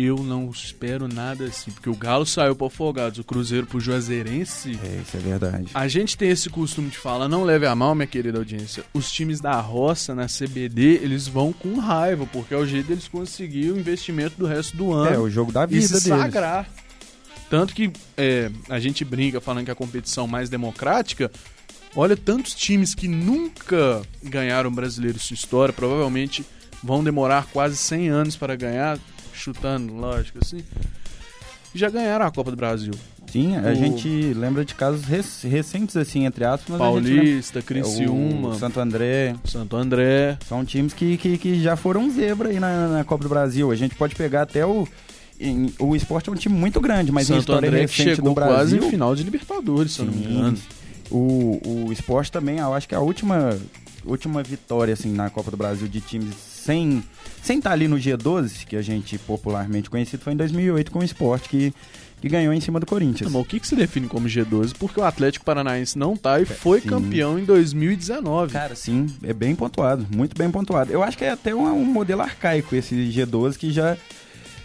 eu 0.07 0.19
não 0.19 0.49
espero 0.49 1.09
nada 1.09 1.45
assim, 1.47 1.71
porque 1.73 1.91
o 1.91 1.97
Galo 1.97 2.25
saiu 2.25 2.55
para 2.55 2.69
Afogados, 2.69 3.19
o 3.19 3.25
Cruzeiro 3.25 3.67
pro 3.67 3.81
Juazeirense. 3.81 4.79
É, 4.85 5.01
isso 5.03 5.17
é 5.17 5.21
verdade. 5.21 5.71
A 5.75 5.89
gente 5.89 6.17
tem 6.17 6.31
esse 6.31 6.49
costume 6.49 6.89
de 6.89 6.97
falar, 6.97 7.29
não 7.29 7.43
leve 7.43 7.67
a 7.67 7.75
mal, 7.75 7.95
minha 7.95 8.07
querida 8.07 8.39
audiência. 8.39 8.85
Os 8.95 9.11
times 9.11 9.41
da 9.41 9.61
roça 9.61 10.15
na 10.15 10.27
CBD, 10.27 11.01
eles 11.03 11.27
vão 11.27 11.53
com 11.53 11.79
raiva, 11.81 12.27
porque 12.27 12.55
é 12.55 12.57
o 12.57 12.65
jeito 12.65 12.87
deles 12.87 13.09
conseguir 13.09 13.73
o 13.73 13.79
investimento 13.79 14.37
do 14.39 14.47
resto 14.47 14.77
do 14.77 14.93
ano. 14.93 15.15
É, 15.15 15.19
o 15.19 15.29
jogo 15.29 15.51
da 15.51 15.67
vida 15.67 15.85
e 15.85 15.89
se 15.89 15.95
deles. 15.95 16.23
sagrar. 16.23 16.69
Tanto 17.51 17.75
que 17.75 17.91
é, 18.17 18.51
a 18.69 18.79
gente 18.79 19.05
brinca 19.05 19.41
falando 19.41 19.65
que 19.65 19.71
a 19.71 19.75
competição 19.75 20.29
mais 20.29 20.49
democrática, 20.49 21.31
olha 21.97 22.17
tantos 22.17 22.55
times 22.55 22.95
que 22.95 23.09
nunca 23.09 24.03
ganharam 24.23 24.71
brasileiro 24.71 25.17
em 25.17 25.21
sua 25.21 25.35
história, 25.35 25.73
provavelmente 25.73 26.45
vão 26.83 27.03
demorar 27.03 27.47
quase 27.53 27.77
100 27.77 28.09
anos 28.09 28.37
para 28.37 28.55
ganhar 28.55 28.99
chutando, 29.39 29.95
lógico, 29.95 30.39
assim, 30.43 30.63
já 31.75 31.89
ganharam 31.89 32.27
a 32.27 32.31
Copa 32.31 32.51
do 32.51 32.57
Brasil. 32.57 32.93
Sim, 33.31 33.57
a 33.57 33.71
o... 33.71 33.75
gente 33.75 34.09
lembra 34.35 34.65
de 34.65 34.75
casos 34.75 35.05
rec 35.05 35.25
recentes, 35.45 35.97
assim, 35.97 36.25
entre 36.25 36.45
aspas. 36.45 36.79
Paulista, 36.79 37.61
Criciúma. 37.61 38.55
É, 38.55 38.59
Santo 38.59 38.81
André. 38.81 39.37
Santo 39.45 39.77
André. 39.77 40.39
São 40.49 40.65
times 40.65 40.95
que, 40.95 41.17
que, 41.19 41.37
que 41.37 41.63
já 41.63 41.77
foram 41.77 42.11
zebra 42.11 42.49
aí 42.49 42.59
na, 42.59 42.89
na 42.89 43.05
Copa 43.05 43.25
do 43.25 43.29
Brasil. 43.29 43.71
A 43.71 43.77
gente 43.77 43.95
pode 43.95 44.15
pegar 44.15 44.43
até 44.43 44.65
o... 44.65 44.89
Em, 45.39 45.73
o 45.79 45.95
esporte 45.95 46.29
é 46.29 46.33
um 46.33 46.37
time 46.37 46.55
muito 46.55 46.81
grande, 46.81 47.13
mas 47.13 47.27
Santo 47.27 47.37
em 47.37 47.41
história 47.41 47.69
André 47.69 47.83
recente 47.83 48.17
chegou 48.17 48.31
do 48.31 48.35
Brasil... 48.35 48.79
quase 48.79 48.91
final 48.91 49.15
de 49.15 49.23
Libertadores, 49.23 49.93
se 49.93 50.03
não 50.03 50.13
me 50.13 50.25
engano. 50.25 50.59
O, 51.11 51.87
o 51.87 51.93
esporte 51.93 52.33
também, 52.33 52.59
eu 52.59 52.75
acho 52.75 52.89
que 52.89 52.95
é 52.95 52.99
a 52.99 53.01
última, 53.01 53.57
última 54.05 54.43
vitória, 54.43 54.95
assim, 54.95 55.13
na 55.13 55.31
Copa 55.31 55.51
do 55.51 55.57
Brasil 55.57 55.87
de 55.87 56.01
times 56.01 56.35
sem 56.69 57.03
sem 57.43 57.59
estar 57.59 57.71
tá 57.71 57.75
ali 57.75 57.89
no 57.89 57.97
G12, 57.97 58.67
que 58.67 58.77
a 58.77 58.83
gente 58.83 59.17
popularmente 59.19 59.89
conhecido, 59.89 60.23
foi 60.23 60.35
em 60.35 60.37
2008 60.37 60.91
com 60.91 60.99
o 60.99 61.05
esporte 61.05 61.49
que, 61.49 61.73
que 62.21 62.29
ganhou 62.29 62.53
em 62.53 62.61
cima 62.61 62.79
do 62.79 62.85
Corinthians. 62.85 63.33
Mas 63.33 63.41
o 63.41 63.45
que, 63.45 63.59
que 63.59 63.67
se 63.67 63.75
define 63.75 64.07
como 64.07 64.29
G12? 64.29 64.75
Porque 64.79 65.01
o 65.01 65.05
Atlético 65.05 65.47
Paranaense 65.47 65.99
não 65.99 66.15
tá 66.15 66.39
e 66.41 66.45
foi 66.45 66.83
sim. 66.83 66.89
campeão 66.89 67.39
em 67.39 67.45
2019. 67.45 68.53
Cara, 68.53 68.77
sim, 68.77 69.07
é 69.23 69.33
bem 69.33 69.55
pontuado, 69.55 70.07
muito 70.15 70.37
bem 70.37 70.51
pontuado. 70.51 70.93
Eu 70.93 71.03
acho 71.03 71.17
que 71.17 71.25
é 71.25 71.31
até 71.31 71.55
um, 71.55 71.65
um 71.73 71.87
modelo 71.87 72.21
arcaico 72.21 72.77
esse 72.77 72.95
G12 72.95 73.57
que 73.57 73.73
já 73.73 73.97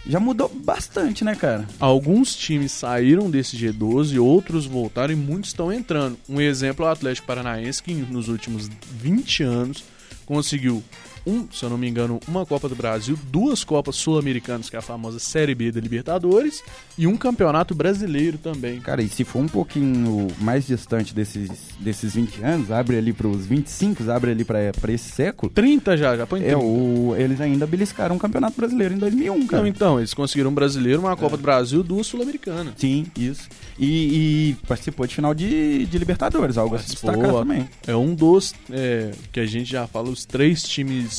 já 0.06 0.20
mudou 0.20 0.50
bastante, 0.54 1.24
né, 1.24 1.34
cara? 1.34 1.66
Alguns 1.80 2.36
times 2.36 2.72
saíram 2.72 3.30
desse 3.30 3.56
G12, 3.56 4.22
outros 4.22 4.66
voltaram 4.66 5.14
e 5.14 5.16
muitos 5.16 5.50
estão 5.50 5.72
entrando. 5.72 6.18
Um 6.28 6.38
exemplo 6.38 6.84
é 6.84 6.88
o 6.90 6.92
Atlético 6.92 7.26
Paranaense, 7.26 7.82
que 7.82 7.94
nos 7.94 8.28
últimos 8.28 8.68
20 9.00 9.42
anos 9.42 9.84
conseguiu 10.26 10.82
um, 11.26 11.46
se 11.50 11.64
eu 11.64 11.70
não 11.70 11.78
me 11.78 11.88
engano, 11.88 12.20
uma 12.28 12.44
Copa 12.44 12.68
do 12.68 12.74
Brasil, 12.74 13.18
duas 13.30 13.64
Copas 13.64 13.96
Sul-Americanas, 13.96 14.68
que 14.68 14.76
é 14.76 14.78
a 14.78 14.82
famosa 14.82 15.18
Série 15.18 15.54
B 15.54 15.72
da 15.72 15.80
Libertadores, 15.80 16.62
e 16.98 17.06
um 17.06 17.16
Campeonato 17.16 17.74
Brasileiro 17.74 18.38
também. 18.38 18.80
Cara, 18.80 19.02
e 19.02 19.08
se 19.08 19.24
for 19.24 19.40
um 19.40 19.48
pouquinho 19.48 20.28
mais 20.40 20.66
distante 20.66 21.14
desses, 21.14 21.50
desses 21.80 22.14
20 22.14 22.42
anos, 22.42 22.70
abre 22.70 22.96
ali 22.96 23.12
para 23.12 23.26
os 23.26 23.46
25, 23.46 24.10
abre 24.10 24.32
ali 24.32 24.44
para 24.44 24.92
esse 24.92 25.10
século. 25.10 25.50
30 25.52 25.96
já, 25.96 26.16
já 26.16 26.26
põe 26.26 26.40
30. 26.40 26.54
É, 26.54 26.56
o, 26.56 27.14
eles 27.16 27.40
ainda 27.40 27.66
beliscaram 27.66 28.16
um 28.16 28.18
Campeonato 28.18 28.56
Brasileiro 28.56 28.94
em 28.94 28.98
2001, 28.98 29.46
cara. 29.46 29.62
Não, 29.62 29.68
então, 29.68 29.98
eles 29.98 30.12
conseguiram 30.12 30.50
um 30.50 30.54
brasileiro, 30.54 31.00
uma 31.00 31.16
Copa 31.16 31.34
é. 31.34 31.38
do 31.38 31.42
Brasil, 31.42 31.82
duas 31.82 32.06
Sul-Americanas. 32.06 32.74
Sim, 32.76 33.06
isso. 33.16 33.48
E, 33.78 34.50
e, 34.50 34.56
participou 34.66 35.06
de 35.06 35.14
final 35.14 35.34
de, 35.34 35.86
de 35.86 35.98
Libertadores, 35.98 36.58
algo 36.58 36.76
a 36.76 36.78
se 36.78 36.90
destacar 36.90 37.32
também. 37.32 37.68
É 37.86 37.96
um 37.96 38.14
dos, 38.14 38.54
é, 38.70 39.10
que 39.32 39.40
a 39.40 39.46
gente 39.46 39.70
já 39.70 39.86
fala, 39.86 40.10
os 40.10 40.24
três 40.24 40.62
times 40.62 41.13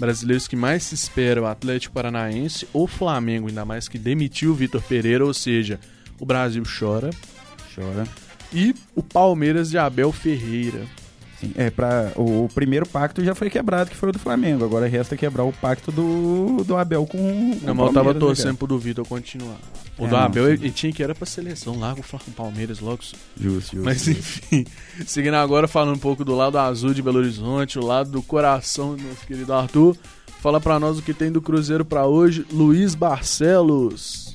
brasileiros 0.00 0.48
que 0.48 0.56
mais 0.56 0.82
se 0.84 0.94
espera 0.94 1.42
o 1.42 1.46
Atlético 1.46 1.94
Paranaense 1.94 2.66
ou 2.72 2.86
Flamengo, 2.86 3.48
ainda 3.48 3.64
mais 3.64 3.86
que 3.86 3.98
demitiu 3.98 4.52
o 4.52 4.54
Vitor 4.54 4.82
Pereira, 4.82 5.24
ou 5.24 5.34
seja, 5.34 5.78
o 6.18 6.24
Brasil 6.26 6.62
chora. 6.78 7.10
Chora. 7.74 8.04
E 8.52 8.74
o 8.96 9.02
Palmeiras 9.02 9.70
de 9.70 9.78
Abel 9.78 10.10
Ferreira. 10.10 10.80
Sim, 11.38 11.52
é 11.56 11.70
para 11.70 12.12
o, 12.16 12.44
o 12.44 12.48
primeiro 12.48 12.86
pacto 12.86 13.24
já 13.24 13.34
foi 13.34 13.48
quebrado, 13.48 13.90
que 13.90 13.96
foi 13.96 14.08
o 14.08 14.12
do 14.12 14.18
Flamengo. 14.18 14.64
Agora 14.64 14.88
resta 14.88 15.16
quebrar 15.16 15.44
o 15.44 15.52
pacto 15.52 15.92
do, 15.92 16.64
do 16.64 16.76
Abel 16.76 17.06
com, 17.06 17.18
com 17.18 17.66
Não, 17.66 17.72
o 17.72 17.76
mas 17.76 17.86
eu 17.86 17.92
tava 17.92 18.12
né, 18.12 18.20
torcendo 18.20 18.56
pro 18.56 18.66
do 18.66 18.78
Vitor 18.78 19.06
continuar. 19.06 19.58
O 20.00 20.06
É, 20.06 20.08
do 20.08 20.16
não, 20.16 20.22
Abel, 20.24 20.44
sim. 20.46 20.52
ele, 20.52 20.62
ele 20.64 20.72
tinha 20.72 20.92
que 20.92 21.02
era 21.02 21.14
pra 21.14 21.26
seleção 21.26 21.76
com 22.24 22.30
o 22.30 22.34
Palmeiras 22.34 22.80
logo. 22.80 23.02
Justo, 23.02 23.18
justo. 23.36 23.76
Mas 23.84 24.08
enfim, 24.08 24.64
seguindo 25.06 25.34
agora, 25.34 25.68
falando 25.68 25.94
um 25.94 25.98
pouco 25.98 26.24
do 26.24 26.34
lado 26.34 26.58
azul 26.58 26.94
de 26.94 27.02
Belo 27.02 27.18
Horizonte, 27.18 27.78
o 27.78 27.84
lado 27.84 28.10
do 28.10 28.22
coração 28.22 28.96
do 28.96 29.02
nosso 29.02 29.26
querido 29.26 29.52
Arthur. 29.52 29.96
Fala 30.40 30.58
pra 30.58 30.80
nós 30.80 30.98
o 30.98 31.02
que 31.02 31.12
tem 31.12 31.30
do 31.30 31.42
Cruzeiro 31.42 31.84
pra 31.84 32.06
hoje, 32.06 32.46
Luiz 32.50 32.94
Barcelos. 32.94 34.34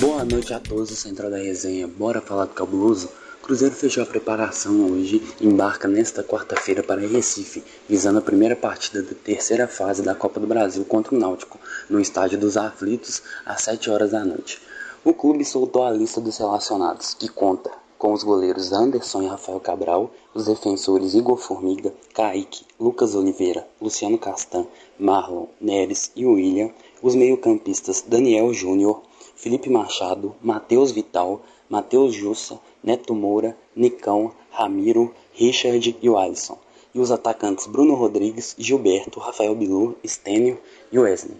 Boa 0.00 0.24
noite 0.24 0.52
a 0.54 0.58
todos 0.58 0.88
do 0.88 0.94
Central 0.96 1.30
da 1.30 1.36
Resenha. 1.36 1.86
Bora 1.86 2.22
falar 2.22 2.46
do 2.46 2.54
cabuloso? 2.54 3.10
Cruzeiro 3.44 3.74
fechou 3.74 4.02
a 4.02 4.06
preparação 4.06 4.90
hoje 4.90 5.22
e 5.38 5.46
embarca 5.46 5.86
nesta 5.86 6.24
quarta-feira 6.24 6.82
para 6.82 7.06
Recife, 7.06 7.62
visando 7.86 8.18
a 8.18 8.22
primeira 8.22 8.56
partida 8.56 9.02
da 9.02 9.12
terceira 9.12 9.68
fase 9.68 10.00
da 10.00 10.14
Copa 10.14 10.40
do 10.40 10.46
Brasil 10.46 10.82
contra 10.86 11.14
o 11.14 11.18
Náutico, 11.18 11.58
no 11.90 12.00
estádio 12.00 12.38
dos 12.38 12.56
Aflitos, 12.56 13.22
às 13.44 13.60
7 13.60 13.90
horas 13.90 14.12
da 14.12 14.24
noite. 14.24 14.62
O 15.04 15.12
clube 15.12 15.44
soltou 15.44 15.82
a 15.82 15.90
lista 15.90 16.22
dos 16.22 16.38
relacionados, 16.38 17.12
que 17.12 17.28
conta 17.28 17.70
com 17.98 18.14
os 18.14 18.24
goleiros 18.24 18.72
Anderson 18.72 19.24
e 19.24 19.26
Rafael 19.26 19.60
Cabral, 19.60 20.10
os 20.32 20.46
defensores 20.46 21.12
Igor 21.12 21.36
Formiga, 21.36 21.92
Kaique, 22.14 22.64
Lucas 22.80 23.14
Oliveira, 23.14 23.68
Luciano 23.78 24.16
Castan, 24.16 24.66
Marlon, 24.98 25.48
Neres 25.60 26.10
e 26.16 26.24
William, 26.24 26.70
os 27.02 27.14
meio-campistas 27.14 28.02
Daniel 28.08 28.54
Júnior, 28.54 29.02
Felipe 29.36 29.68
Machado, 29.68 30.34
Matheus 30.40 30.92
Vital, 30.92 31.42
Matheus 31.68 32.14
Jussa, 32.14 32.58
Neto 32.84 33.14
Moura, 33.14 33.56
Nicão, 33.74 34.30
Ramiro, 34.50 35.14
Richard 35.32 35.96
e 36.00 36.08
Alisson. 36.08 36.58
E 36.94 37.00
os 37.00 37.10
atacantes 37.10 37.66
Bruno 37.66 37.94
Rodrigues, 37.94 38.54
Gilberto, 38.58 39.18
Rafael 39.18 39.54
Bilu, 39.54 39.96
Stênio 40.06 40.58
e 40.92 40.98
Wesley. 40.98 41.36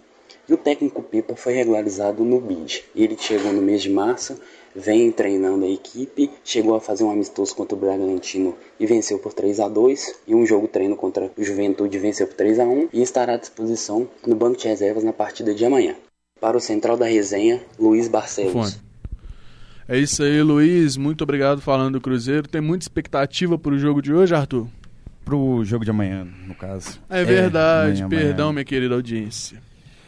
E 0.47 0.53
o 0.53 0.57
técnico 0.57 1.01
Pipa 1.01 1.35
foi 1.35 1.53
regularizado 1.53 2.23
no 2.23 2.39
BID. 2.39 2.83
Ele 2.95 3.17
chegou 3.17 3.53
no 3.53 3.61
mês 3.61 3.81
de 3.81 3.89
março, 3.89 4.39
vem 4.75 5.11
treinando 5.11 5.65
a 5.65 5.69
equipe, 5.69 6.29
chegou 6.43 6.75
a 6.75 6.81
fazer 6.81 7.03
um 7.03 7.09
amistoso 7.09 7.55
contra 7.55 7.75
o 7.75 7.79
Bragantino 7.79 8.55
e 8.79 8.85
venceu 8.85 9.17
por 9.17 9.33
3 9.33 9.59
a 9.59 9.67
2 9.67 10.15
e 10.27 10.35
um 10.35 10.45
jogo 10.45 10.67
treino 10.67 10.95
contra 10.95 11.31
o 11.35 11.43
Juventude 11.43 11.97
venceu 11.97 12.27
por 12.27 12.35
3 12.35 12.59
a 12.59 12.65
1 12.65 12.89
e 12.93 13.01
estará 13.01 13.33
à 13.33 13.37
disposição 13.37 14.07
no 14.25 14.35
banco 14.35 14.57
de 14.57 14.67
reservas 14.67 15.03
na 15.03 15.13
partida 15.13 15.53
de 15.53 15.65
amanhã. 15.65 15.95
Para 16.39 16.57
o 16.57 16.61
Central 16.61 16.97
da 16.97 17.05
Resenha, 17.05 17.63
Luiz 17.79 18.07
Barcelos. 18.07 18.77
É 19.87 19.97
isso 19.99 20.23
aí, 20.23 20.41
Luiz. 20.41 20.97
Muito 20.97 21.23
obrigado 21.23 21.61
falando 21.61 21.93
do 21.93 22.01
Cruzeiro. 22.01 22.47
Tem 22.47 22.61
muita 22.61 22.83
expectativa 22.83 23.57
pro 23.57 23.77
jogo 23.77 24.01
de 24.01 24.13
hoje, 24.13 24.33
Arthur? 24.33 24.67
Pro 25.23 25.63
jogo 25.63 25.83
de 25.83 25.91
amanhã, 25.91 26.27
no 26.47 26.55
caso. 26.55 26.99
É 27.09 27.23
verdade, 27.23 28.01
amanhã, 28.03 28.09
perdão, 28.09 28.45
amanhã. 28.45 28.53
minha 28.53 28.65
querida 28.65 28.95
audiência. 28.95 29.59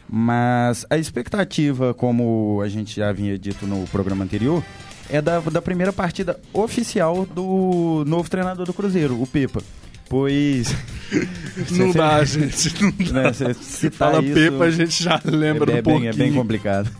Mas 0.08 0.86
a 0.88 0.96
expectativa, 0.96 1.92
como 1.92 2.60
a 2.64 2.68
gente 2.68 2.96
já 2.96 3.08
havia 3.10 3.38
dito 3.38 3.66
no 3.66 3.84
programa 3.88 4.24
anterior, 4.24 4.64
é 5.10 5.20
da, 5.20 5.38
da 5.40 5.60
primeira 5.60 5.92
partida 5.92 6.38
oficial 6.52 7.26
do 7.26 8.04
novo 8.06 8.28
treinador 8.30 8.64
do 8.66 8.72
Cruzeiro, 8.72 9.20
o 9.20 9.26
Pepa. 9.26 9.60
Pois. 10.08 10.74
Não 11.72 11.90
dá, 11.92 12.22
gente. 12.24 12.72
Não 12.82 12.92
dá. 13.12 13.22
né, 13.24 13.54
citar 13.60 14.12
Fala 14.12 14.24
isso- 14.24 14.34
Pepa, 14.34 14.64
a 14.64 14.70
gente 14.70 15.02
já 15.02 15.20
lembra 15.24 15.72
é, 15.72 15.78
é 15.78 15.82
do 15.82 15.84
bem, 15.84 15.94
pouquinho. 15.94 16.10
é 16.10 16.12
bem 16.14 16.32
complicado. 16.32 16.90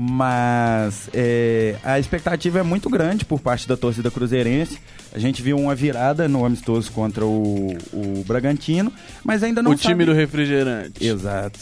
Mas 0.00 1.10
é, 1.12 1.74
a 1.82 1.98
expectativa 1.98 2.60
é 2.60 2.62
muito 2.62 2.88
grande 2.88 3.24
por 3.24 3.40
parte 3.40 3.66
da 3.66 3.76
torcida 3.76 4.12
cruzeirense. 4.12 4.78
A 5.12 5.18
gente 5.18 5.42
viu 5.42 5.58
uma 5.58 5.74
virada 5.74 6.28
no 6.28 6.44
amistoso 6.44 6.92
contra 6.92 7.26
o, 7.26 7.76
o 7.92 8.24
Bragantino, 8.24 8.92
mas 9.24 9.42
ainda 9.42 9.60
não 9.60 9.72
o 9.72 9.74
time 9.74 9.94
sabe- 9.94 10.04
do 10.04 10.12
refrigerante. 10.12 11.04
Exato. 11.04 11.58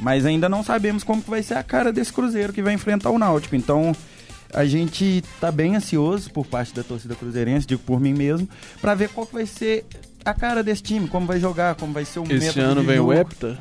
Mas 0.00 0.26
ainda 0.26 0.48
não 0.48 0.64
sabemos 0.64 1.04
como 1.04 1.22
que 1.22 1.30
vai 1.30 1.44
ser 1.44 1.54
a 1.54 1.62
cara 1.62 1.92
desse 1.92 2.12
Cruzeiro 2.12 2.52
que 2.52 2.60
vai 2.60 2.74
enfrentar 2.74 3.10
o 3.10 3.18
Náutico. 3.20 3.54
Então, 3.54 3.94
a 4.52 4.64
gente 4.64 5.22
tá 5.40 5.52
bem 5.52 5.76
ansioso 5.76 6.28
por 6.32 6.46
parte 6.46 6.74
da 6.74 6.82
torcida 6.82 7.14
cruzeirense, 7.14 7.68
digo 7.68 7.82
por 7.86 8.00
mim 8.00 8.14
mesmo, 8.14 8.48
para 8.80 8.96
ver 8.96 9.10
qual 9.10 9.24
que 9.28 9.34
vai 9.34 9.46
ser 9.46 9.84
a 10.24 10.34
cara 10.34 10.64
desse 10.64 10.82
time, 10.82 11.06
como 11.06 11.24
vai 11.24 11.38
jogar, 11.38 11.76
como 11.76 11.92
vai 11.92 12.04
ser 12.04 12.18
o 12.18 12.24
Esse 12.32 12.58
ano 12.58 12.82
vem 12.82 12.96
o 12.98 13.02
jogo. 13.02 13.12
Hepta. 13.12 13.58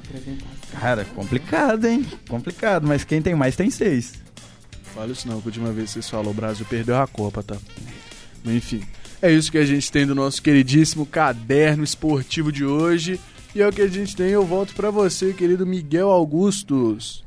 Cara, 0.72 1.06
complicado, 1.06 1.86
hein? 1.86 2.06
Complicado, 2.28 2.88
mas 2.88 3.04
quem 3.04 3.22
tem 3.22 3.36
mais 3.36 3.56
tem 3.56 3.70
seis. 3.70 4.14
Fala 4.94 5.12
isso 5.12 5.28
não, 5.28 5.40
que 5.40 5.48
a 5.48 5.50
última 5.50 5.72
vez 5.72 5.90
que 5.90 5.94
vocês 5.94 6.10
falaram, 6.10 6.32
o 6.32 6.34
Brasil 6.34 6.66
perdeu 6.70 6.98
a 6.98 7.08
Copa, 7.08 7.44
tá? 7.44 7.58
Enfim, 8.46 8.84
é 9.22 9.32
isso 9.32 9.52
que 9.52 9.58
a 9.58 9.66
gente 9.66 9.92
tem 9.92 10.06
do 10.06 10.16
nosso 10.16 10.42
queridíssimo 10.42 11.06
caderno 11.06 11.84
esportivo 11.84 12.52
de 12.52 12.66
hoje. 12.66 13.20
E 13.54 13.62
é 13.62 13.68
o 13.68 13.72
que 13.72 13.82
a 13.82 13.88
gente 13.88 14.16
tem, 14.16 14.30
eu 14.30 14.46
volto 14.46 14.74
pra 14.74 14.92
você, 14.92 15.34
querido 15.34 15.66
Miguel 15.66 16.10
Augustos. 16.10 17.26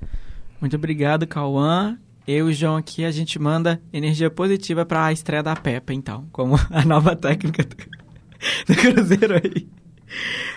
Muito 0.60 0.76
obrigado, 0.76 1.26
Cauã. 1.26 1.98
Eu 2.26 2.48
e 2.48 2.52
o 2.52 2.54
João 2.54 2.76
aqui, 2.76 3.04
a 3.04 3.10
gente 3.10 3.38
manda 3.38 3.82
energia 3.92 4.30
positiva 4.30 4.86
para 4.86 5.06
a 5.06 5.12
estreia 5.12 5.42
da 5.42 5.56
Peppa, 5.56 5.92
então, 5.92 6.28
como 6.30 6.54
a 6.70 6.84
nova 6.84 7.16
técnica 7.16 7.64
do, 7.64 7.76
do 8.66 8.76
Cruzeiro 8.80 9.34
aí. 9.34 9.68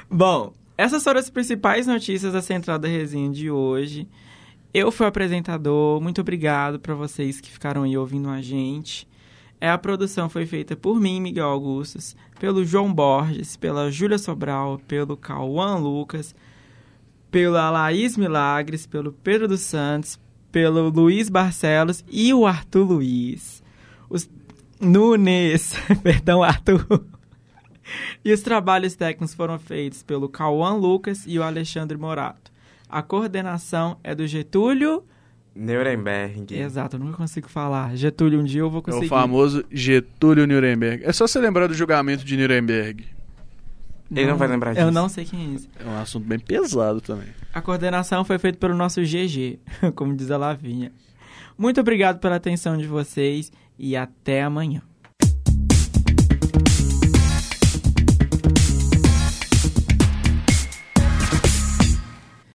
Bom, 0.09 0.53
essas 0.77 1.03
foram 1.03 1.19
as 1.19 1.29
principais 1.29 1.87
notícias 1.87 2.33
da 2.33 2.41
Central 2.41 2.77
da 2.77 2.87
Resenha 2.87 3.29
de 3.29 3.49
hoje. 3.49 4.07
Eu 4.73 4.91
fui 4.91 5.05
o 5.05 5.09
apresentador, 5.09 6.01
muito 6.01 6.19
obrigado 6.19 6.79
para 6.79 6.93
vocês 6.93 7.39
que 7.39 7.49
ficaram 7.49 7.83
aí 7.83 7.97
ouvindo 7.97 8.29
a 8.29 8.41
gente. 8.41 9.07
É, 9.59 9.69
a 9.69 9.77
produção 9.77 10.29
foi 10.29 10.45
feita 10.45 10.75
por 10.75 10.99
mim, 10.99 11.21
Miguel 11.21 11.47
Augustos, 11.47 12.15
pelo 12.39 12.65
João 12.65 12.93
Borges, 12.93 13.55
pela 13.55 13.89
Júlia 13.89 14.17
Sobral, 14.17 14.79
pelo 14.85 15.15
Cauã 15.15 15.77
Lucas, 15.77 16.35
pela 17.31 17.69
Laís 17.69 18.17
Milagres, 18.17 18.85
pelo 18.85 19.13
Pedro 19.13 19.47
dos 19.47 19.61
Santos, 19.61 20.19
pelo 20.51 20.89
Luiz 20.89 21.29
Barcelos 21.29 22.03
e 22.11 22.33
o 22.33 22.45
Arthur 22.45 22.83
Luiz. 22.83 23.63
Os 24.09 24.29
Nunes, 24.79 25.73
perdão, 26.03 26.43
Arthur. 26.43 27.05
E 28.23 28.33
os 28.33 28.41
trabalhos 28.41 28.95
técnicos 28.95 29.33
foram 29.33 29.59
feitos 29.59 30.01
pelo 30.03 30.27
Cauã 30.29 30.73
Lucas 30.73 31.23
e 31.27 31.37
o 31.37 31.43
Alexandre 31.43 31.97
Morato. 31.97 32.51
A 32.89 33.01
coordenação 33.01 33.97
é 34.03 34.13
do 34.15 34.25
Getúlio. 34.27 35.03
Nuremberg. 35.55 36.53
Exato, 36.53 36.95
eu 36.97 36.99
nunca 36.99 37.17
consigo 37.17 37.47
falar. 37.49 37.95
Getúlio, 37.95 38.39
um 38.39 38.43
dia 38.43 38.61
eu 38.61 38.69
vou 38.69 38.79
É 38.79 38.83
conseguir. 38.83 39.05
o 39.05 39.09
famoso 39.09 39.63
Getúlio 39.71 40.45
Nuremberg. 40.45 41.03
É 41.05 41.13
só 41.13 41.27
você 41.27 41.39
lembrar 41.39 41.67
do 41.67 41.73
julgamento 41.73 42.25
de 42.25 42.35
Nuremberg. 42.35 43.05
Ele 44.11 44.27
não 44.29 44.37
vai 44.37 44.47
lembrar 44.47 44.73
disso. 44.73 44.85
Eu 44.85 44.91
não 44.91 45.09
sei 45.09 45.25
quem 45.25 45.51
é 45.51 45.55
esse. 45.55 45.69
É 45.79 45.87
um 45.87 45.97
assunto 45.97 46.27
bem 46.27 46.37
pesado 46.39 47.01
também. 47.01 47.27
A 47.53 47.61
coordenação 47.61 48.23
foi 48.23 48.37
feita 48.37 48.57
pelo 48.59 48.75
nosso 48.75 49.01
GG, 49.01 49.59
como 49.95 50.15
diz 50.15 50.29
a 50.29 50.37
Lavinha. 50.37 50.91
Muito 51.57 51.79
obrigado 51.79 52.19
pela 52.19 52.35
atenção 52.35 52.77
de 52.77 52.85
vocês 52.85 53.51
e 53.79 53.95
até 53.95 54.43
amanhã. 54.43 54.81